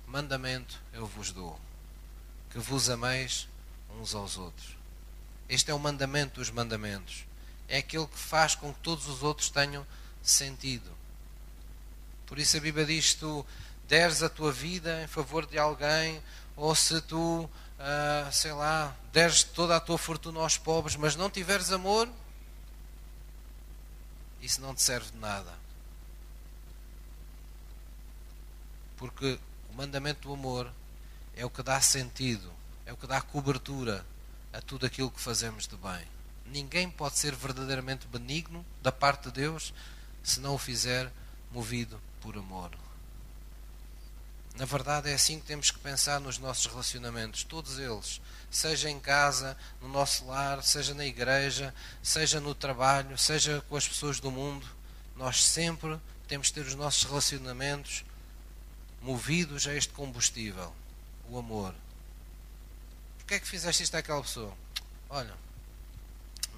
mandamento 0.08 0.80
eu 0.94 1.06
vos 1.06 1.32
dou, 1.32 1.60
que 2.52 2.60
vos 2.60 2.90
ameis 2.90 3.48
uns 4.00 4.14
aos 4.14 4.38
outros. 4.38 4.78
Este 5.48 5.72
é 5.72 5.74
o 5.74 5.80
mandamento 5.80 6.40
dos 6.40 6.52
mandamentos. 6.52 7.26
É 7.68 7.80
aquele 7.80 8.06
que 8.06 8.18
faz 8.18 8.56
com 8.56 8.74
que 8.74 8.80
todos 8.82 9.08
os 9.08 9.24
outros 9.24 9.50
tenham 9.50 9.86
sentido. 10.22 10.92
Por 12.28 12.38
isso 12.38 12.56
a 12.58 12.60
Bíblia 12.60 12.86
diz: 12.86 13.16
tu 13.16 13.46
deres 13.88 14.22
a 14.22 14.30
tua 14.30 14.52
vida 14.52 15.04
em 15.04 15.08
favor 15.08 15.48
de 15.48 15.58
alguém, 15.58 16.22
ou 16.56 16.76
se 16.76 17.02
tu 17.02 17.50
uh, 17.80 18.32
sei 18.32 18.52
lá, 18.52 18.96
deres 19.12 19.44
toda 19.44 19.76
a 19.76 19.80
tua 19.80 19.98
fortuna 19.98 20.40
aos 20.40 20.58
pobres, 20.58 20.96
mas 20.96 21.16
não 21.16 21.30
tiveres 21.30 21.72
amor, 21.72 22.08
isso 24.42 24.62
não 24.62 24.74
te 24.74 24.82
serve 24.82 25.12
de 25.12 25.18
nada. 25.18 25.54
Porque 28.98 29.40
o 29.70 29.74
mandamento 29.74 30.28
do 30.28 30.34
amor 30.34 30.72
é 31.36 31.46
o 31.46 31.50
que 31.50 31.64
dá 31.64 31.80
sentido, 31.80 32.52
é 32.86 32.92
o 32.92 32.98
que 32.98 33.08
dá 33.08 33.22
cobertura 33.22 34.06
a 34.52 34.62
tudo 34.62 34.86
aquilo 34.86 35.12
que 35.12 35.22
fazemos 35.22 35.68
de 35.68 35.78
bem. 35.78 36.06
Ninguém 36.46 36.90
pode 36.90 37.18
ser 37.18 37.36
verdadeiramente 37.36 38.08
benigno 38.08 38.66
da 38.82 38.92
parte 38.92 39.26
de 39.26 39.32
Deus 39.32 39.74
se 40.24 40.40
não 40.40 40.56
o 40.56 40.58
fizer 40.58 41.12
movido 41.52 42.02
por 42.22 42.38
amor. 42.38 42.72
Na 44.60 44.66
verdade, 44.66 45.10
é 45.10 45.14
assim 45.14 45.40
que 45.40 45.46
temos 45.46 45.72
que 45.72 45.80
pensar 45.80 46.20
nos 46.20 46.38
nossos 46.38 46.66
relacionamentos, 46.66 47.46
todos 47.46 47.80
eles, 47.80 48.20
seja 48.52 48.90
em 48.90 49.00
casa, 49.00 49.56
no 49.82 49.88
nosso 49.88 50.26
lar, 50.26 50.62
seja 50.62 50.94
na 50.94 51.06
igreja, 51.06 51.74
seja 52.04 52.42
no 52.42 52.54
trabalho, 52.54 53.18
seja 53.18 53.64
com 53.70 53.78
as 53.78 53.88
pessoas 53.88 54.20
do 54.20 54.30
mundo. 54.30 54.68
Nós 55.16 55.46
sempre 55.46 55.98
temos 56.28 56.50
que 56.50 56.56
ter 56.56 56.68
os 56.68 56.76
nossos 56.76 57.06
relacionamentos 57.06 58.04
movidos 59.02 59.66
a 59.66 59.74
este 59.74 59.94
combustível, 59.94 60.76
o 61.30 61.40
amor. 61.40 61.74
Porquê 63.20 63.36
é 63.36 63.40
que 63.40 63.48
fizeste 63.48 63.84
isto 63.84 63.96
àquela 63.96 64.22
pessoa? 64.22 64.54
Olha, 65.10 65.34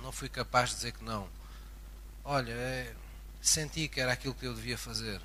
não 0.01 0.11
fui 0.11 0.27
capaz 0.27 0.71
de 0.71 0.77
dizer 0.77 0.93
que 0.93 1.03
não. 1.03 1.29
Olha, 2.23 2.51
é, 2.51 2.95
senti 3.39 3.87
que 3.87 4.01
era 4.01 4.13
aquilo 4.13 4.33
que 4.33 4.47
eu 4.47 4.55
devia 4.55 4.75
fazer. 4.75 5.21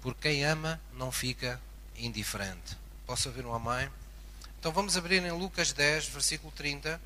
Porque 0.00 0.28
quem 0.30 0.44
ama 0.44 0.80
não 0.94 1.12
fica 1.12 1.60
indiferente. 1.96 2.76
Posso 3.06 3.28
ouvir 3.28 3.44
um 3.44 3.54
amém? 3.54 3.90
Então 4.58 4.72
vamos 4.72 4.96
abrir 4.96 5.22
em 5.22 5.32
Lucas 5.32 5.72
10, 5.72 6.08
versículo 6.08 6.52
30. 6.52 7.00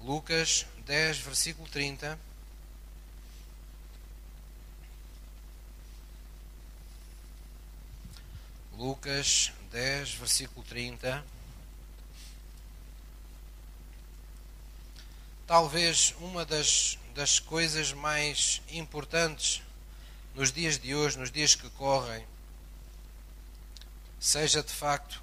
Lucas 0.00 0.66
10, 0.86 1.18
versículo 1.18 1.68
30. 1.68 2.18
Lucas 8.76 9.52
10, 9.72 10.14
versículo 10.14 10.64
30. 10.64 11.24
Talvez 15.46 16.14
uma 16.20 16.44
das, 16.44 16.98
das 17.14 17.40
coisas 17.40 17.92
mais 17.92 18.62
importantes 18.70 19.62
nos 20.38 20.52
dias 20.52 20.78
de 20.78 20.94
hoje, 20.94 21.18
nos 21.18 21.32
dias 21.32 21.56
que 21.56 21.68
correm, 21.70 22.24
seja 24.20 24.62
de 24.62 24.72
facto 24.72 25.20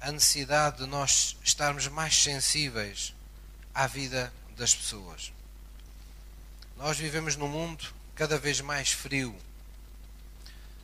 a 0.00 0.12
necessidade 0.12 0.76
de 0.76 0.86
nós 0.86 1.36
estarmos 1.42 1.88
mais 1.88 2.16
sensíveis 2.16 3.12
à 3.74 3.88
vida 3.88 4.32
das 4.56 4.72
pessoas. 4.72 5.32
Nós 6.76 6.96
vivemos 6.96 7.34
num 7.34 7.48
mundo 7.48 7.92
cada 8.14 8.38
vez 8.38 8.60
mais 8.60 8.92
frio. 8.92 9.36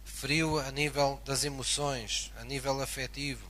Frio 0.05 0.59
a 0.59 0.73
nível 0.73 1.23
das 1.25 1.45
emoções, 1.45 2.33
a 2.37 2.43
nível 2.43 2.83
afetivo. 2.83 3.49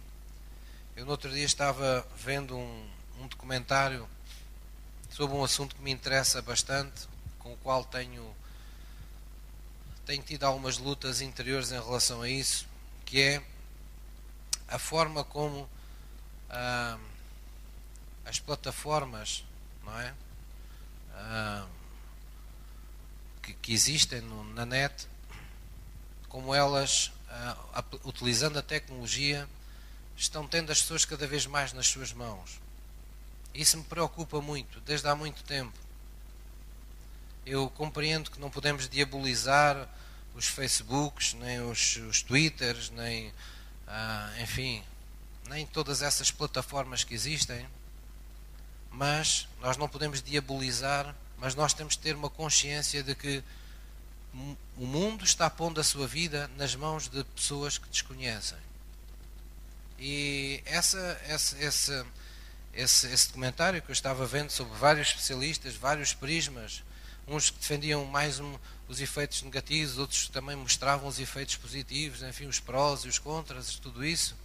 Eu 0.95 1.07
no 1.07 1.11
outro 1.11 1.31
dia 1.31 1.47
estava 1.47 2.07
vendo 2.19 2.55
um, 2.55 2.91
um 3.19 3.27
documentário 3.29 4.07
sobre 5.09 5.35
um 5.35 5.43
assunto 5.43 5.75
que 5.75 5.81
me 5.81 5.91
interessa 5.91 6.43
bastante, 6.43 7.09
com 7.39 7.55
o 7.55 7.57
qual 7.57 7.83
tenho, 7.83 8.37
tenho 10.05 10.23
tido 10.23 10.45
algumas 10.45 10.79
lutas 10.79 11.21
interiores 11.21 11.71
em 11.73 11.81
relação 11.81 12.23
a 12.23 12.29
isso, 12.29 12.67
que 13.05 13.21
é 13.21 13.43
a 14.69 14.79
forma 14.79 15.23
como 15.25 15.69
ah, 16.51 16.99
as 18.25 18.39
plataformas, 18.39 19.45
não 19.85 20.01
é? 20.01 20.15
Ah, 21.15 21.67
que, 23.43 23.55
que, 23.55 23.73
existem 23.73 24.21
no, 24.21 24.45
na 24.55 24.65
net, 24.65 25.07
como 26.29 26.55
elas, 26.55 27.13
ah, 27.29 27.85
utilizando 28.05 28.59
a 28.59 28.63
tecnologia, 28.63 29.49
estão 30.17 30.47
tendo 30.47 30.71
as 30.73 30.81
pessoas 30.81 31.05
cada 31.05 31.27
vez 31.27 31.47
mais 31.47 31.73
nas 31.73 31.87
suas 31.87 32.13
mãos. 32.13 32.61
Isso 33.55 33.77
me 33.77 33.85
preocupa 33.85 34.41
muito, 34.41 34.81
desde 34.81 35.07
há 35.09 35.15
muito 35.15 35.43
tempo. 35.45 35.79
Eu 37.45 37.69
compreendo 37.71 38.31
que 38.31 38.41
não 38.41 38.51
podemos 38.51 38.89
diabolizar 38.89 39.89
os 40.35 40.47
Facebooks, 40.47 41.35
nem 41.35 41.61
os, 41.61 41.97
os 41.97 42.23
Twitters, 42.23 42.91
nem, 42.91 43.33
ah, 43.87 44.33
enfim, 44.41 44.83
nem 45.49 45.67
todas 45.67 46.03
essas 46.03 46.31
plataformas 46.31 47.05
que 47.05 47.15
existem, 47.15 47.67
mas 48.91 49.49
nós 49.61 49.77
não 49.77 49.89
podemos 49.89 50.23
diabolizar, 50.23 51.15
mas 51.39 51.55
nós 51.55 51.75
temos 51.75 51.95
de 51.95 52.01
ter 52.01 52.15
uma 52.15 52.31
consciência 52.31 53.03
de 53.03 53.15
que 53.15 53.43
o 54.77 54.87
mundo 54.87 55.25
está 55.25 55.51
pondo 55.51 55.81
a 55.81 55.85
sua 55.85 56.07
vida 56.07 56.51
nas 56.57 56.75
mãos 56.75 57.09
de 57.09 57.23
pessoas 57.25 57.77
que 57.77 57.89
desconhecem. 57.89 58.59
E 59.99 60.63
essa, 60.65 61.21
essa, 61.27 61.57
esse, 61.63 62.05
esse, 62.73 63.07
esse 63.07 63.27
documentário 63.29 63.83
que 63.83 63.91
eu 63.91 63.93
estava 63.93 64.27
vendo 64.27 64.51
sobre 64.51 64.77
vários 64.79 65.09
especialistas, 65.09 65.77
vários 65.77 66.15
prismas, 66.15 66.83
uns 67.27 67.51
que 67.51 67.59
defendiam 67.59 68.05
mais 68.05 68.41
um, 68.41 68.59
os 68.89 69.01
efeitos 69.01 69.43
negativos, 69.43 69.99
outros 69.99 70.29
também 70.29 70.57
mostravam 70.57 71.09
os 71.09 71.19
efeitos 71.19 71.57
positivos, 71.57 72.23
enfim, 72.23 72.47
os 72.47 72.61
prós 72.61 73.05
e 73.05 73.09
os 73.09 73.19
contras, 73.19 73.77
tudo 73.77 74.05
isso. 74.05 74.37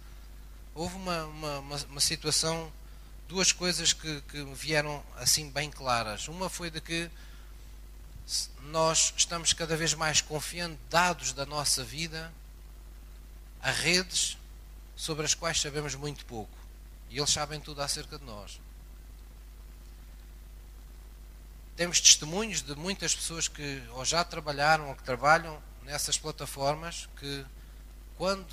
Houve 0.74 0.96
uma, 0.96 1.24
uma, 1.24 1.58
uma, 1.58 1.76
uma 1.76 2.00
situação, 2.00 2.72
duas 3.28 3.52
coisas 3.52 3.92
que, 3.92 4.20
que 4.22 4.42
vieram 4.54 5.04
assim 5.16 5.50
bem 5.50 5.70
claras. 5.70 6.28
Uma 6.28 6.48
foi 6.48 6.70
de 6.70 6.80
que 6.80 7.10
nós 8.64 9.12
estamos 9.16 9.52
cada 9.52 9.76
vez 9.76 9.94
mais 9.94 10.20
confiando 10.20 10.78
dados 10.88 11.32
da 11.32 11.44
nossa 11.46 11.82
vida 11.82 12.32
a 13.60 13.70
redes 13.70 14.38
sobre 14.94 15.24
as 15.24 15.34
quais 15.34 15.60
sabemos 15.60 15.94
muito 15.94 16.24
pouco. 16.26 16.56
E 17.10 17.18
eles 17.18 17.30
sabem 17.30 17.60
tudo 17.60 17.80
acerca 17.80 18.18
de 18.18 18.24
nós. 18.24 18.60
Temos 21.78 22.00
testemunhos 22.00 22.60
de 22.60 22.74
muitas 22.74 23.14
pessoas 23.14 23.46
que 23.46 23.80
ou 23.92 24.04
já 24.04 24.24
trabalharam 24.24 24.88
ou 24.88 24.96
que 24.96 25.02
trabalham 25.04 25.62
nessas 25.84 26.18
plataformas 26.18 27.08
que, 27.20 27.46
quando 28.16 28.52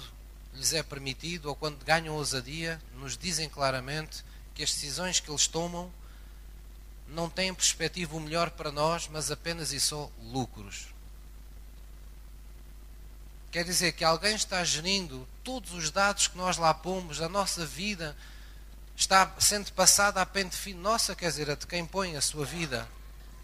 lhes 0.53 0.73
é 0.73 0.84
permitido 0.84 1.49
ou 1.49 1.55
quando 1.55 1.84
ganham 1.84 2.13
ousadia, 2.13 2.80
nos 2.93 3.17
dizem 3.17 3.49
claramente 3.49 4.23
que 4.53 4.61
as 4.61 4.71
decisões 4.71 5.19
que 5.19 5.32
eles 5.32 5.47
tomam 5.47 5.91
não 7.07 7.28
têm 7.28 7.51
perspectiva 7.51 8.15
o 8.15 8.19
melhor 8.19 8.51
para 8.51 8.71
nós, 8.71 9.09
mas 9.11 9.32
apenas 9.32 9.73
e 9.73 9.80
só 9.80 10.07
lucros. 10.21 10.89
Quer 13.51 13.63
dizer 13.63 13.93
que 13.93 14.03
alguém 14.03 14.36
está 14.36 14.63
gerindo 14.63 15.28
todos 15.43 15.73
os 15.73 15.89
dados 15.89 16.28
que 16.28 16.38
nós 16.38 16.57
lá 16.57 16.76
pomos, 16.76 17.19
a 17.19 17.28
nossa 17.28 17.65
vida 17.65 18.15
está 18.95 19.34
sendo 19.39 19.71
passada 19.71 20.21
a 20.21 20.28
pente 20.28 20.55
fino. 20.55 20.80
Nossa, 20.80 21.15
quer 21.15 21.30
dizer, 21.32 21.49
a 21.49 21.55
de 21.55 21.65
quem 21.65 21.88
põe 21.88 22.15
a 22.15 22.21
sua 22.21 22.45
vida 22.45 22.88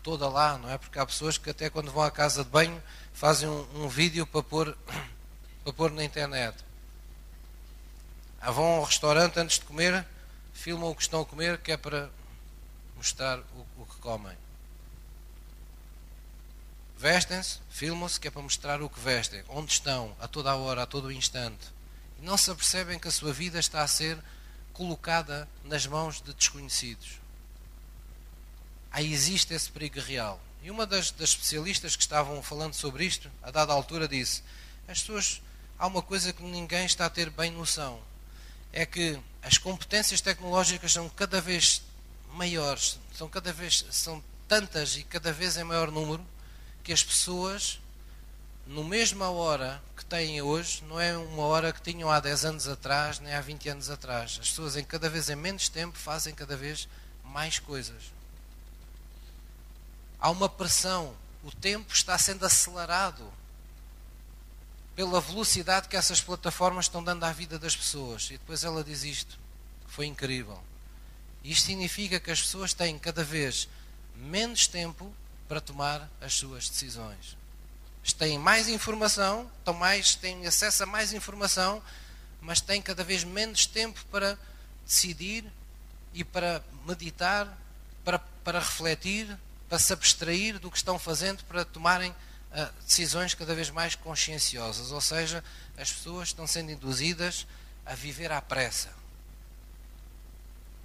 toda 0.04 0.28
lá, 0.28 0.58
não 0.58 0.70
é? 0.70 0.78
Porque 0.78 1.00
há 1.00 1.06
pessoas 1.06 1.38
que 1.38 1.50
até 1.50 1.70
quando 1.70 1.92
vão 1.92 2.04
à 2.04 2.12
casa 2.12 2.44
de 2.44 2.50
banho 2.50 2.82
fazem 3.14 3.48
um, 3.48 3.84
um 3.84 3.88
vídeo 3.88 4.26
para 4.26 4.44
pôr, 4.44 4.78
para 5.64 5.74
pôr 5.74 5.92
na 5.92 6.04
internet. 6.04 6.58
Ah, 8.40 8.52
vão 8.52 8.66
ao 8.66 8.84
restaurante 8.84 9.40
antes 9.40 9.60
de 9.60 9.66
comer, 9.66 10.06
filmam 10.54 10.90
o 10.90 10.96
que 10.96 11.02
estão 11.02 11.22
a 11.22 11.26
comer, 11.26 11.60
que 11.60 11.72
é 11.72 11.78
para 11.78 12.10
mostrar 12.96 13.40
o, 13.40 13.82
o 13.82 13.86
que 13.86 13.98
comem 13.98 14.36
vestem-se, 17.02 17.58
filmam-se, 17.72 18.20
que 18.20 18.28
é 18.28 18.32
para 18.32 18.44
mostrar 18.44 18.80
o 18.80 18.88
que 18.88 19.00
vestem, 19.00 19.44
onde 19.50 19.72
estão, 19.72 20.16
a 20.20 20.28
toda 20.28 20.52
a 20.52 20.56
hora, 20.56 20.84
a 20.84 20.86
todo 20.86 21.06
o 21.06 21.12
instante. 21.12 21.74
E 22.20 22.24
não 22.24 22.38
se 22.38 22.52
apercebem 22.52 23.00
que 23.00 23.08
a 23.08 23.12
sua 23.12 23.34
vida 23.34 23.58
está 23.58 23.82
a 23.82 23.88
ser 23.88 24.20
colocada 24.72 25.50
nas 25.64 25.88
mãos 25.88 26.22
de 26.22 26.32
desconhecidos. 26.32 27.20
Aí 28.92 29.12
existe 29.12 29.54
esse 29.54 29.72
perigo 29.72 30.00
real. 30.02 30.40
E 30.62 30.70
uma 30.70 30.86
das, 30.86 31.12
das 31.12 31.30
especialistas 31.30 31.96
que 31.96 32.04
estavam 32.04 32.44
falando 32.44 32.74
sobre 32.74 33.06
isto, 33.06 33.32
a 33.42 33.50
dada 33.50 33.74
altura, 33.74 34.08
disse: 34.08 34.44
as 34.88 35.00
pessoas, 35.00 35.42
há 35.80 35.88
uma 35.88 36.02
coisa 36.02 36.34
que 36.34 36.44
ninguém 36.44 36.86
está 36.86 37.06
a 37.06 37.10
ter 37.10 37.30
bem 37.30 37.50
noção, 37.50 38.00
é 38.72 38.86
que 38.86 39.20
as 39.42 39.58
competências 39.58 40.22
tecnológicas 40.22 40.92
são 40.92 41.10
cada 41.10 41.42
vez 41.42 41.82
maiores, 42.34 43.00
são 43.14 43.28
cada 43.28 43.52
vez 43.52 43.86
são 43.90 44.24
tantas 44.48 44.98
e 44.98 45.04
cada 45.04 45.32
vez 45.32 45.58
em 45.58 45.64
maior 45.64 45.90
número 45.90 46.24
que 46.84 46.94
as 46.94 47.04
pessoas, 47.04 47.80
no 48.68 48.84
mesma 48.84 49.30
hora 49.30 49.82
que 49.96 50.06
têm 50.06 50.42
hoje, 50.42 50.84
não 50.88 51.00
é 51.00 51.18
uma 51.18 51.44
hora 51.44 51.72
que 51.72 51.82
tinham 51.82 52.10
há 52.10 52.20
10 52.20 52.46
anos 52.46 52.68
atrás, 52.68 53.20
nem 53.20 53.34
há 53.34 53.42
20 53.42 53.70
anos 53.70 53.90
atrás. 53.90 54.38
As 54.42 54.50
pessoas, 54.50 54.76
em 54.76 54.84
cada 54.84 55.10
vez 55.10 55.30
em 55.30 55.36
menos 55.36 55.70
tempo, 55.70 55.98
fazem 55.98 56.36
cada 56.36 56.56
vez 56.56 56.88
mais 57.24 57.60
coisas. 57.60 58.21
Há 60.22 60.30
uma 60.30 60.48
pressão. 60.48 61.16
O 61.44 61.52
tempo 61.52 61.92
está 61.92 62.16
sendo 62.20 62.46
acelerado 62.46 63.28
pela 64.96 65.20
velocidade 65.20 65.88
que 65.88 65.98
essas 65.98 66.22
plataformas 66.22 66.86
estão 66.86 67.04
dando 67.04 67.24
à 67.24 67.32
vida 67.32 67.58
das 67.58 67.76
pessoas. 67.76 68.28
E 68.30 68.34
depois 68.34 68.64
ela 68.64 68.84
diz 68.84 69.04
isto, 69.04 69.40
que 69.88 69.92
foi 69.92 70.06
incrível. 70.06 70.62
Isto 71.44 71.66
significa 71.66 72.20
que 72.20 72.30
as 72.30 72.40
pessoas 72.40 72.72
têm 72.74 73.00
cada 73.00 73.24
vez 73.24 73.68
menos 74.16 74.68
tempo 74.68 75.12
para 75.48 75.60
tomar 75.60 76.08
as 76.22 76.36
suas 76.36 76.70
decisões. 76.70 77.36
Têm 78.18 78.38
mais 78.38 78.68
informação, 78.68 79.50
estão 79.58 79.74
mais, 79.74 80.14
têm 80.16 80.46
acesso 80.46 80.84
a 80.84 80.86
mais 80.86 81.14
informação, 81.14 81.82
mas 82.40 82.62
têm 82.62 82.82
cada 82.82 83.04
vez 83.04 83.24
menos 83.24 83.66
tempo 83.66 84.04
para 84.12 84.38
decidir 84.86 85.46
e 86.14 86.24
para 86.24 86.64
meditar, 86.86 87.58
para, 88.04 88.20
para 88.20 88.60
refletir, 88.60 89.36
para 89.72 89.80
se 89.80 89.94
abstrair 89.94 90.60
do 90.60 90.70
que 90.70 90.76
estão 90.76 91.00
fazendo, 91.00 91.46
para 91.46 91.64
tomarem 91.64 92.12
uh, 92.12 92.84
decisões 92.86 93.34
cada 93.34 93.56
vez 93.56 93.70
mais 93.70 93.96
conscienciosas. 93.96 94.92
Ou 94.92 95.00
seja, 95.00 95.42
as 95.78 95.94
pessoas 95.94 96.28
estão 96.28 96.46
sendo 96.46 96.72
induzidas 96.72 97.48
a 97.86 97.96
viver 97.96 98.34
à 98.34 98.42
pressa. 98.42 98.90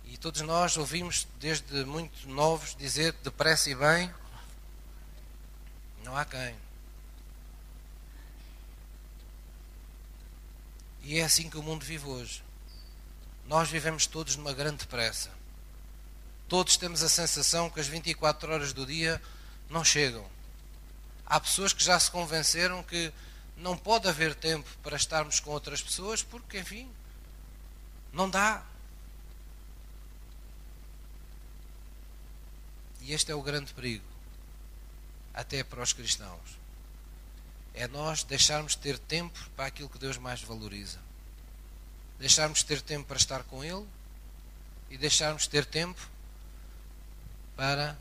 E 0.04 0.16
todos 0.16 0.40
nós 0.42 0.76
ouvimos, 0.76 1.26
desde 1.40 1.84
muito 1.84 2.28
novos, 2.28 2.76
dizer 2.76 3.12
depressa 3.24 3.70
e 3.70 3.74
bem, 3.74 4.14
não 6.04 6.16
há 6.16 6.24
quem. 6.24 6.54
E 11.02 11.18
é 11.18 11.24
assim 11.24 11.50
que 11.50 11.58
o 11.58 11.62
mundo 11.62 11.84
vive 11.84 12.06
hoje. 12.06 12.40
Nós 13.48 13.68
vivemos 13.68 14.06
todos 14.06 14.36
numa 14.36 14.52
grande 14.52 14.86
pressa. 14.86 15.35
Todos 16.48 16.76
temos 16.76 17.02
a 17.02 17.08
sensação 17.08 17.68
que 17.68 17.80
as 17.80 17.88
24 17.88 18.52
horas 18.52 18.72
do 18.72 18.86
dia 18.86 19.20
não 19.68 19.84
chegam. 19.84 20.24
Há 21.24 21.40
pessoas 21.40 21.72
que 21.72 21.82
já 21.82 21.98
se 21.98 22.10
convenceram 22.10 22.82
que 22.84 23.12
não 23.56 23.76
pode 23.76 24.08
haver 24.08 24.34
tempo 24.34 24.68
para 24.82 24.96
estarmos 24.96 25.40
com 25.40 25.50
outras 25.50 25.82
pessoas 25.82 26.22
porque, 26.22 26.58
enfim, 26.58 26.88
não 28.12 28.30
dá. 28.30 28.62
E 33.00 33.12
este 33.12 33.32
é 33.32 33.34
o 33.34 33.42
grande 33.42 33.72
perigo 33.72 34.04
até 35.34 35.64
para 35.64 35.82
os 35.82 35.92
cristãos. 35.92 36.58
É 37.74 37.86
nós 37.88 38.22
deixarmos 38.22 38.72
de 38.72 38.78
ter 38.78 38.98
tempo 38.98 39.38
para 39.54 39.66
aquilo 39.66 39.88
que 39.88 39.98
Deus 39.98 40.16
mais 40.16 40.40
valoriza. 40.40 40.98
Deixarmos 42.18 42.60
de 42.60 42.64
ter 42.66 42.80
tempo 42.80 43.06
para 43.06 43.18
estar 43.18 43.42
com 43.44 43.62
Ele 43.62 43.86
e 44.88 44.96
deixarmos 44.96 45.42
de 45.42 45.50
ter 45.50 45.66
tempo 45.66 46.00
para 47.56 47.96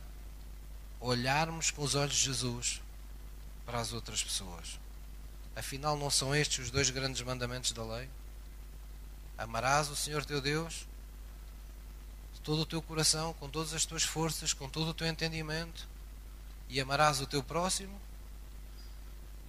olharmos 0.99 1.71
com 1.71 1.81
os 1.81 1.95
olhos 1.95 2.15
de 2.15 2.25
Jesus 2.25 2.81
para 3.65 3.79
as 3.79 3.93
outras 3.93 4.23
pessoas. 4.23 4.79
Afinal, 5.55 5.97
não 5.97 6.09
são 6.09 6.35
estes 6.35 6.65
os 6.65 6.71
dois 6.71 6.89
grandes 6.89 7.21
mandamentos 7.21 7.71
da 7.71 7.83
lei? 7.83 8.09
Amarás 9.37 9.89
o 9.89 9.95
Senhor 9.95 10.25
teu 10.25 10.41
Deus 10.41 10.85
de 12.33 12.41
todo 12.41 12.61
o 12.61 12.65
teu 12.65 12.81
coração, 12.81 13.33
com 13.35 13.49
todas 13.49 13.73
as 13.73 13.85
tuas 13.85 14.03
forças, 14.03 14.53
com 14.53 14.69
todo 14.69 14.89
o 14.89 14.93
teu 14.93 15.07
entendimento, 15.07 15.87
e 16.67 16.79
amarás 16.81 17.21
o 17.21 17.27
teu 17.27 17.41
próximo 17.41 17.99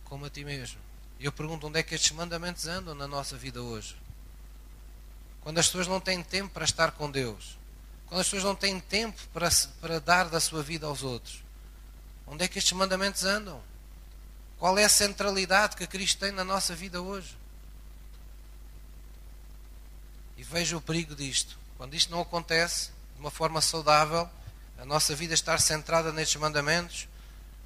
como 0.05 0.25
a 0.25 0.31
ti 0.31 0.45
mesmo. 0.45 0.81
E 1.19 1.25
eu 1.25 1.33
pergunto 1.33 1.67
onde 1.67 1.81
é 1.81 1.83
que 1.83 1.95
estes 1.95 2.13
mandamentos 2.13 2.67
andam 2.67 2.95
na 2.95 3.09
nossa 3.09 3.37
vida 3.37 3.61
hoje? 3.61 3.97
Quando 5.41 5.59
as 5.59 5.67
pessoas 5.67 5.87
não 5.87 6.01
têm 6.01 6.23
tempo 6.23 6.53
para 6.53 6.65
estar 6.65 6.93
com 6.93 7.11
Deus, 7.11 7.59
quando 8.07 8.21
as 8.21 8.27
pessoas 8.27 8.45
não 8.45 8.55
têm 8.55 8.79
tempo 8.79 9.21
para, 9.33 9.49
para 9.81 10.01
dar 10.01 10.29
da 10.29 10.41
sua 10.41 10.63
vida 10.63 10.87
aos 10.87 11.03
outros, 11.03 11.43
onde 12.27 12.45
é 12.45 12.49
que 12.49 12.59
estes 12.59 12.73
mandamentos 12.73 13.25
andam? 13.25 13.61
Qual 14.59 14.79
é 14.79 14.85
a 14.85 14.89
centralidade 14.89 15.77
que 15.77 15.87
Cristo 15.87 16.21
tem 16.21 16.33
na 16.33 16.45
nossa 16.45 16.75
vida 16.75 17.01
hoje? 17.03 17.37
E 20.37 20.43
veja 20.43 20.77
o 20.77 20.81
perigo 20.81 21.15
disto. 21.15 21.59
Quando 21.77 21.95
isto 21.95 22.11
não 22.11 22.21
acontece 22.21 22.91
de 23.15 23.21
uma 23.21 23.31
forma 23.31 23.61
saudável, 23.61 24.29
a 24.79 24.85
nossa 24.85 25.15
vida 25.15 25.35
estar 25.35 25.61
centrada 25.61 26.13
nestes 26.13 26.41
mandamentos, 26.41 27.09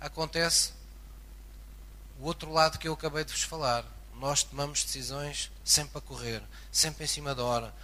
acontece 0.01 0.73
o 2.19 2.25
outro 2.25 2.53
lado 2.53 2.79
que 2.79 2.89
eu 2.89 2.93
acabei 2.93 3.25
de 3.25 3.33
vos 3.33 3.43
falar. 3.43 3.85
Nós 4.15 4.43
tomamos 4.43 4.85
decisões 4.85 5.51
sempre 5.65 5.99
a 5.99 6.01
correr, 6.01 6.43
sempre 6.71 7.05
em 7.05 7.09
cima 7.09 7.35
da 7.35 7.43
hora. 7.43 7.75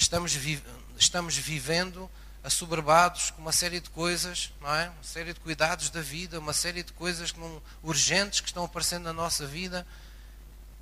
Estamos, 0.00 0.32
vi 0.32 0.60
estamos 0.96 1.36
vivendo 1.36 2.10
assoberbados 2.42 3.32
com 3.32 3.42
uma 3.42 3.52
série 3.52 3.80
de 3.80 3.90
coisas, 3.90 4.50
não 4.58 4.74
é? 4.74 4.88
Uma 4.88 5.04
série 5.04 5.34
de 5.34 5.40
cuidados 5.40 5.90
da 5.90 6.00
vida, 6.00 6.38
uma 6.38 6.54
série 6.54 6.82
de 6.82 6.90
coisas 6.94 7.30
que 7.30 7.38
não, 7.38 7.62
urgentes 7.82 8.40
que 8.40 8.46
estão 8.46 8.64
aparecendo 8.64 9.04
na 9.04 9.12
nossa 9.12 9.46
vida 9.46 9.86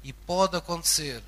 e 0.04 0.12
pode 0.12 0.56
acontecer 0.56 1.20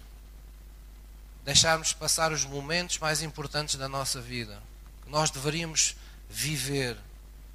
deixarmos 1.44 1.92
passar 1.92 2.30
os 2.30 2.44
momentos 2.44 2.96
mais 2.98 3.22
importantes 3.22 3.74
da 3.74 3.88
nossa 3.88 4.20
vida, 4.20 4.62
que 5.02 5.10
nós 5.10 5.28
deveríamos 5.28 5.96
viver, 6.28 6.96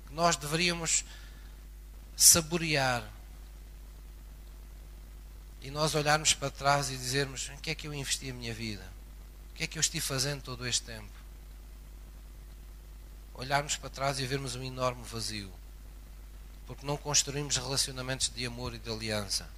que 0.06 0.14
nós 0.14 0.36
deveríamos 0.36 1.06
saborear. 2.14 3.10
E 5.62 5.72
nós 5.72 5.96
olharmos 5.96 6.34
para 6.34 6.52
trás 6.52 6.90
e 6.90 6.98
dizermos: 6.98 7.50
em 7.54 7.58
que 7.58 7.72
é 7.72 7.76
que 7.76 7.88
eu 7.88 7.94
investi 7.94 8.30
a 8.30 8.34
minha 8.34 8.54
vida? 8.54 8.95
Que 9.56 9.64
é 9.64 9.68
que 9.68 9.78
eu 9.78 9.82
estive 9.82 10.06
fazendo 10.06 10.42
todo 10.42 10.68
este 10.68 10.84
tempo? 10.84 11.10
Olharmos 13.34 13.78
para 13.78 13.90
trás 13.90 14.20
e 14.20 14.28
vermos 14.28 14.56
um 14.56 14.64
enorme 14.64 15.04
vazio. 15.04 15.52
Porque 16.68 16.86
não 16.86 16.98
construímos 16.98 17.56
relacionamentos 17.56 18.30
de 18.30 18.46
amor 18.46 18.74
e 18.74 18.80
de 18.80 18.92
aliança. 18.92 19.50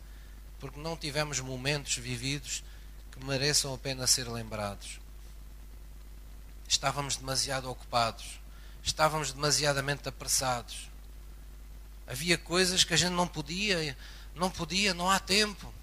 Porque 0.59 0.79
não 0.79 0.95
tivemos 0.95 1.39
momentos 1.39 1.97
vividos 1.97 2.63
que 3.11 3.25
mereçam 3.25 3.73
a 3.73 3.77
pena 3.77 4.05
ser 4.05 4.27
lembrados. 4.29 4.99
Estávamos 6.67 7.15
demasiado 7.15 7.69
ocupados, 7.69 8.39
estávamos 8.83 9.31
demasiadamente 9.31 10.07
apressados. 10.07 10.89
Havia 12.05 12.37
coisas 12.37 12.83
que 12.83 12.93
a 12.93 12.97
gente 12.97 13.13
não 13.13 13.27
podia, 13.27 13.97
não 14.35 14.49
podia, 14.49 14.93
não 14.93 15.09
há 15.09 15.19
tempo. 15.19 15.73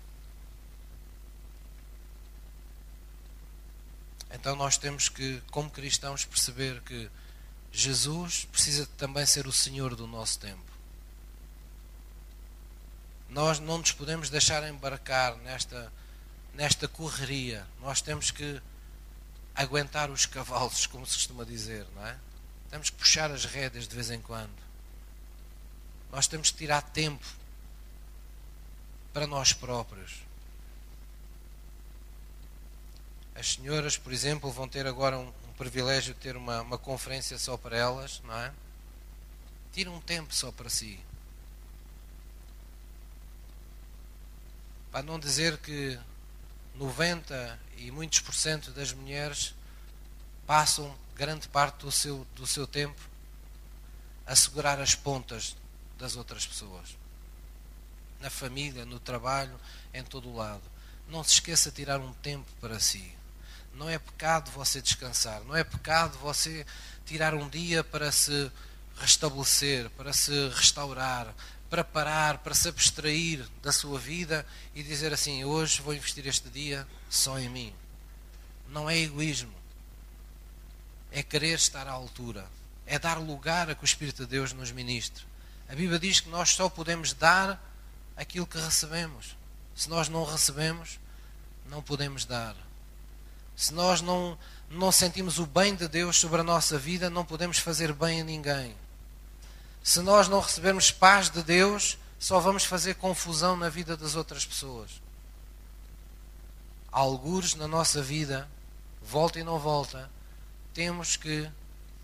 Então 4.35 4.55
nós 4.57 4.77
temos 4.77 5.09
que, 5.09 5.43
como 5.51 5.71
cristãos, 5.71 6.25
perceber 6.25 6.81
que 6.83 7.11
Jesus 7.73 8.47
precisa 8.51 8.87
também 8.99 9.25
ser 9.25 9.47
o 9.47 9.53
Senhor 9.53 9.95
do 9.95 10.07
nosso 10.07 10.39
tempo. 10.39 10.75
Nós 13.29 13.59
não 13.59 13.79
nos 13.79 13.93
podemos 13.93 14.29
deixar 14.31 14.69
embarcar 14.69 15.37
nesta 15.39 15.91
nesta 16.55 16.87
correria. 16.89 17.67
Nós 17.81 18.01
temos 18.01 18.31
que 18.31 18.61
aguentar 19.55 20.11
os 20.11 20.27
cavalos, 20.27 20.87
como 20.87 21.07
se 21.07 21.15
costuma 21.15 21.45
dizer, 21.45 21.87
não 21.95 22.07
é? 22.07 22.17
Temos 22.71 22.91
que 22.91 22.97
puxar 22.97 23.31
as 23.31 23.45
rédeas 23.45 23.87
de 23.87 23.95
vez 23.95 24.11
em 24.11 24.21
quando. 24.21 24.55
Nós 26.11 26.27
temos 26.27 26.51
que 26.51 26.59
tirar 26.59 26.83
tempo 26.83 27.25
para 29.13 29.27
nós 29.27 29.53
próprios. 29.53 30.24
As 33.35 33.55
senhoras, 33.55 33.99
por 33.99 34.13
exemplo, 34.13 34.51
vão 34.51 34.69
ter 34.69 34.87
agora 34.87 35.19
um, 35.19 35.29
um 35.49 35.53
privilégio 35.57 36.15
de 36.15 36.21
ter 36.21 36.37
uma, 36.37 36.63
uma 36.63 36.79
conferência 36.79 37.39
só 37.39 37.57
para 37.57 37.77
elas, 37.77 38.23
não 38.25 38.35
é? 38.37 38.53
Tira 39.73 39.91
um 39.91 40.01
tempo 40.01 40.35
só 40.35 40.53
para 40.53 40.69
si. 40.69 41.01
Para 44.93 45.03
não 45.03 45.19
dizer 45.19 45.59
que 45.59 45.99
90 46.77 47.59
e 47.79 47.91
muitos 47.91 48.21
por 48.21 48.35
cento 48.35 48.71
das 48.71 48.93
mulheres 48.93 49.55
passam 50.47 50.95
grande 51.17 51.49
parte 51.49 51.79
do 51.85 51.91
seu, 51.91 52.27
do 52.37 52.47
seu 52.47 52.67
tempo 52.67 53.01
a 54.27 54.35
segurar 54.35 54.81
as 54.81 54.95
pontas 54.95 55.57
das 55.99 56.17
outras 56.17 56.47
pessoas. 56.47 56.97
Na 58.21 58.31
família, 58.31 58.85
no 58.85 58.99
trabalho, 58.99 59.59
em 59.93 60.03
todo 60.03 60.29
o 60.29 60.37
lado. 60.37 60.63
Não 61.09 61.23
se 61.23 61.35
esqueça 61.35 61.71
de 61.71 61.77
tirar 61.77 62.01
um 62.01 62.13
tempo 62.15 62.51
para 62.61 62.81
si. 62.81 63.13
Não 63.77 63.89
é 63.89 63.99
pecado 63.99 64.51
você 64.51 64.81
descansar. 64.81 65.43
Não 65.45 65.57
é 65.57 65.65
pecado 65.65 66.17
você 66.19 66.65
tirar 67.05 67.35
um 67.35 67.49
dia 67.49 67.83
para 67.83 68.11
se 68.13 68.51
restabelecer, 68.97 69.91
para 69.91 70.13
se 70.13 70.49
restaurar, 70.51 71.35
para 71.69 71.83
parar, 71.83 72.39
para 72.39 72.55
se 72.55 72.69
abstrair 72.69 73.45
da 73.63 73.73
sua 73.73 73.99
vida 73.99 74.47
e 74.75 74.83
dizer 74.83 75.13
assim: 75.13 75.45
hoje 75.45 75.83
vou 75.83 75.95
investir 75.95 76.27
este 76.27 76.49
dia 76.49 76.87
só 77.11 77.39
em 77.39 77.49
mim. 77.49 77.75
Não 78.69 78.89
é 78.89 78.97
egoísmo, 78.97 79.55
é 81.11 81.23
querer 81.23 81.55
estar 81.55 81.87
à 81.87 81.93
altura, 81.93 82.47
é 82.87 82.99
dar 82.99 83.19
lugar 83.19 83.69
a 83.71 83.75
que 83.75 83.83
o 83.83 83.85
Espírito 83.85 84.25
de 84.25 84.31
Deus 84.31 84.53
nos 84.53 84.71
ministre. 84.71 85.25
A 85.69 85.75
Bíblia 85.75 85.99
diz 85.99 86.21
que 86.21 86.29
nós 86.29 86.51
só 86.51 86.69
podemos 86.69 87.13
dar 87.13 87.61
aquilo 88.17 88.47
que 88.47 88.59
recebemos. 88.59 89.37
Se 89.75 89.89
nós 89.89 90.09
não 90.09 90.25
recebemos, 90.25 91.01
não 91.67 91.83
podemos 91.83 92.25
dar. 92.25 92.55
Se 93.57 93.73
nós 93.73 94.01
não, 94.01 94.39
não 94.71 94.91
sentimos 94.91 95.39
o 95.39 95.47
bem 95.47 95.75
de 95.75 95.87
Deus 95.89 96.19
sobre 96.19 96.41
a 96.41 96.45
nossa 96.45 96.79
vida, 96.79 97.09
não 97.09 97.25
podemos 97.25 97.59
fazer 97.59 97.93
bem 97.93 98.21
a 98.21 98.25
ninguém. 98.25 98.75
Se 99.83 100.01
nós 100.01 100.29
não 100.29 100.41
recebermos 100.41 100.91
paz 100.91 101.29
de 101.29 101.43
Deus, 101.43 101.99
só 102.19 102.41
vamos 102.41 102.65
fazer 102.65 102.95
confusão 102.95 103.57
na 103.57 103.69
vida 103.69 103.97
das 103.97 104.15
outras 104.17 104.47
pessoas. 104.47 104.91
Algures 106.91 107.55
na 107.55 107.69
nossa 107.69 108.03
vida, 108.03 108.49
volta 109.03 109.39
e 109.39 109.45
não 109.45 109.59
volta, 109.59 110.11
temos 110.73 111.17
que 111.17 111.49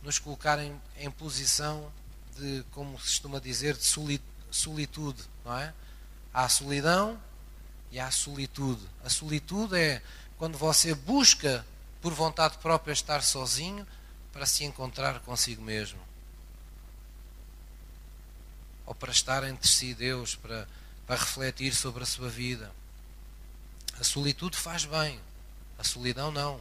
nos 0.03 0.19
colocar 0.19 0.59
em, 0.59 0.79
em 0.99 1.11
posição 1.11 1.91
de, 2.37 2.65
como 2.73 2.99
se 2.99 3.07
costuma 3.07 3.41
dizer, 3.41 3.77
de 3.77 3.85
solitude, 4.51 5.23
não 5.45 5.57
é? 5.57 5.73
Há 6.33 6.45
a 6.45 6.49
solidão 6.49 7.19
e 7.91 7.99
há 7.99 8.07
a 8.07 8.11
solitude. 8.11 8.83
A 9.05 9.09
solitude 9.09 9.77
é 9.77 10.03
quando 10.41 10.57
você 10.57 10.95
busca 10.95 11.67
por 12.01 12.15
vontade 12.15 12.57
própria 12.57 12.95
estar 12.95 13.23
sozinho 13.23 13.87
para 14.33 14.47
se 14.47 14.65
encontrar 14.65 15.21
consigo 15.21 15.61
mesmo 15.61 16.01
ou 18.87 18.95
para 18.95 19.13
estar 19.13 19.45
entre 19.45 19.69
si 19.69 19.93
Deus, 19.93 20.35
para, 20.37 20.67
para 21.07 21.17
refletir 21.17 21.75
sobre 21.75 22.05
a 22.05 22.07
sua 22.07 22.31
vida. 22.31 22.73
A 24.01 24.03
solitude 24.03 24.57
faz 24.57 24.87
bem, 24.87 25.21
a 25.79 25.85
solidão 25.85 26.33
não. 26.33 26.59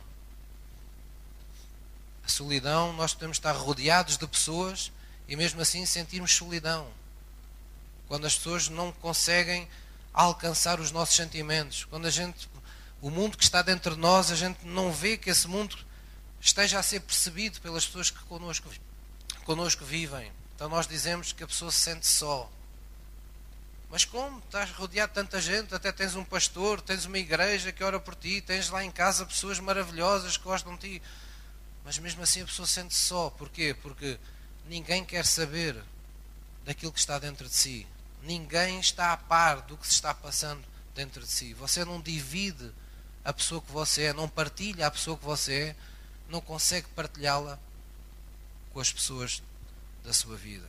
A 2.26 2.28
solidão, 2.28 2.92
nós 2.92 3.14
podemos 3.14 3.38
estar 3.38 3.54
rodeados 3.54 4.18
de 4.18 4.28
pessoas 4.28 4.92
e 5.26 5.38
mesmo 5.38 5.62
assim 5.62 5.86
sentirmos 5.86 6.36
solidão. 6.36 6.86
Quando 8.10 8.28
as 8.28 8.36
pessoas 8.36 8.68
não 8.68 8.92
conseguem 8.92 9.70
alcançar 10.14 10.82
os 10.82 10.92
nossos 10.92 11.16
sentimentos, 11.16 11.86
quando 11.86 12.08
a 12.08 12.12
gente, 12.12 12.50
o 13.02 13.10
mundo 13.10 13.38
que 13.38 13.44
está 13.44 13.62
dentro 13.62 13.96
de 13.96 14.02
nós, 14.02 14.32
a 14.32 14.36
gente 14.36 14.66
não 14.66 14.92
vê 14.92 15.18
que 15.18 15.30
esse 15.30 15.48
mundo 15.48 15.78
esteja 16.42 16.80
a 16.80 16.84
ser 16.84 17.02
percebido 17.02 17.60
pelas 17.62 17.86
pessoas 17.86 18.10
que 18.10 18.20
connosco, 18.26 18.70
connosco 19.46 19.86
vivem. 19.86 20.32
Então 20.56 20.68
nós 20.68 20.88
dizemos 20.88 21.32
que 21.32 21.44
a 21.44 21.48
pessoa 21.48 21.72
se 21.72 21.80
sente 21.80 22.06
só. 22.06 22.52
Mas 23.90 24.06
como? 24.06 24.40
Estás 24.40 24.70
rodeado 24.72 25.12
de 25.12 25.16
tanta 25.16 25.42
gente, 25.42 25.74
até 25.74 25.92
tens 25.92 26.16
um 26.16 26.24
pastor, 26.24 26.80
tens 26.82 27.06
uma 27.06 27.18
igreja 27.18 27.72
que 27.72 27.84
ora 27.84 28.00
por 28.00 28.14
ti, 28.16 28.42
tens 28.42 28.70
lá 28.70 28.84
em 28.84 28.92
casa 28.92 29.26
pessoas 29.26 29.60
maravilhosas 29.60 30.38
que 30.38 30.44
gostam 30.44 30.76
de 30.76 31.00
ti. 31.00 31.02
Mas 31.84 31.98
mesmo 31.98 32.22
assim 32.22 32.42
a 32.42 32.46
pessoa 32.46 32.68
sente 32.68 32.94
-se 32.94 33.06
só. 33.06 33.30
Porquê? 33.32 33.76
Porque 33.82 34.20
ninguém 34.68 35.04
quer 35.04 35.26
saber 35.26 35.82
daquilo 36.66 36.92
que 36.92 37.00
está 37.00 37.18
dentro 37.18 37.48
de 37.48 37.56
si. 37.56 37.88
Ninguém 38.22 38.80
está 38.80 39.14
a 39.14 39.18
par 39.18 39.62
do 39.62 39.78
que 39.78 39.88
se 39.88 39.94
está 39.94 40.14
passando 40.14 40.64
dentro 40.94 41.22
de 41.22 41.32
si. 41.32 41.54
Você 41.54 41.84
não 41.84 42.00
divide 42.00 42.72
a 43.24 43.34
pessoa 43.34 43.62
que 43.62 43.72
você 43.72 44.04
é, 44.04 44.14
não 44.14 44.28
partilha 44.28 44.88
a 44.88 44.92
pessoa 44.92 45.18
que 45.18 45.26
você 45.26 45.70
é, 45.70 45.76
não 46.30 46.42
consegue 46.42 46.88
partilhá-la 46.96 47.60
com 48.72 48.80
as 48.80 48.92
pessoas 48.92 49.42
da 50.04 50.14
sua 50.14 50.38
vida. 50.38 50.68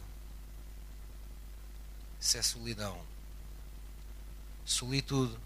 Isso 2.20 2.36
é 2.36 2.42
solidão. 2.42 3.00
Solitude 4.64 5.36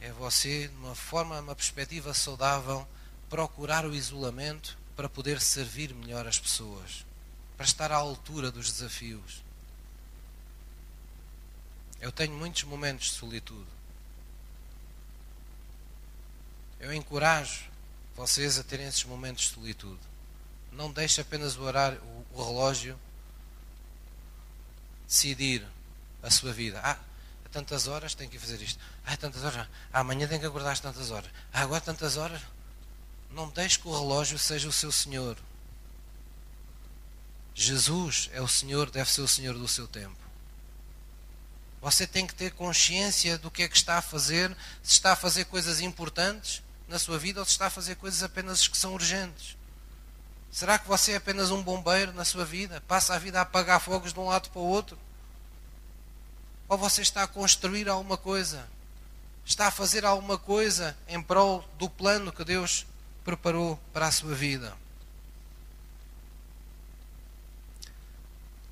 é 0.00 0.12
você, 0.12 0.68
de 0.68 0.76
uma 0.76 0.94
forma, 0.94 1.40
uma 1.40 1.54
perspectiva 1.54 2.14
saudável, 2.14 2.86
procurar 3.28 3.84
o 3.84 3.94
isolamento 3.94 4.78
para 4.96 5.08
poder 5.08 5.40
servir 5.40 5.94
melhor 5.94 6.26
as 6.26 6.38
pessoas, 6.38 7.04
para 7.56 7.64
estar 7.64 7.92
à 7.92 7.96
altura 7.96 8.50
dos 8.50 8.70
desafios. 8.72 9.42
Eu 12.00 12.10
tenho 12.10 12.32
muitos 12.32 12.64
momentos 12.64 13.06
de 13.06 13.12
solitude. 13.12 13.79
Eu 16.80 16.94
encorajo 16.94 17.64
vocês 18.16 18.58
a 18.58 18.64
terem 18.64 18.86
esses 18.86 19.04
momentos 19.04 19.44
de 19.44 19.50
solitude. 19.50 20.00
Não 20.72 20.90
deixe 20.90 21.20
apenas 21.20 21.56
o 21.56 21.62
horário, 21.62 22.00
o 22.32 22.42
relógio 22.42 22.98
decidir 25.06 25.66
a 26.22 26.30
sua 26.30 26.52
vida. 26.52 26.80
Ah, 26.82 26.96
tantas 27.52 27.86
horas 27.86 28.14
tenho 28.14 28.30
que 28.30 28.38
fazer 28.38 28.62
isto. 28.62 28.80
Ah, 29.04 29.16
tantas 29.16 29.44
horas. 29.44 29.68
Ah, 29.92 30.00
amanhã 30.00 30.26
tenho 30.26 30.40
que 30.40 30.46
acordar 30.46 30.72
às 30.72 30.80
tantas 30.80 31.10
horas. 31.10 31.30
Ah, 31.52 31.62
agora 31.62 31.82
tantas 31.82 32.16
horas. 32.16 32.40
Não 33.30 33.48
deixe 33.50 33.78
que 33.78 33.86
o 33.86 33.92
relógio 33.92 34.38
seja 34.38 34.68
o 34.68 34.72
seu 34.72 34.90
Senhor. 34.90 35.36
Jesus 37.54 38.30
é 38.32 38.40
o 38.40 38.48
Senhor, 38.48 38.90
deve 38.90 39.10
ser 39.10 39.20
o 39.20 39.28
Senhor 39.28 39.54
do 39.54 39.68
seu 39.68 39.86
tempo. 39.86 40.16
Você 41.82 42.06
tem 42.06 42.26
que 42.26 42.34
ter 42.34 42.52
consciência 42.52 43.36
do 43.36 43.50
que 43.50 43.62
é 43.62 43.68
que 43.68 43.76
está 43.76 43.98
a 43.98 44.02
fazer, 44.02 44.56
se 44.82 44.92
está 44.92 45.12
a 45.12 45.16
fazer 45.16 45.44
coisas 45.46 45.80
importantes 45.80 46.62
na 46.90 46.98
sua 46.98 47.18
vida 47.18 47.38
ou 47.38 47.46
se 47.46 47.52
está 47.52 47.68
a 47.68 47.70
fazer 47.70 47.94
coisas 47.94 48.22
apenas 48.22 48.66
que 48.66 48.76
são 48.76 48.92
urgentes. 48.92 49.56
Será 50.50 50.76
que 50.76 50.88
você 50.88 51.12
é 51.12 51.16
apenas 51.16 51.52
um 51.52 51.62
bombeiro 51.62 52.12
na 52.12 52.24
sua 52.24 52.44
vida? 52.44 52.82
Passa 52.88 53.14
a 53.14 53.18
vida 53.18 53.38
a 53.38 53.42
apagar 53.42 53.80
fogos 53.80 54.12
de 54.12 54.18
um 54.18 54.26
lado 54.26 54.50
para 54.50 54.60
o 54.60 54.66
outro? 54.66 54.98
Ou 56.68 56.76
você 56.76 57.00
está 57.00 57.22
a 57.22 57.28
construir 57.28 57.88
alguma 57.88 58.16
coisa? 58.16 58.68
Está 59.46 59.68
a 59.68 59.70
fazer 59.70 60.04
alguma 60.04 60.36
coisa 60.36 60.96
em 61.06 61.22
prol 61.22 61.64
do 61.78 61.88
plano 61.88 62.32
que 62.32 62.44
Deus 62.44 62.84
preparou 63.24 63.78
para 63.92 64.08
a 64.08 64.12
sua 64.12 64.34
vida? 64.34 64.76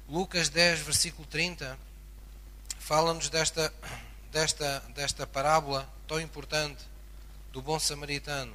Lucas 0.08 0.48
10, 0.48 0.80
versículo 0.80 1.26
30, 1.28 1.78
fala-nos 2.80 3.28
desta, 3.28 3.72
desta, 4.32 4.80
desta 4.94 5.26
parábola 5.26 5.88
tão 6.08 6.20
importante 6.20 6.84
do 7.52 7.62
bom 7.62 7.78
samaritano. 7.78 8.54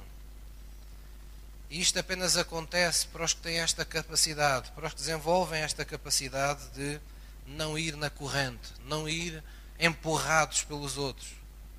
E 1.70 1.80
isto 1.80 1.98
apenas 1.98 2.36
acontece 2.36 3.06
para 3.08 3.24
os 3.24 3.32
que 3.32 3.40
têm 3.40 3.58
esta 3.58 3.84
capacidade, 3.84 4.70
para 4.72 4.86
os 4.86 4.92
que 4.92 5.00
desenvolvem 5.00 5.62
esta 5.62 5.84
capacidade 5.84 6.64
de 6.70 7.00
não 7.46 7.78
ir 7.78 7.96
na 7.96 8.10
corrente, 8.10 8.72
não 8.86 9.08
ir 9.08 9.42
empurrados 9.78 10.62
pelos 10.62 10.96
outros, 10.96 11.32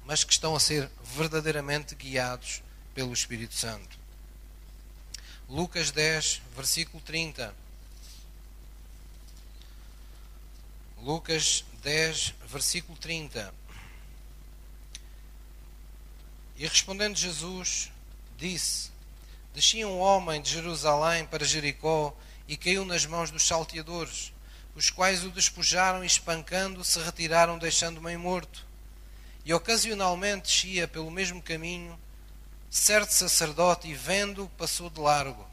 mas 0.05 0.24
que 0.24 0.34
estão 0.34 0.55
a 0.55 0.59
ser 0.59 0.89
verdadeiramente 1.16 1.95
guiados 1.95 2.61
pelo 2.93 3.13
Espírito 3.13 3.55
Santo. 3.55 3.97
Lucas 5.47 5.91
10, 5.91 6.41
versículo 6.55 7.01
30. 7.03 7.53
Lucas 11.01 11.63
10, 11.84 12.34
versículo 12.47 12.97
30. 12.97 13.53
E 16.57 16.65
respondendo 16.65 17.17
Jesus, 17.17 17.91
disse: 18.37 18.89
Descia 19.53 19.87
um 19.87 19.99
homem 19.99 20.41
de 20.41 20.51
Jerusalém 20.51 21.25
para 21.25 21.45
Jericó 21.45 22.15
e 22.47 22.55
caiu 22.55 22.85
nas 22.85 23.05
mãos 23.05 23.31
dos 23.31 23.45
salteadores, 23.45 24.33
os 24.75 24.89
quais 24.89 25.23
o 25.23 25.29
despojaram 25.29 26.03
e 26.03 26.07
espancando 26.07 26.83
se 26.83 26.99
retiraram, 26.99 27.57
deixando 27.57 28.01
meio 28.01 28.19
morto. 28.19 28.65
E 29.43 29.53
ocasionalmente 29.53 30.43
descia 30.43 30.87
pelo 30.87 31.11
mesmo 31.11 31.41
caminho 31.41 31.97
certo 32.69 33.11
sacerdote 33.11 33.87
e 33.87 33.93
vendo 33.93 34.51
passou 34.57 34.89
de 34.89 34.99
largo. 34.99 35.47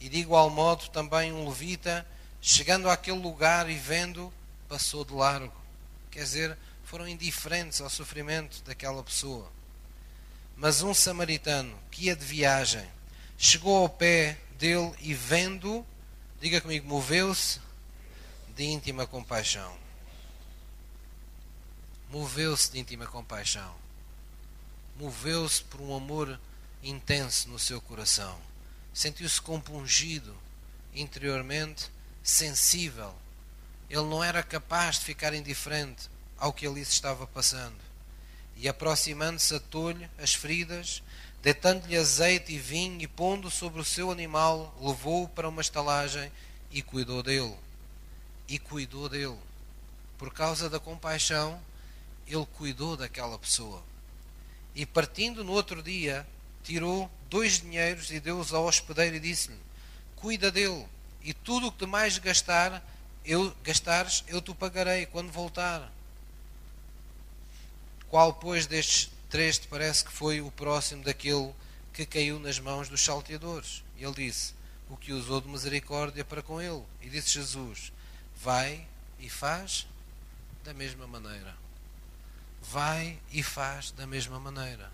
E 0.00 0.08
de 0.08 0.18
igual 0.18 0.50
modo 0.50 0.88
também 0.88 1.32
um 1.32 1.48
levita, 1.48 2.06
chegando 2.40 2.90
àquele 2.90 3.18
lugar 3.18 3.70
e 3.70 3.74
vendo, 3.74 4.32
passou 4.68 5.04
de 5.04 5.12
largo. 5.12 5.54
Quer 6.10 6.24
dizer, 6.24 6.58
foram 6.84 7.06
indiferentes 7.06 7.80
ao 7.80 7.88
sofrimento 7.88 8.62
daquela 8.64 9.02
pessoa. 9.02 9.53
Mas 10.56 10.82
um 10.82 10.94
samaritano 10.94 11.76
que 11.90 12.06
ia 12.06 12.16
de 12.16 12.24
viagem 12.24 12.88
chegou 13.36 13.76
ao 13.76 13.88
pé 13.88 14.38
dele 14.58 14.92
e 15.00 15.12
vendo, 15.12 15.84
diga 16.40 16.60
comigo, 16.60 16.86
moveu-se 16.86 17.60
de 18.54 18.64
íntima 18.64 19.06
compaixão. 19.06 19.76
Moveu-se 22.08 22.70
de 22.70 22.78
íntima 22.78 23.06
compaixão. 23.06 23.74
Moveu-se 24.96 25.64
por 25.64 25.80
um 25.80 25.96
amor 25.96 26.38
intenso 26.82 27.48
no 27.48 27.58
seu 27.58 27.80
coração. 27.80 28.38
Sentiu-se 28.92 29.40
compungido 29.40 30.36
interiormente, 30.94 31.90
sensível. 32.22 33.12
Ele 33.90 34.02
não 34.02 34.22
era 34.22 34.42
capaz 34.42 35.00
de 35.00 35.06
ficar 35.06 35.34
indiferente 35.34 36.08
ao 36.38 36.52
que 36.52 36.64
ali 36.64 36.84
se 36.84 36.92
estava 36.92 37.26
passando 37.26 37.93
e 38.56 38.68
aproximando-se 38.68 39.54
atou-lhe 39.54 40.08
as 40.18 40.34
feridas, 40.34 41.02
deitando-lhe 41.42 41.96
azeite 41.96 42.52
e 42.52 42.58
vinho 42.58 43.00
e 43.00 43.06
pondo 43.06 43.50
sobre 43.50 43.80
o 43.80 43.84
seu 43.84 44.10
animal, 44.10 44.74
levou-o 44.80 45.28
para 45.28 45.48
uma 45.48 45.60
estalagem 45.60 46.30
e 46.70 46.82
cuidou 46.82 47.22
dele. 47.22 47.54
E 48.48 48.58
cuidou 48.58 49.08
dele. 49.08 49.38
Por 50.18 50.32
causa 50.32 50.70
da 50.70 50.80
compaixão, 50.80 51.60
ele 52.26 52.46
cuidou 52.56 52.96
daquela 52.96 53.38
pessoa. 53.38 53.82
E 54.74 54.84
partindo 54.86 55.44
no 55.44 55.52
outro 55.52 55.82
dia, 55.82 56.26
tirou 56.62 57.10
dois 57.28 57.60
dinheiros 57.60 58.10
e 58.10 58.18
deu-os 58.18 58.52
ao 58.52 58.64
hospedeiro 58.64 59.16
e 59.16 59.20
disse-lhe: 59.20 59.58
Cuida 60.16 60.50
dele, 60.50 60.86
e 61.22 61.32
tudo 61.32 61.68
o 61.68 61.72
que 61.72 61.86
mais 61.86 62.18
gastar, 62.18 62.82
eu 63.24 63.54
gastares, 63.62 64.24
eu 64.26 64.40
te 64.40 64.52
pagarei 64.54 65.06
quando 65.06 65.30
voltar. 65.30 65.92
Qual, 68.14 68.32
pois, 68.32 68.64
destes 68.68 69.10
três 69.28 69.58
te 69.58 69.66
parece 69.66 70.04
que 70.04 70.12
foi 70.12 70.40
o 70.40 70.48
próximo 70.48 71.02
daquele 71.02 71.52
que 71.92 72.06
caiu 72.06 72.38
nas 72.38 72.60
mãos 72.60 72.88
dos 72.88 73.00
salteadores? 73.00 73.82
E 73.96 74.04
ele 74.04 74.14
disse: 74.14 74.54
O 74.88 74.96
que 74.96 75.12
usou 75.12 75.40
de 75.40 75.48
misericórdia 75.48 76.24
para 76.24 76.40
com 76.40 76.62
ele. 76.62 76.84
E 77.02 77.10
disse 77.10 77.30
Jesus: 77.30 77.92
Vai 78.36 78.86
e 79.18 79.28
faz 79.28 79.88
da 80.62 80.72
mesma 80.72 81.08
maneira. 81.08 81.56
Vai 82.62 83.18
e 83.32 83.42
faz 83.42 83.90
da 83.90 84.06
mesma 84.06 84.38
maneira. 84.38 84.92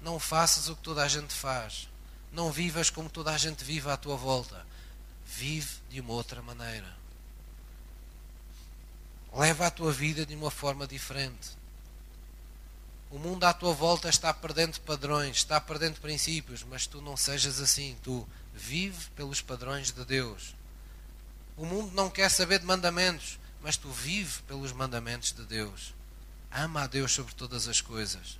Não 0.00 0.18
faças 0.18 0.68
o 0.68 0.74
que 0.74 0.82
toda 0.82 1.04
a 1.04 1.08
gente 1.08 1.32
faz. 1.32 1.88
Não 2.32 2.50
vivas 2.50 2.90
como 2.90 3.08
toda 3.08 3.30
a 3.30 3.38
gente 3.38 3.62
vive 3.62 3.88
à 3.88 3.96
tua 3.96 4.16
volta. 4.16 4.66
Vive 5.24 5.76
de 5.88 6.00
uma 6.00 6.14
outra 6.14 6.42
maneira. 6.42 6.92
Leva 9.32 9.68
a 9.68 9.70
tua 9.70 9.92
vida 9.92 10.26
de 10.26 10.34
uma 10.34 10.50
forma 10.50 10.88
diferente. 10.88 11.61
O 13.12 13.18
mundo 13.18 13.44
à 13.44 13.52
tua 13.52 13.74
volta 13.74 14.08
está 14.08 14.32
perdendo 14.32 14.80
padrões, 14.80 15.36
está 15.36 15.60
perdendo 15.60 16.00
princípios, 16.00 16.62
mas 16.62 16.86
tu 16.86 17.02
não 17.02 17.14
sejas 17.14 17.60
assim. 17.60 17.94
Tu 18.02 18.26
vive 18.54 19.10
pelos 19.10 19.42
padrões 19.42 19.92
de 19.92 20.02
Deus. 20.02 20.56
O 21.54 21.66
mundo 21.66 21.92
não 21.92 22.08
quer 22.08 22.30
saber 22.30 22.58
de 22.58 22.64
mandamentos, 22.64 23.38
mas 23.60 23.76
tu 23.76 23.90
vive 23.90 24.40
pelos 24.44 24.72
mandamentos 24.72 25.30
de 25.30 25.44
Deus. 25.44 25.92
Ama 26.50 26.84
a 26.84 26.86
Deus 26.86 27.12
sobre 27.12 27.34
todas 27.34 27.68
as 27.68 27.82
coisas. 27.82 28.38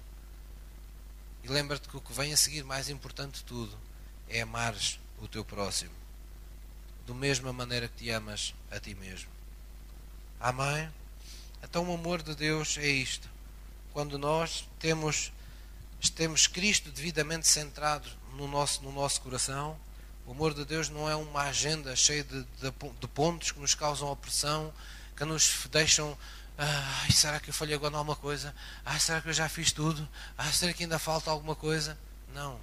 E 1.45 1.49
lembra-te 1.49 1.87
que 1.87 1.97
o 1.99 2.01
que 2.01 2.15
vem 2.15 2.33
a 2.33 2.37
seguir, 2.37 2.65
mais 2.65 2.89
importante 2.89 3.41
de 3.41 3.45
tudo, 3.45 3.77
é 4.27 4.41
amares 4.41 4.99
o 5.21 5.29
teu 5.29 5.45
próximo. 5.45 5.93
Da 7.07 7.13
mesma 7.13 7.53
maneira 7.53 7.89
que 7.89 8.05
te 8.05 8.11
amas 8.11 8.55
a 8.71 8.81
ti 8.81 8.95
mesmo. 8.95 9.29
Amém? 10.41 10.91
Então 11.63 11.91
o 11.91 11.95
amor 11.95 12.23
de 12.23 12.35
Deus 12.35 12.79
é 12.79 12.89
isto 12.89 13.32
quando 13.93 14.19
nós 14.19 14.69
temos, 14.79 15.33
temos 16.15 16.47
Cristo 16.47 16.91
devidamente 16.91 17.47
centrado 17.47 18.09
no 18.35 18.49
nosso, 18.49 18.83
no 18.83 18.93
nosso 18.93 19.21
coração, 19.21 19.79
o 20.27 20.33
amor 20.33 20.55
de 20.55 20.65
Deus 20.65 20.89
não 20.89 21.11
é 21.11 21.17
uma 21.17 21.43
agenda 21.43 21.95
cheia 21.97 22.23
de, 22.23 22.43
de, 22.43 22.73
de 23.01 23.09
pontos 23.09 23.51
que 23.51 23.59
nos 23.59 23.75
causam 23.75 24.09
opressão, 24.09 24.73
que 25.17 25.25
nos 25.25 25.67
deixam. 25.71 26.17
Ah, 26.57 27.07
será 27.11 27.41
que 27.41 27.51
eu 27.51 27.55
falhei 27.55 27.75
agora 27.75 27.97
alguma 27.97 28.17
coisa? 28.17 28.55
Ah, 28.85 28.99
será 28.99 29.21
que 29.21 29.29
eu 29.29 29.33
já 29.33 29.49
fiz 29.49 29.73
tudo? 29.73 30.09
Ah, 30.39 30.51
será 30.53 30.73
que 30.73 30.85
ainda 30.85 30.99
falta 30.99 31.31
alguma 31.31 31.57
coisa? 31.57 31.99
Não. 32.33 32.61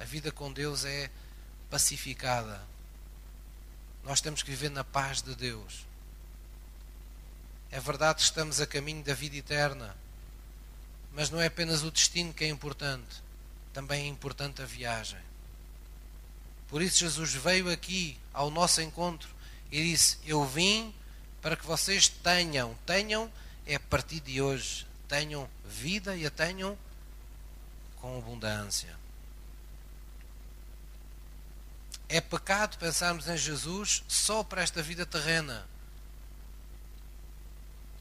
A 0.00 0.04
vida 0.04 0.32
com 0.32 0.52
Deus 0.52 0.84
é 0.84 1.10
pacificada. 1.70 2.62
Nós 4.02 4.20
temos 4.20 4.42
que 4.42 4.50
viver 4.50 4.70
na 4.70 4.84
paz 4.84 5.20
de 5.20 5.34
Deus. 5.34 5.86
É 7.70 7.80
verdade 7.80 8.16
que 8.16 8.22
estamos 8.22 8.60
a 8.60 8.66
caminho 8.66 9.02
da 9.04 9.12
vida 9.12 9.36
eterna. 9.36 9.94
Mas 11.16 11.30
não 11.30 11.40
é 11.40 11.46
apenas 11.46 11.82
o 11.82 11.90
destino 11.90 12.34
que 12.34 12.44
é 12.44 12.48
importante, 12.48 13.22
também 13.72 14.04
é 14.04 14.06
importante 14.06 14.60
a 14.60 14.66
viagem. 14.66 15.18
Por 16.68 16.82
isso, 16.82 16.98
Jesus 16.98 17.32
veio 17.32 17.72
aqui 17.72 18.18
ao 18.34 18.50
nosso 18.50 18.82
encontro 18.82 19.30
e 19.72 19.82
disse: 19.82 20.18
Eu 20.26 20.44
vim 20.44 20.94
para 21.40 21.56
que 21.56 21.64
vocês 21.64 22.06
tenham, 22.06 22.76
tenham 22.84 23.32
é 23.66 23.76
a 23.76 23.80
partir 23.80 24.20
de 24.20 24.42
hoje, 24.42 24.86
tenham 25.08 25.48
vida 25.64 26.14
e 26.14 26.26
a 26.26 26.30
tenham 26.30 26.76
com 27.96 28.18
abundância. 28.18 28.94
É 32.10 32.20
pecado 32.20 32.76
pensarmos 32.76 33.26
em 33.26 33.38
Jesus 33.38 34.04
só 34.06 34.44
para 34.44 34.60
esta 34.60 34.82
vida 34.82 35.06
terrena. 35.06 35.66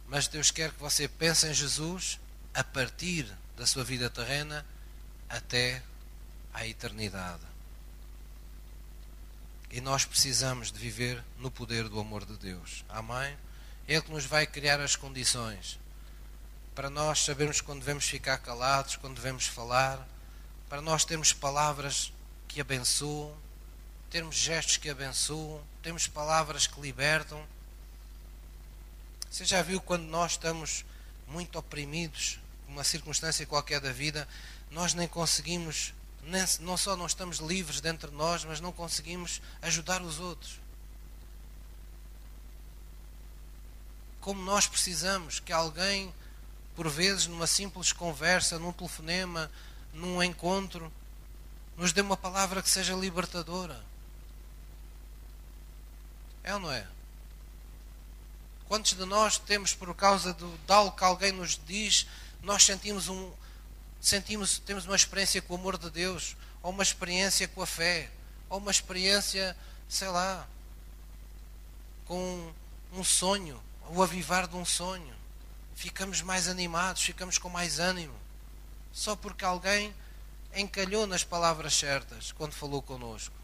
Mas 0.05 0.28
Deus 0.28 0.51
quer 0.51 0.72
que 0.72 0.80
você 0.82 1.07
pense 1.07 1.47
em 1.47 1.53
Jesus 1.53 2.20
a 2.56 2.64
partir 2.64 3.32
da 3.58 3.66
sua 3.68 3.84
vida 3.84 4.10
terrena 4.10 4.66
até 5.30 5.84
à 6.53 6.66
eternidade. 6.66 7.43
E 9.70 9.82
nós 9.82 10.06
precisamos 10.06 10.72
de 10.72 10.80
viver 10.80 11.22
no 11.38 11.51
poder 11.51 11.89
do 11.89 11.99
amor 11.99 12.26
de 12.26 12.38
Deus. 12.38 12.86
Amém? 12.88 13.38
Ele 13.86 14.01
que 14.01 14.12
nos 14.12 14.26
vai 14.26 14.47
criar 14.47 14.80
as 14.80 14.95
condições 14.95 15.78
para 16.74 16.89
nós 16.89 17.24
sabermos 17.24 17.60
quando 17.62 17.80
devemos 17.80 18.06
ficar 18.06 18.38
calados, 18.38 18.95
quando 18.95 19.16
devemos 19.16 19.47
falar, 19.47 20.06
para 20.70 20.82
nós 20.82 21.06
termos 21.06 21.34
palavras 21.34 22.12
que 22.47 22.62
abençoam, 22.62 23.36
termos 24.10 24.36
gestos 24.36 24.78
que 24.78 24.89
abençoam, 24.89 25.62
termos 25.82 26.08
palavras 26.08 26.68
que 26.68 26.80
libertam. 26.80 27.45
Você 29.30 29.43
já 29.43 29.62
viu 29.62 29.82
quando 29.82 30.03
nós 30.03 30.34
estamos 30.34 30.86
muito 31.28 31.58
oprimidos, 31.58 32.39
uma 32.68 32.84
circunstância 32.84 33.45
qualquer 33.45 33.80
da 33.80 33.91
vida, 33.91 34.28
nós 34.72 34.93
nem 34.93 35.07
conseguimos, 35.07 35.93
nem, 36.24 36.43
não 36.61 36.78
só 36.78 36.95
não 36.95 37.05
estamos 37.05 37.38
livres 37.38 37.82
dentro 37.82 38.09
de 38.09 38.16
nós, 38.16 38.43
mas 38.43 38.59
não 38.59 38.72
conseguimos 38.72 39.41
ajudar 39.61 40.01
os 40.01 40.20
outros. 40.20 40.59
Como 44.20 44.41
nós 44.41 44.68
precisamos 44.68 45.39
que 45.39 45.53
alguém 45.53 46.13
por 46.76 46.89
vezes 46.89 47.26
numa 47.28 47.47
simples 47.47 47.93
conversa, 47.93 48.59
num 48.59 48.74
telefonema, 48.74 49.49
num 49.93 50.22
encontro, 50.22 50.91
nos 51.78 51.93
dê 51.93 52.01
uma 52.01 52.18
palavra 52.18 52.61
que 52.61 52.70
seja 52.70 52.93
libertadora. 52.93 53.82
É 56.43 56.53
ou 56.53 56.59
não 56.59 56.72
é? 56.72 56.86
Quantos 58.68 58.93
de 58.93 59.05
nós 59.05 59.38
temos, 59.38 59.74
por 59.74 59.93
causa 59.95 60.34
do, 60.34 60.57
de 60.66 60.74
algo 60.74 60.95
que 60.95 61.03
alguém 61.03 61.32
nos 61.32 61.59
diz, 61.66 62.07
nós 62.46 62.64
sentimos 62.64 63.10
um. 63.10 63.32
Sentimos, 64.00 64.60
temos 64.60 64.86
uma 64.86 64.96
experiência 64.96 65.41
com 65.41 65.56
o 65.56 65.58
amor 65.58 65.78
de 65.78 65.89
Deus, 65.89 66.38
ou 66.62 66.72
uma 66.72 66.84
experiência 66.84 67.48
com 67.48 67.62
a 67.62 67.66
fé, 67.66 68.10
ou 68.50 68.60
uma 68.60 68.72
experiência, 68.72 69.58
sei 69.89 70.08
lá, 70.08 70.48
com 72.06 72.54
um 72.93 73.04
sonho, 73.04 73.62
o 73.89 74.02
avivar 74.02 74.48
de 74.48 74.56
um 74.56 74.64
sonho 74.64 75.16
ficamos 75.76 76.22
mais 76.22 76.48
animados, 76.48 77.04
ficamos 77.04 77.38
com 77.38 77.50
mais 77.50 77.80
ânimo, 77.80 78.16
só 78.93 79.16
porque 79.16 79.43
alguém 79.43 79.93
encalhou 80.56 81.06
nas 81.06 81.24
palavras 81.24 81.76
certas 81.76 82.32
quando 82.32 82.54
falou 82.54 82.82
conosco. 82.82 83.36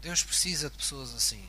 Deus 0.00 0.22
precisa 0.22 0.70
de 0.70 0.76
pessoas 0.76 1.12
assim. 1.12 1.46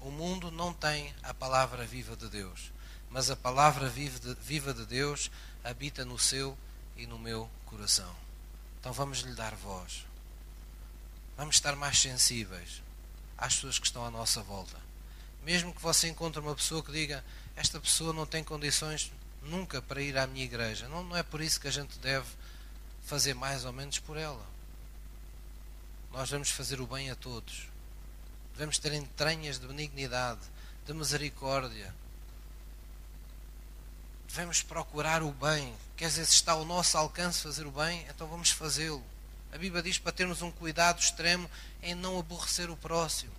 O 0.00 0.10
mundo 0.10 0.50
não 0.50 0.74
tem 0.74 1.12
a 1.22 1.32
palavra 1.32 1.86
viva 1.86 2.14
de 2.14 2.28
Deus, 2.28 2.70
mas 3.16 3.30
a 3.30 3.34
palavra 3.34 3.88
viva 3.88 4.74
de 4.74 4.84
Deus 4.84 5.30
habita 5.64 6.04
no 6.04 6.18
seu 6.18 6.54
e 6.98 7.06
no 7.06 7.18
meu 7.18 7.48
coração. 7.64 8.14
Então 8.78 8.92
vamos 8.92 9.20
lhe 9.20 9.34
dar 9.34 9.54
voz. 9.54 10.04
Vamos 11.34 11.54
estar 11.54 11.74
mais 11.74 11.98
sensíveis 11.98 12.82
às 13.38 13.54
pessoas 13.54 13.78
que 13.78 13.86
estão 13.86 14.04
à 14.04 14.10
nossa 14.10 14.42
volta. 14.42 14.76
Mesmo 15.42 15.74
que 15.74 15.80
você 15.80 16.08
encontre 16.08 16.42
uma 16.42 16.54
pessoa 16.54 16.82
que 16.82 16.92
diga 16.92 17.24
esta 17.56 17.80
pessoa 17.80 18.12
não 18.12 18.26
tem 18.26 18.44
condições 18.44 19.10
nunca 19.44 19.80
para 19.80 20.02
ir 20.02 20.18
à 20.18 20.26
minha 20.26 20.44
igreja. 20.44 20.86
Não, 20.86 21.02
não 21.02 21.16
é 21.16 21.22
por 21.22 21.40
isso 21.40 21.58
que 21.58 21.68
a 21.68 21.72
gente 21.72 21.98
deve 22.00 22.26
fazer 23.06 23.32
mais 23.32 23.64
ou 23.64 23.72
menos 23.72 23.98
por 23.98 24.18
ela. 24.18 24.44
Nós 26.12 26.28
vamos 26.28 26.50
fazer 26.50 26.82
o 26.82 26.86
bem 26.86 27.10
a 27.10 27.16
todos. 27.16 27.66
Devemos 28.52 28.76
ter 28.76 28.92
entranhas 28.92 29.58
de 29.58 29.66
benignidade, 29.66 30.42
de 30.84 30.92
misericórdia. 30.92 31.94
Devemos 34.28 34.62
procurar 34.62 35.22
o 35.22 35.32
bem. 35.32 35.74
Quer 35.96 36.08
dizer, 36.08 36.26
se 36.26 36.34
está 36.34 36.52
ao 36.52 36.64
nosso 36.64 36.96
alcance 36.98 37.42
fazer 37.42 37.66
o 37.66 37.70
bem, 37.70 38.06
então 38.08 38.26
vamos 38.26 38.50
fazê-lo. 38.50 39.04
A 39.52 39.58
Bíblia 39.58 39.82
diz 39.82 39.98
para 39.98 40.12
termos 40.12 40.42
um 40.42 40.50
cuidado 40.50 41.00
extremo 41.00 41.50
em 41.82 41.94
não 41.94 42.18
aborrecer 42.18 42.70
o 42.70 42.76
próximo 42.76 43.32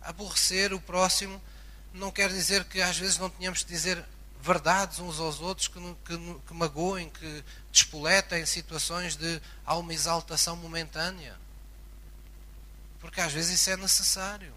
aborrecer 0.00 0.72
o 0.72 0.80
próximo 0.80 1.40
não 1.92 2.10
quer 2.10 2.30
dizer 2.30 2.64
que 2.64 2.80
às 2.80 2.96
vezes 2.96 3.18
não 3.18 3.28
tenhamos 3.28 3.60
de 3.60 3.66
dizer 3.66 4.02
verdades 4.40 4.98
uns 5.00 5.18
aos 5.18 5.40
outros 5.40 5.68
que, 5.68 5.78
que, 6.04 6.40
que 6.46 6.54
magoem, 6.54 7.10
que 7.10 7.44
despoletem 7.70 8.46
situações 8.46 9.16
de 9.16 9.40
há 9.66 9.76
uma 9.76 9.92
exaltação 9.92 10.56
momentânea. 10.56 11.36
Porque 13.00 13.20
às 13.20 13.32
vezes 13.32 13.60
isso 13.60 13.70
é 13.70 13.76
necessário. 13.76 14.54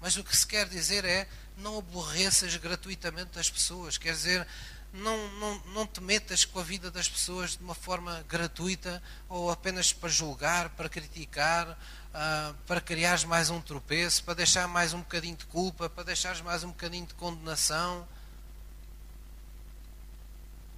Mas 0.00 0.16
o 0.16 0.22
que 0.22 0.36
se 0.36 0.46
quer 0.46 0.68
dizer 0.68 1.04
é 1.04 1.26
não 1.56 1.78
aborreças 1.78 2.56
gratuitamente 2.56 3.38
as 3.38 3.50
pessoas. 3.50 3.96
Quer 3.96 4.12
dizer, 4.12 4.46
não, 4.92 5.28
não, 5.38 5.58
não 5.66 5.86
te 5.86 6.00
metas 6.00 6.44
com 6.44 6.58
a 6.60 6.62
vida 6.62 6.90
das 6.90 7.08
pessoas 7.08 7.56
de 7.56 7.64
uma 7.64 7.74
forma 7.74 8.24
gratuita 8.28 9.02
ou 9.28 9.50
apenas 9.50 9.92
para 9.92 10.08
julgar, 10.08 10.68
para 10.70 10.88
criticar, 10.88 11.70
uh, 11.70 12.54
para 12.66 12.80
criares 12.80 13.24
mais 13.24 13.50
um 13.50 13.60
tropeço, 13.60 14.22
para 14.22 14.34
deixar 14.34 14.68
mais 14.68 14.92
um 14.92 15.00
bocadinho 15.00 15.36
de 15.36 15.46
culpa, 15.46 15.90
para 15.90 16.04
deixares 16.04 16.40
mais 16.40 16.62
um 16.62 16.68
bocadinho 16.68 17.06
de 17.06 17.14
condenação, 17.14 18.06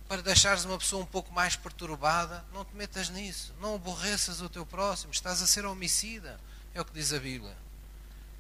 para 0.08 0.22
deixares 0.22 0.64
uma 0.64 0.78
pessoa 0.78 1.02
um 1.02 1.06
pouco 1.06 1.32
mais 1.32 1.56
perturbada. 1.56 2.44
Não 2.52 2.64
te 2.64 2.74
metas 2.74 3.10
nisso. 3.10 3.52
Não 3.60 3.74
aborreças 3.74 4.40
o 4.40 4.48
teu 4.48 4.64
próximo. 4.64 5.12
Estás 5.12 5.42
a 5.42 5.46
ser 5.46 5.66
homicida. 5.66 6.40
É 6.72 6.80
o 6.80 6.84
que 6.84 6.92
diz 6.92 7.12
a 7.12 7.18
Bíblia. 7.18 7.56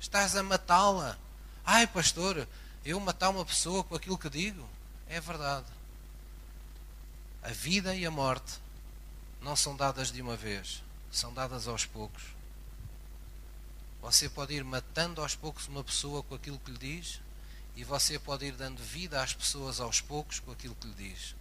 Estás 0.00 0.36
a 0.36 0.42
matá-la. 0.42 1.18
Ai, 1.68 1.84
pastor, 1.84 2.46
eu 2.84 3.00
matar 3.00 3.30
uma 3.30 3.44
pessoa 3.44 3.82
com 3.82 3.96
aquilo 3.96 4.16
que 4.16 4.30
digo? 4.30 4.64
É 5.08 5.20
verdade. 5.20 5.66
A 7.42 7.48
vida 7.48 7.92
e 7.92 8.06
a 8.06 8.10
morte 8.10 8.60
não 9.42 9.56
são 9.56 9.74
dadas 9.74 10.12
de 10.12 10.22
uma 10.22 10.36
vez, 10.36 10.80
são 11.10 11.34
dadas 11.34 11.66
aos 11.66 11.84
poucos. 11.84 12.22
Você 14.00 14.28
pode 14.28 14.54
ir 14.54 14.62
matando 14.62 15.20
aos 15.20 15.34
poucos 15.34 15.66
uma 15.66 15.82
pessoa 15.82 16.22
com 16.22 16.36
aquilo 16.36 16.60
que 16.60 16.70
lhe 16.70 16.78
diz, 16.78 17.20
e 17.74 17.82
você 17.82 18.16
pode 18.16 18.46
ir 18.46 18.52
dando 18.52 18.80
vida 18.80 19.20
às 19.20 19.34
pessoas 19.34 19.80
aos 19.80 20.00
poucos 20.00 20.38
com 20.38 20.52
aquilo 20.52 20.76
que 20.76 20.86
lhe 20.86 20.94
diz. 20.94 21.34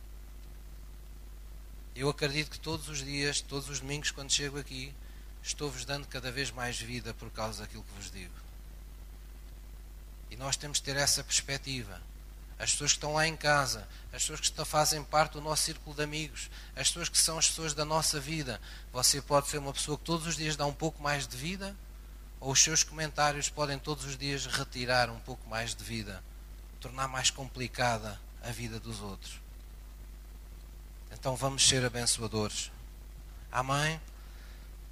Eu 1.96 2.10
acredito 2.10 2.50
que 2.50 2.60
todos 2.60 2.90
os 2.90 3.06
dias, 3.06 3.42
todos 3.42 3.70
os 3.70 3.80
domingos, 3.80 4.10
quando 4.10 4.32
chego 4.32 4.58
aqui, 4.58 4.92
estou-vos 5.44 5.86
dando 5.86 6.08
cada 6.08 6.32
vez 6.32 6.50
mais 6.50 6.82
vida 6.82 7.14
por 7.14 7.30
causa 7.30 7.62
daquilo 7.62 7.84
que 7.84 7.94
vos 7.94 8.12
digo. 8.12 8.45
E 10.30 10.36
nós 10.36 10.56
temos 10.56 10.78
de 10.78 10.84
ter 10.84 10.96
essa 10.96 11.24
perspectiva 11.24 12.02
as 12.58 12.72
pessoas 12.72 12.92
que 12.92 12.98
estão 12.98 13.14
lá 13.14 13.28
em 13.28 13.36
casa, 13.36 13.88
as 14.14 14.22
pessoas 14.24 14.40
que 14.40 14.66
fazem 14.66 15.04
parte 15.04 15.34
do 15.34 15.42
nosso 15.42 15.64
círculo 15.64 15.96
de 15.96 16.04
amigos, 16.04 16.50
as 16.76 16.88
pessoas 16.88 17.10
que 17.10 17.18
são 17.18 17.38
as 17.38 17.48
pessoas 17.48 17.74
da 17.74 17.84
nossa 17.84 18.20
vida. 18.20 18.62
Você 18.94 19.22
pode 19.22 19.48
ser 19.50 19.58
uma 19.58 19.74
pessoa 19.74 19.98
que 19.98 20.06
todos 20.06 20.26
os 20.26 20.38
dias 20.38 20.56
dá 20.56 20.66
um 20.66 20.74
pouco 20.74 21.04
mais 21.04 21.28
de 21.28 21.36
vida, 21.36 21.76
ou 22.40 22.52
os 22.52 22.62
seus 22.62 22.84
comentários 22.84 23.50
podem 23.50 23.78
todos 23.78 24.06
os 24.06 24.18
dias 24.18 24.46
retirar 24.46 25.10
um 25.10 25.20
pouco 25.20 25.48
mais 25.50 25.76
de 25.76 25.84
vida, 25.84 26.24
tornar 26.80 27.08
mais 27.08 27.30
complicada 27.30 28.20
a 28.42 28.52
vida 28.52 28.80
dos 28.80 29.02
outros. 29.02 29.42
Então 31.12 31.36
vamos 31.36 31.68
ser 31.68 31.84
abençoadores. 31.84 32.72
Amém? 33.52 34.00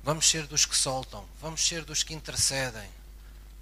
Vamos 0.04 0.30
ser 0.30 0.48
dos 0.48 0.66
que 0.66 0.76
soltam, 0.76 1.26
vamos 1.40 1.66
ser 1.66 1.86
dos 1.86 2.04
que 2.04 2.14
intercedem, 2.14 2.90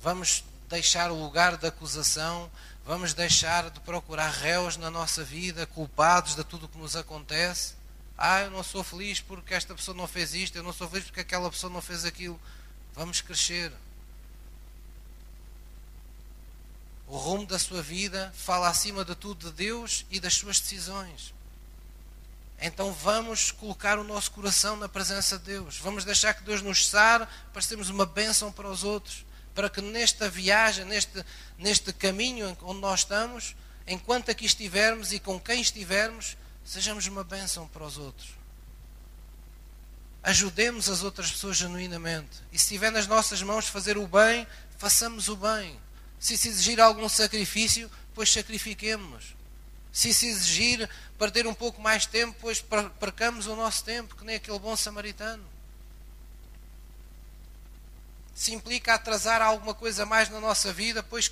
vamos 0.02 0.44
deixar 0.72 1.12
o 1.12 1.22
lugar 1.22 1.58
de 1.58 1.68
acusação 1.68 2.50
Vamos 2.86 3.14
deixar 3.14 3.70
de 3.70 3.80
procurar 3.82 4.30
réus 4.30 4.76
na 4.76 4.90
nossa 4.90 5.24
vida, 5.24 5.68
culpados 5.68 6.36
de 6.36 6.44
tudo 6.44 6.66
o 6.66 6.70
que 6.70 6.78
nos 6.78 6.96
acontece. 6.96 7.76
Ah, 8.18 8.42
eu 8.42 8.52
não 8.52 8.64
sou 8.64 8.84
feliz 8.84 9.20
porque 9.20 9.54
esta 9.54 9.76
pessoa 9.76 9.96
não 9.96 10.08
fez 10.08 10.34
isto, 10.34 10.58
eu 10.58 10.64
não 10.64 10.74
sou 10.74 10.90
feliz 10.90 11.06
porque 11.06 11.22
aquela 11.22 11.50
pessoa 11.50 11.72
não 11.72 11.82
fez 11.82 12.06
aquilo. 12.06 12.40
Vamos 12.96 13.22
crescer. 13.22 13.72
O 17.08 17.18
rumo 17.18 17.46
da 17.46 17.60
sua 17.60 17.82
vida 17.82 18.34
fala 18.36 18.68
acima 18.68 19.06
de 19.06 19.16
tudo 19.16 19.50
de 19.50 19.56
Deus 19.56 20.06
e 20.10 20.20
das 20.20 20.34
suas 20.34 20.60
decisões. 20.60 21.34
Então 22.60 22.94
vamos 22.94 23.52
colocar 23.52 24.00
o 24.00 24.04
nosso 24.04 24.32
coração 24.32 24.76
na 24.76 24.90
presença 24.90 25.38
de 25.38 25.46
Deus. 25.46 25.78
Vamos 25.78 26.04
deixar 26.04 26.34
que 26.34 26.44
Deus 26.44 26.62
nos 26.62 26.88
sare 26.88 27.28
para 27.54 27.62
sermos 27.62 27.90
uma 27.90 28.06
bênção 28.06 28.52
para 28.52 28.70
os 28.70 28.84
outros 28.84 29.24
para 29.54 29.70
que 29.70 29.82
nesta 29.82 30.30
viagem, 30.30 30.86
neste, 30.86 31.24
neste 31.58 31.94
caminho 31.94 32.56
onde 32.62 32.80
nós 32.80 33.02
estamos, 33.02 33.56
enquanto 33.88 34.32
aqui 34.32 34.46
estivermos 34.46 35.12
e 35.12 35.20
com 35.20 35.40
quem 35.40 35.62
estivermos, 35.62 36.38
sejamos 36.64 37.08
uma 37.08 37.24
bênção 37.24 37.68
para 37.68 37.84
os 37.84 37.98
outros. 37.98 38.30
Ajudemos 40.24 40.90
as 40.90 41.04
outras 41.04 41.32
pessoas 41.32 41.58
genuinamente. 41.58 42.44
E 42.52 42.58
se 42.58 42.66
estiver 42.66 42.92
nas 42.92 43.08
nossas 43.08 43.42
mãos 43.42 43.68
fazer 43.68 43.98
o 43.98 44.08
bem, 44.08 44.48
façamos 44.78 45.28
o 45.28 45.36
bem. 45.36 45.80
Se 46.20 46.38
se 46.38 46.48
exigir 46.48 46.80
algum 46.80 47.10
sacrifício, 47.10 47.90
pois 48.14 48.32
sacrifiquemos-nos. 48.32 49.36
Se 49.92 50.10
isso 50.10 50.26
exigir 50.26 50.90
perder 51.18 51.46
um 51.46 51.54
pouco 51.54 51.82
mais 51.82 52.06
tempo, 52.06 52.36
pois 52.40 52.64
percamos 53.00 53.48
o 53.48 53.56
nosso 53.56 53.84
tempo, 53.84 54.16
que 54.16 54.24
nem 54.24 54.36
aquele 54.36 54.60
bom 54.60 54.76
samaritano. 54.76 55.44
Se 58.42 58.52
implica 58.56 58.96
atrasar 58.96 59.40
alguma 59.40 59.76
coisa 59.76 60.04
mais 60.04 60.28
na 60.28 60.40
nossa 60.40 60.74
vida, 60.74 61.04
pois 61.04 61.32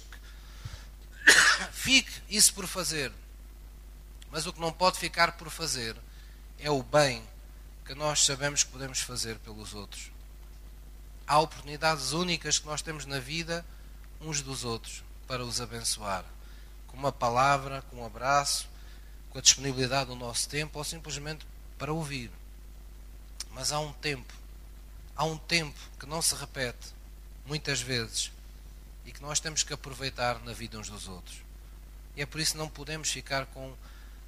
fique 1.74 2.12
isso 2.30 2.53
por 2.53 2.68
fazer. 2.68 3.12
Mas 4.30 4.45
o 4.45 4.53
que 4.53 4.60
não 4.60 4.72
pode 4.72 4.99
ficar 4.99 5.32
por 5.32 5.49
fazer 5.49 5.95
é 6.60 6.70
o 6.70 6.84
bem 6.84 7.24
que 7.84 7.95
nós 7.95 8.24
sabemos 8.24 8.64
que 8.64 8.70
podemos 8.70 8.99
fazer 8.99 9.39
pelos 9.39 9.74
outros. 9.74 10.12
Há 11.26 11.39
oportunidades 11.39 12.12
únicas 12.12 12.60
que 12.60 12.68
nós 12.68 12.84
temos 12.84 13.07
na 13.07 13.18
vida 13.18 13.66
uns 14.22 14.43
dos 14.43 14.64
outros 14.64 15.03
para 15.28 15.43
os 15.43 15.60
abençoar. 15.60 16.24
Com 16.86 16.95
uma 16.95 17.12
palavra, 17.12 17.82
com 17.89 18.03
um 18.03 18.05
abraço, 18.05 18.70
com 19.32 19.39
a 19.39 19.41
disponibilidade 19.41 20.12
do 20.12 20.16
nosso 20.16 20.47
tempo 20.47 20.78
ou 20.78 20.84
simplesmente 20.84 21.43
para 21.76 21.91
ouvir. 21.91 22.30
Mas 23.49 23.72
há 23.72 23.80
um 23.80 23.93
tempo, 23.93 24.32
há 25.16 25.26
um 25.26 25.39
tempo 25.39 25.80
que 25.99 26.05
não 26.05 26.22
se 26.22 26.36
repete 26.36 26.99
muitas 27.50 27.82
vezes 27.82 28.32
e 29.06 29.12
que 29.12 29.24
nós 29.24 29.39
temos 29.39 29.64
que 29.64 29.74
aproveitar 29.74 30.39
na 30.43 30.54
vida 30.54 30.78
uns 30.78 30.88
dos 30.88 31.08
outros. 31.08 31.38
E 32.16 32.22
é 32.22 32.26
por 32.26 32.39
isso 32.39 32.52
que 32.52 32.60
não 32.60 32.70
podemos 32.70 33.10
ficar 33.10 33.47
com, 33.47 33.74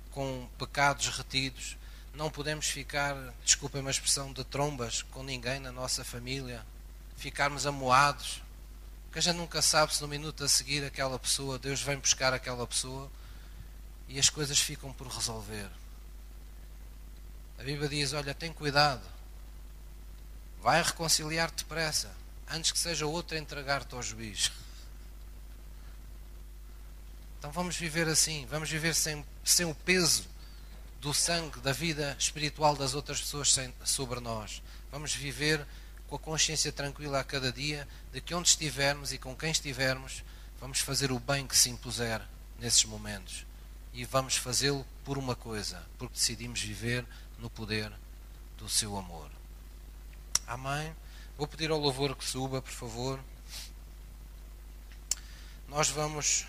com 0.09 0.49
pecados 0.57 1.07
retidos, 1.09 1.78
não 2.15 2.32
podemos 2.32 2.65
ficar, 2.65 3.15
desculpem 3.45 3.86
a 3.86 3.91
expressão, 3.91 4.34
de 4.34 4.43
trombas 4.43 5.03
com 5.03 5.24
ninguém 5.24 5.59
na 5.59 5.72
nossa 5.72 6.03
família, 6.03 6.65
ficarmos 7.15 7.67
amoados, 7.67 8.41
porque 9.05 9.19
a 9.19 9.22
gente 9.22 9.36
nunca 9.36 9.61
sabe 9.61 9.93
se 9.93 10.01
no 10.01 10.07
minuto 10.07 10.43
a 10.43 10.49
seguir 10.49 10.84
aquela 10.84 11.19
pessoa, 11.19 11.59
Deus 11.59 11.80
vem 11.80 11.97
buscar 11.97 12.34
aquela 12.34 12.65
pessoa 12.65 13.09
e 14.09 14.17
as 14.17 14.30
coisas 14.30 14.59
ficam 14.59 14.91
por 14.91 15.05
resolver. 15.07 15.69
A 17.59 17.63
Bíblia 17.63 17.88
diz: 17.88 18.13
Olha, 18.13 18.34
tem 18.34 18.51
cuidado, 18.51 19.05
vai 20.59 20.82
reconciliar-te 20.82 21.57
depressa, 21.57 22.11
antes 22.54 22.72
que 22.72 22.80
seja 22.80 23.06
outro 23.06 23.36
a 23.36 23.39
entregar-te 23.39 23.95
ao 23.95 24.04
juiz. 24.04 24.52
Então 27.39 27.52
vamos 27.52 27.76
viver 27.76 28.08
assim, 28.08 28.45
vamos 28.49 28.70
viver 28.70 28.93
sem, 28.93 29.26
sem 29.43 29.66
o 29.66 29.74
peso 29.74 30.26
do 30.99 31.14
sangue, 31.14 31.60
da 31.60 31.72
vida 31.72 32.16
espiritual 32.20 32.76
das 32.76 32.93
outras 32.93 33.20
pessoas 33.20 33.52
sem, 33.52 33.74
sobre 33.84 34.20
nós. 34.20 34.62
Vamos 34.91 35.16
viver 35.16 35.66
com 36.08 36.16
a 36.16 36.20
consciência 36.20 36.72
tranquila 36.72 37.20
a 37.20 37.24
cada 37.24 37.52
dia 37.52 37.88
de 38.14 38.22
que 38.22 38.36
onde 38.36 38.49
estivermos 38.49 39.12
e 39.12 39.18
com 39.18 39.36
quem 39.36 39.49
estivermos, 39.49 40.24
vamos 40.60 40.82
fazer 40.82 41.12
o 41.12 41.20
bem 41.20 41.47
que 41.47 41.58
se 41.58 41.70
impuser 41.70 42.22
nesses 42.60 42.84
momentos. 42.84 43.45
E 43.93 44.06
vamos 44.06 44.36
fazê-lo 44.36 44.86
por 45.04 45.18
uma 45.18 45.36
coisa, 45.36 45.82
porque 45.97 46.14
decidimos 46.14 46.62
viver 46.62 47.06
no 47.39 47.49
poder 47.49 47.91
do 48.58 48.70
seu 48.70 48.95
amor. 48.97 49.32
Amém? 50.45 50.93
Vou 51.42 51.48
pedir 51.48 51.72
ao 51.72 51.80
louvor 51.80 52.16
que 52.16 52.24
suba, 52.24 52.62
por 52.62 52.72
favor. 52.72 53.20
Nós 55.68 55.89
vamos 55.89 56.46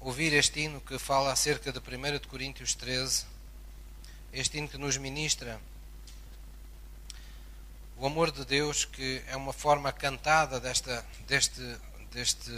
ouvir 0.00 0.32
este 0.32 0.62
hino 0.62 0.80
que 0.80 0.98
fala 0.98 1.30
acerca 1.30 1.70
de 1.70 1.78
1 1.78 2.18
de 2.18 2.26
Coríntios 2.26 2.74
13, 2.74 3.24
este 4.32 4.58
hino 4.58 4.66
que 4.66 4.76
nos 4.76 4.96
ministra 4.96 5.60
o 7.98 8.04
amor 8.04 8.32
de 8.32 8.44
Deus, 8.44 8.84
que 8.84 9.22
é 9.28 9.36
uma 9.36 9.52
forma 9.52 9.92
cantada 9.92 10.58
desta, 10.58 11.06
deste, 11.28 11.78
deste 12.10 12.50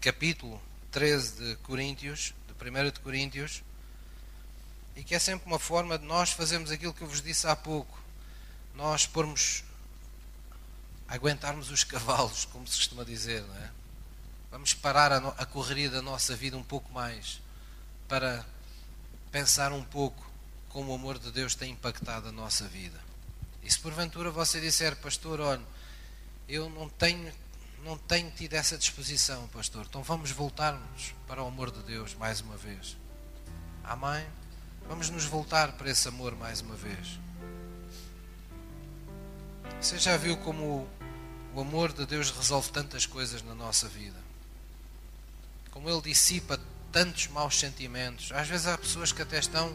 capítulo 0.00 0.60
13 0.90 1.32
de 1.34 1.56
Coríntios, 1.58 2.34
de 2.48 2.68
1 2.68 2.90
de 2.90 2.98
Coríntios, 2.98 3.62
e 4.96 5.04
que 5.04 5.14
é 5.14 5.20
sempre 5.20 5.46
uma 5.46 5.60
forma 5.60 5.96
de 5.96 6.04
nós 6.04 6.32
fazermos 6.32 6.72
aquilo 6.72 6.92
que 6.92 7.02
eu 7.02 7.06
vos 7.06 7.22
disse 7.22 7.46
há 7.46 7.54
pouco, 7.54 7.96
nós 8.74 9.06
pormos, 9.06 9.62
aguentarmos 11.10 11.70
os 11.70 11.82
cavalos, 11.82 12.44
como 12.46 12.66
se 12.66 12.76
costuma 12.76 13.04
dizer, 13.04 13.42
não 13.42 13.56
é? 13.56 13.70
Vamos 14.50 14.72
parar 14.72 15.12
a, 15.12 15.28
a 15.38 15.44
correria 15.44 15.90
da 15.90 16.00
nossa 16.00 16.34
vida 16.36 16.56
um 16.56 16.62
pouco 16.62 16.92
mais 16.92 17.42
para 18.08 18.44
pensar 19.30 19.72
um 19.72 19.82
pouco 19.82 20.28
como 20.68 20.92
o 20.92 20.94
amor 20.94 21.18
de 21.18 21.30
Deus 21.32 21.54
tem 21.54 21.72
impactado 21.72 22.28
a 22.28 22.32
nossa 22.32 22.66
vida. 22.68 22.98
E 23.62 23.70
se 23.70 23.78
porventura 23.78 24.30
você 24.30 24.60
disser, 24.60 24.96
pastor, 24.96 25.40
olha, 25.40 25.62
eu 26.48 26.70
não 26.70 26.88
tenho, 26.88 27.32
não 27.84 27.98
tenho 27.98 28.30
tido 28.30 28.54
essa 28.54 28.78
disposição, 28.78 29.46
pastor, 29.48 29.86
então 29.88 30.02
vamos 30.02 30.30
voltarmos 30.30 31.14
para 31.26 31.42
o 31.42 31.46
amor 31.46 31.70
de 31.70 31.82
Deus 31.82 32.14
mais 32.14 32.40
uma 32.40 32.56
vez. 32.56 32.96
Amém? 33.84 34.24
Vamos 34.88 35.10
nos 35.10 35.24
voltar 35.24 35.72
para 35.72 35.90
esse 35.90 36.08
amor 36.08 36.34
mais 36.36 36.60
uma 36.60 36.74
vez. 36.74 37.18
Você 39.80 39.98
já 39.98 40.16
viu 40.16 40.36
como 40.38 40.88
o 41.54 41.60
amor 41.60 41.92
de 41.92 42.06
Deus 42.06 42.30
resolve 42.30 42.70
tantas 42.70 43.06
coisas 43.06 43.42
na 43.42 43.54
nossa 43.54 43.88
vida? 43.88 44.30
como 45.70 45.88
ele 45.88 46.00
dissipa 46.02 46.60
tantos 46.92 47.28
maus 47.28 47.58
sentimentos. 47.58 48.32
Às 48.32 48.48
vezes 48.48 48.66
há 48.66 48.76
pessoas 48.76 49.12
que 49.12 49.22
até 49.22 49.38
estão 49.38 49.74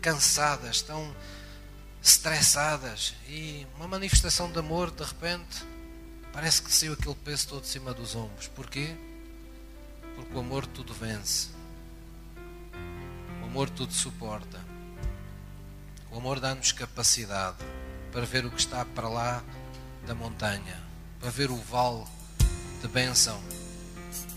cansadas, 0.00 0.76
estão 0.76 1.14
estressadas 2.02 3.14
e 3.28 3.66
uma 3.76 3.86
manifestação 3.88 4.50
de 4.50 4.58
amor 4.58 4.90
de 4.90 5.02
repente 5.02 5.64
parece 6.32 6.60
que 6.60 6.72
saiu 6.72 6.94
aquele 6.94 7.14
peso 7.14 7.48
todo 7.48 7.62
de 7.62 7.68
cima 7.68 7.94
dos 7.94 8.14
ombros. 8.14 8.48
Porquê? 8.48 8.94
Porque 10.16 10.34
o 10.34 10.40
amor 10.40 10.66
tudo 10.66 10.92
vence. 10.92 11.48
O 13.42 13.44
amor 13.44 13.70
tudo 13.70 13.92
suporta. 13.92 14.60
O 16.10 16.18
amor 16.18 16.40
dá-nos 16.40 16.72
capacidade 16.72 17.58
para 18.12 18.24
ver 18.24 18.44
o 18.44 18.50
que 18.50 18.60
está 18.60 18.84
para 18.84 19.08
lá 19.08 19.42
da 20.06 20.14
montanha, 20.14 20.82
para 21.24 21.30
ver 21.30 21.50
o 21.50 21.56
vale 21.56 22.04
de 22.82 22.88
bênção 22.88 23.40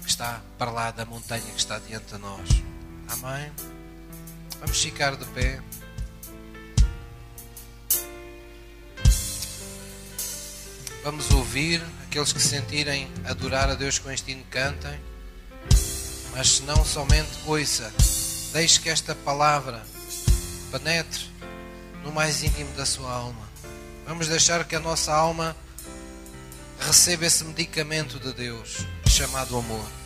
que 0.04 0.10
está 0.10 0.42
para 0.58 0.72
lá 0.72 0.90
da 0.90 1.06
montanha 1.06 1.44
que 1.44 1.60
está 1.60 1.80
diante 1.80 2.14
de 2.14 2.18
nós. 2.18 2.48
Amém? 3.10 3.52
Vamos 4.62 4.82
ficar 4.82 5.18
de 5.18 5.26
pé. 5.26 5.62
Vamos 11.04 11.30
ouvir 11.32 11.84
aqueles 12.06 12.32
que 12.32 12.40
sentirem 12.40 13.12
adorar 13.26 13.70
a 13.70 13.76
Deus 13.76 14.00
com 14.00 14.10
este 14.10 14.32
hino 14.32 14.46
cantem, 14.46 14.98
mas 16.34 16.50
se 16.52 16.62
não 16.62 16.86
somente 16.86 17.38
ouça, 17.46 17.92
deixe 18.54 18.80
que 18.80 18.90
esta 18.90 19.14
palavra 19.14 19.84
penetre 20.72 21.30
no 22.02 22.14
mais 22.14 22.42
íntimo 22.44 22.74
da 22.78 22.86
sua 22.86 23.12
alma. 23.12 23.46
Vamos 24.06 24.30
deixar 24.30 24.64
que 24.64 24.74
a 24.78 24.80
nossa 24.80 25.14
alma 25.14 25.54
receba 26.88 27.26
esse 27.26 27.44
medicamento 27.44 28.18
de 28.18 28.32
Deus 28.32 28.78
chamado 29.10 29.58
amor. 29.58 29.97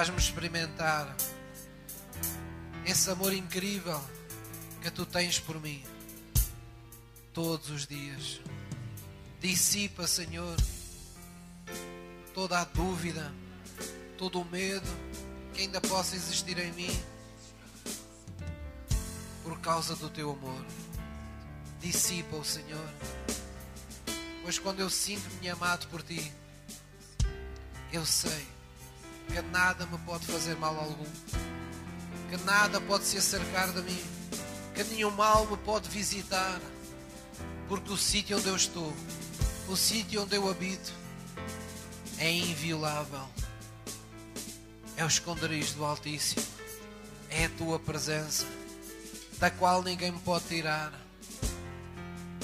Faz-me 0.00 0.16
experimentar 0.16 1.14
esse 2.86 3.10
amor 3.10 3.34
incrível 3.34 4.02
que 4.80 4.90
tu 4.90 5.04
tens 5.04 5.38
por 5.38 5.60
mim 5.60 5.84
todos 7.34 7.68
os 7.68 7.86
dias. 7.86 8.40
Dissipa, 9.42 10.06
Senhor, 10.06 10.56
toda 12.32 12.60
a 12.60 12.64
dúvida, 12.64 13.30
todo 14.16 14.40
o 14.40 14.44
medo 14.46 14.88
que 15.52 15.60
ainda 15.60 15.82
possa 15.82 16.16
existir 16.16 16.56
em 16.58 16.72
mim 16.72 17.02
por 19.42 19.60
causa 19.60 19.94
do 19.96 20.08
teu 20.08 20.30
amor. 20.30 20.64
Dissipa 21.78 22.36
o 22.36 22.44
Senhor. 22.44 22.88
Pois 24.42 24.58
quando 24.58 24.80
eu 24.80 24.88
sinto-me 24.88 25.50
amado 25.50 25.86
por 25.88 26.00
ti, 26.00 26.32
eu 27.92 28.06
sei 28.06 28.59
que 29.32 29.42
nada 29.42 29.86
me 29.86 29.98
pode 29.98 30.26
fazer 30.26 30.56
mal 30.56 30.78
algum, 30.78 31.04
que 32.28 32.36
nada 32.44 32.80
pode 32.80 33.04
se 33.04 33.18
acercar 33.18 33.72
de 33.72 33.82
mim, 33.82 34.02
que 34.74 34.84
nenhum 34.84 35.10
mal 35.10 35.46
me 35.46 35.56
pode 35.56 35.88
visitar, 35.88 36.60
porque 37.68 37.92
o 37.92 37.96
sítio 37.96 38.36
onde 38.38 38.48
eu 38.48 38.56
estou, 38.56 38.92
o 39.68 39.76
sítio 39.76 40.22
onde 40.22 40.36
eu 40.36 40.50
habito, 40.50 40.92
é 42.18 42.30
inviolável 42.30 43.28
é 45.00 45.04
o 45.04 45.06
esconderijo 45.06 45.76
do 45.76 45.84
Altíssimo, 45.86 46.42
é 47.30 47.46
a 47.46 47.48
tua 47.48 47.78
presença, 47.78 48.44
da 49.38 49.50
qual 49.50 49.82
ninguém 49.82 50.12
me 50.12 50.18
pode 50.18 50.44
tirar, 50.44 50.92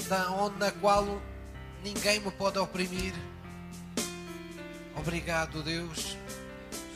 da 0.09 0.31
onde 0.31 0.57
na 0.57 0.71
qual 0.71 1.21
ninguém 1.83 2.19
me 2.19 2.31
pode 2.31 2.57
oprimir. 2.57 3.13
Obrigado, 4.95 5.61
Deus, 5.61 6.17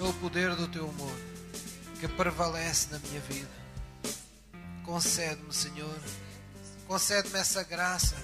pelo 0.02 0.14
poder 0.16 0.56
do 0.56 0.68
teu 0.68 0.90
amor 0.90 1.16
que 2.00 2.08
prevalece 2.08 2.88
na 2.92 2.98
minha 2.98 3.22
vida. 3.22 3.52
Concede-me, 4.84 5.54
Senhor, 5.54 5.96
concede-me 6.88 7.38
essa 7.38 7.62
graça 7.62 8.16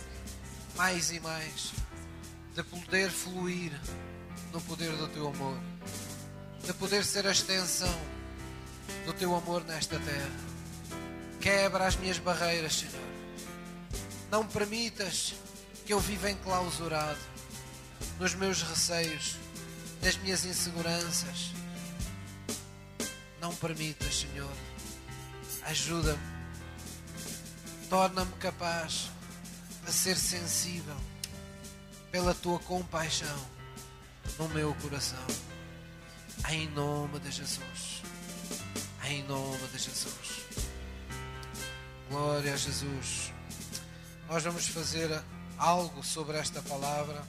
mais 0.76 1.12
e 1.12 1.20
mais 1.20 1.74
de 2.56 2.64
poder 2.64 3.12
fluir 3.12 3.80
no 4.52 4.60
poder 4.62 4.92
do 4.94 5.08
teu 5.10 5.28
amor 5.28 5.56
de 6.64 6.74
poder 6.74 7.06
ser 7.06 7.28
a 7.28 7.32
extensão 7.32 7.96
do 9.06 9.14
teu 9.14 9.36
amor 9.36 9.64
nesta 9.64 10.00
terra. 10.00 10.32
Quebra 11.40 11.86
as 11.86 11.96
minhas 11.96 12.18
barreiras, 12.18 12.74
Senhor. 12.74 13.08
Não 14.32 14.48
permitas 14.48 15.36
que 15.86 15.94
eu 15.94 16.00
viva 16.00 16.32
enclausurado 16.32 17.20
nos 18.20 18.34
meus 18.34 18.64
receios, 18.64 19.38
nas 20.02 20.18
minhas 20.18 20.44
inseguranças. 20.44 21.57
Não 23.40 23.56
permitas, 23.56 24.22
Senhor. 24.22 24.52
Ajuda-me. 25.64 26.38
Torna-me 27.90 28.34
capaz 28.34 29.10
de 29.86 29.94
ser 29.94 30.18
sensível 30.18 30.98
pela 32.12 32.34
tua 32.34 32.60
compaixão 32.60 33.48
no 34.38 34.50
meu 34.50 34.74
coração. 34.76 35.26
Em 36.50 36.68
nome 36.70 37.20
de 37.20 37.32
Jesus. 37.32 38.02
Em 39.06 39.24
nome 39.24 39.68
de 39.68 39.78
Jesus. 39.78 40.46
Glória 42.10 42.54
a 42.54 42.58
Jesus. 42.58 43.34
Nós 44.28 44.44
vamos 44.44 44.68
fazer 44.68 45.10
algo 45.58 46.04
sobre 46.04 46.38
esta 46.38 46.62
palavra. 46.62 47.24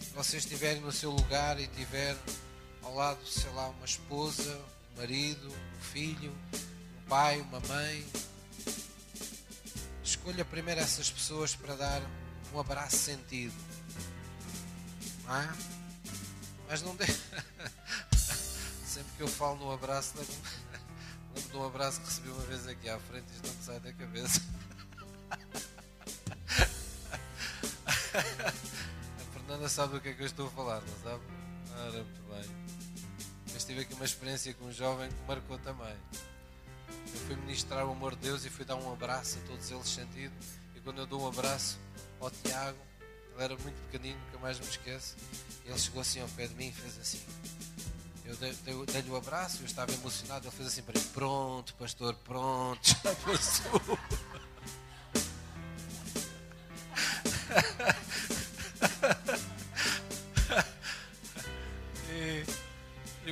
Se 0.00 0.10
vocês 0.10 0.44
estiverem 0.44 0.80
no 0.80 0.92
seu 0.92 1.10
lugar 1.10 1.58
e 1.60 1.66
tiver 1.68 2.16
ao 2.82 2.94
lado, 2.94 3.24
sei 3.26 3.50
lá, 3.52 3.68
uma 3.68 3.84
esposa, 3.84 4.58
um 4.92 4.98
marido, 4.98 5.48
um 5.48 5.80
filho, 5.80 6.32
um 6.32 7.08
pai, 7.08 7.40
uma 7.40 7.60
mãe, 7.60 8.06
escolha 10.02 10.44
primeiro 10.44 10.80
essas 10.80 11.10
pessoas 11.10 11.54
para 11.54 11.74
dar 11.74 12.02
um 12.52 12.60
abraço 12.60 12.96
sentido. 12.96 13.54
Não 15.24 15.36
é? 15.36 15.48
Mas 16.68 16.82
não 16.82 16.94
dê. 16.96 17.06
Sempre 18.16 19.12
que 19.16 19.22
eu 19.22 19.28
falo 19.28 19.56
no 19.56 19.72
abraço, 19.72 20.14
lembro 20.16 21.50
de 21.50 21.56
um 21.56 21.66
abraço 21.66 22.00
que 22.00 22.06
recebi 22.06 22.28
uma 22.28 22.42
vez 22.42 22.66
aqui 22.66 22.88
à 22.88 22.98
frente 22.98 23.26
e 23.32 23.46
não 23.46 23.54
me 23.54 23.62
sai 23.62 23.80
da 23.80 23.92
cabeça. 23.92 24.40
A 28.12 29.32
Fernanda 29.32 29.68
sabe 29.68 29.94
do 29.94 30.00
que 30.00 30.08
é 30.08 30.12
que 30.12 30.22
eu 30.22 30.26
estou 30.26 30.48
a 30.48 30.50
falar, 30.50 30.80
não 30.80 31.02
sabe? 31.02 31.22
Ora, 31.76 32.04
muito 32.04 32.22
bem. 32.28 32.89
Mas 33.60 33.66
tive 33.66 33.82
aqui 33.82 33.92
uma 33.92 34.06
experiência 34.06 34.54
com 34.54 34.64
um 34.64 34.72
jovem 34.72 35.10
que 35.10 35.22
marcou 35.28 35.58
também. 35.58 35.94
Eu 37.12 37.20
fui 37.26 37.36
ministrar 37.36 37.84
o 37.84 37.90
amor 37.90 38.16
de 38.16 38.22
Deus 38.22 38.42
e 38.46 38.48
fui 38.48 38.64
dar 38.64 38.76
um 38.76 38.90
abraço 38.90 39.36
a 39.36 39.46
todos 39.46 39.70
eles 39.70 39.86
sentido. 39.86 40.32
E 40.74 40.80
quando 40.80 40.96
eu 40.96 41.06
dou 41.06 41.20
um 41.20 41.28
abraço 41.28 41.78
ao 42.18 42.30
Tiago, 42.30 42.78
ele 43.34 43.44
era 43.44 43.54
muito 43.58 43.76
pequenino, 43.82 44.18
nunca 44.24 44.38
mais 44.38 44.58
me 44.58 44.64
esqueço. 44.64 45.14
Ele 45.66 45.78
chegou 45.78 46.00
assim 46.00 46.22
ao 46.22 46.28
pé 46.28 46.46
de 46.46 46.54
mim 46.54 46.68
e 46.68 46.72
fez 46.72 46.98
assim. 47.00 47.20
Eu 48.24 48.34
dei-lhe 48.86 49.10
o 49.10 49.12
um 49.12 49.16
abraço, 49.16 49.58
eu 49.60 49.66
estava 49.66 49.92
emocionado. 49.92 50.46
Ele 50.46 50.56
fez 50.56 50.66
assim 50.66 50.82
para 50.82 50.98
mim: 50.98 51.06
Pronto, 51.08 51.74
pastor, 51.74 52.14
pronto, 52.24 52.80
já 52.88 52.96
passou. 53.26 53.98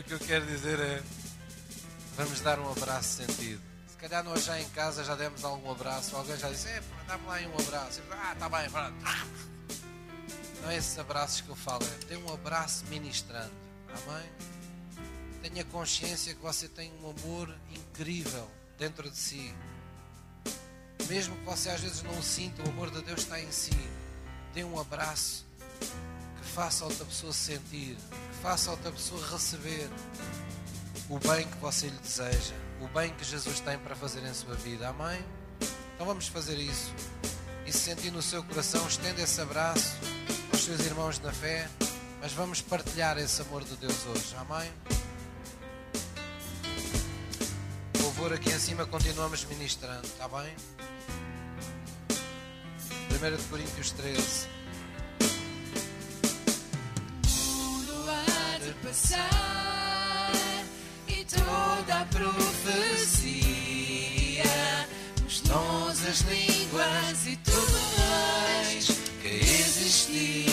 quero 0.03 0.47
dizer 0.47 0.79
é. 0.79 1.03
Vamos 2.17 2.41
dar 2.41 2.59
um 2.59 2.71
abraço 2.71 3.23
sentido. 3.23 3.61
Se 3.89 3.97
calhar 3.97 4.25
nós 4.25 4.45
já 4.45 4.61
em 4.61 4.69
casa 4.71 5.05
já 5.05 5.15
demos 5.15 5.45
algum 5.45 5.71
abraço. 5.71 6.17
Alguém 6.17 6.37
já 6.37 6.51
disse: 6.51 6.69
é, 6.69 6.83
dá-me 7.07 7.27
lá 7.27 7.39
um 7.39 7.61
abraço. 7.61 8.01
Eu, 8.01 8.05
ah, 8.13 8.33
está 8.33 8.49
bem, 8.49 8.71
pronto. 8.71 8.97
Não 10.63 10.71
é 10.71 10.77
esses 10.77 10.99
abraços 10.99 11.41
que 11.41 11.49
eu 11.49 11.57
falo, 11.57 11.85
é 11.85 12.07
ter 12.07 12.17
um 12.17 12.33
abraço 12.33 12.85
ministrando. 12.87 13.53
Amém? 13.89 14.29
Tenha 15.43 15.65
consciência 15.65 16.35
que 16.35 16.43
você 16.43 16.69
tem 16.69 16.93
um 17.03 17.11
amor 17.11 17.55
incrível 17.71 18.51
dentro 18.77 19.09
de 19.11 19.17
si. 19.17 19.55
Mesmo 21.09 21.37
que 21.37 21.45
você 21.45 21.71
às 21.71 21.81
vezes 21.81 22.03
não 22.03 22.19
o 22.19 22.23
sinta, 22.23 22.63
o 22.63 22.69
amor 22.69 22.91
de 22.91 23.01
Deus 23.03 23.21
está 23.21 23.41
em 23.41 23.51
si. 23.51 23.71
Dê 24.53 24.65
um 24.65 24.79
abraço 24.79 25.47
que 25.79 26.49
faça 26.49 26.85
outra 26.85 27.05
pessoa 27.05 27.33
sentir, 27.33 27.97
que 27.97 28.28
faça 28.43 28.71
outra 28.71 28.91
pessoa 28.93 29.21
receber 29.31 29.89
o 31.09 31.19
bem 31.19 31.47
que 31.47 31.57
você 31.59 31.89
lhe 31.89 31.99
deseja, 31.99 32.55
o 32.81 32.89
bem 32.89 33.13
que 33.15 33.25
Jesus 33.25 33.61
tem 33.61 33.79
para 33.79 33.97
fazer 33.97 34.25
em 34.25 34.35
sua 34.35 34.55
vida. 34.55 34.89
Amém? 34.89 35.25
Então 35.95 36.07
vamos 36.07 36.29
fazer 36.29 36.57
isso. 36.57 36.93
E 37.67 37.73
se 37.73 37.79
sentir 37.79 38.11
no 38.11 38.23
seu 38.23 38.43
coração, 38.45 38.87
estenda 38.87 39.21
esse 39.21 39.41
abraço 39.41 39.97
aos 40.53 40.63
seus 40.63 40.81
irmãos 40.81 41.19
na 41.21 41.33
fé, 41.33 41.69
mas 42.21 42.33
vamos 42.33 42.61
partilhar 42.61 43.19
esse 43.19 43.43
amor 43.43 43.65
de 43.65 43.77
Deus 43.77 44.07
hoje. 44.07 44.35
Amém? 44.37 44.71
Louvor 48.01 48.33
aqui 48.33 48.51
em 48.51 48.59
cima, 48.59 48.87
continuamos 48.87 49.45
ministrando, 49.45 50.07
está 50.07 50.29
bem? 50.29 50.55
1 53.11 53.49
Coríntios 53.51 53.91
13. 53.93 54.58
Passar 58.99 60.33
e 61.07 61.25
toda 61.25 62.01
a 62.01 62.05
profecia, 62.07 62.43
os 65.27 65.41
dons, 65.43 66.05
as 66.07 66.21
línguas 66.23 67.27
e 67.27 67.37
tudo 67.37 67.79
mais 67.99 68.91
que 69.23 69.29
existir. 69.29 70.51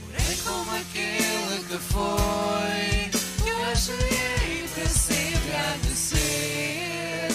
Porém, 0.00 0.36
como 0.44 0.70
aquele 0.76 1.64
que 1.68 1.78
foi, 1.92 3.10
que 3.44 3.52
hoje 3.52 3.92
é 3.92 4.64
e 4.64 4.68
para 4.68 4.88
sempre 4.88 5.54
há 5.54 5.76
de 5.82 5.94
ser. 5.94 7.28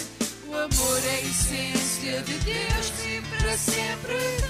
O 0.47 0.55
amor 0.55 1.01
é 1.05 1.09
a 1.09 1.21
essência 1.21 2.21
de 2.23 2.33
Deus 2.39 2.91
e 3.05 3.21
para 3.37 3.57
sempre 3.57 4.40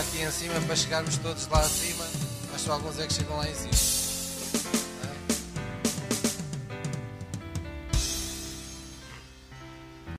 aqui 0.00 0.22
em 0.22 0.30
cima 0.30 0.54
para 0.62 0.74
chegarmos 0.74 1.18
todos 1.18 1.46
lá 1.48 1.60
acima, 1.60 2.04
mas 2.50 2.62
só 2.62 2.72
alguns 2.72 2.98
é 2.98 3.06
que 3.06 3.12
chegam 3.12 3.36
lá 3.36 3.48
em 3.48 3.54
cima. 3.54 3.89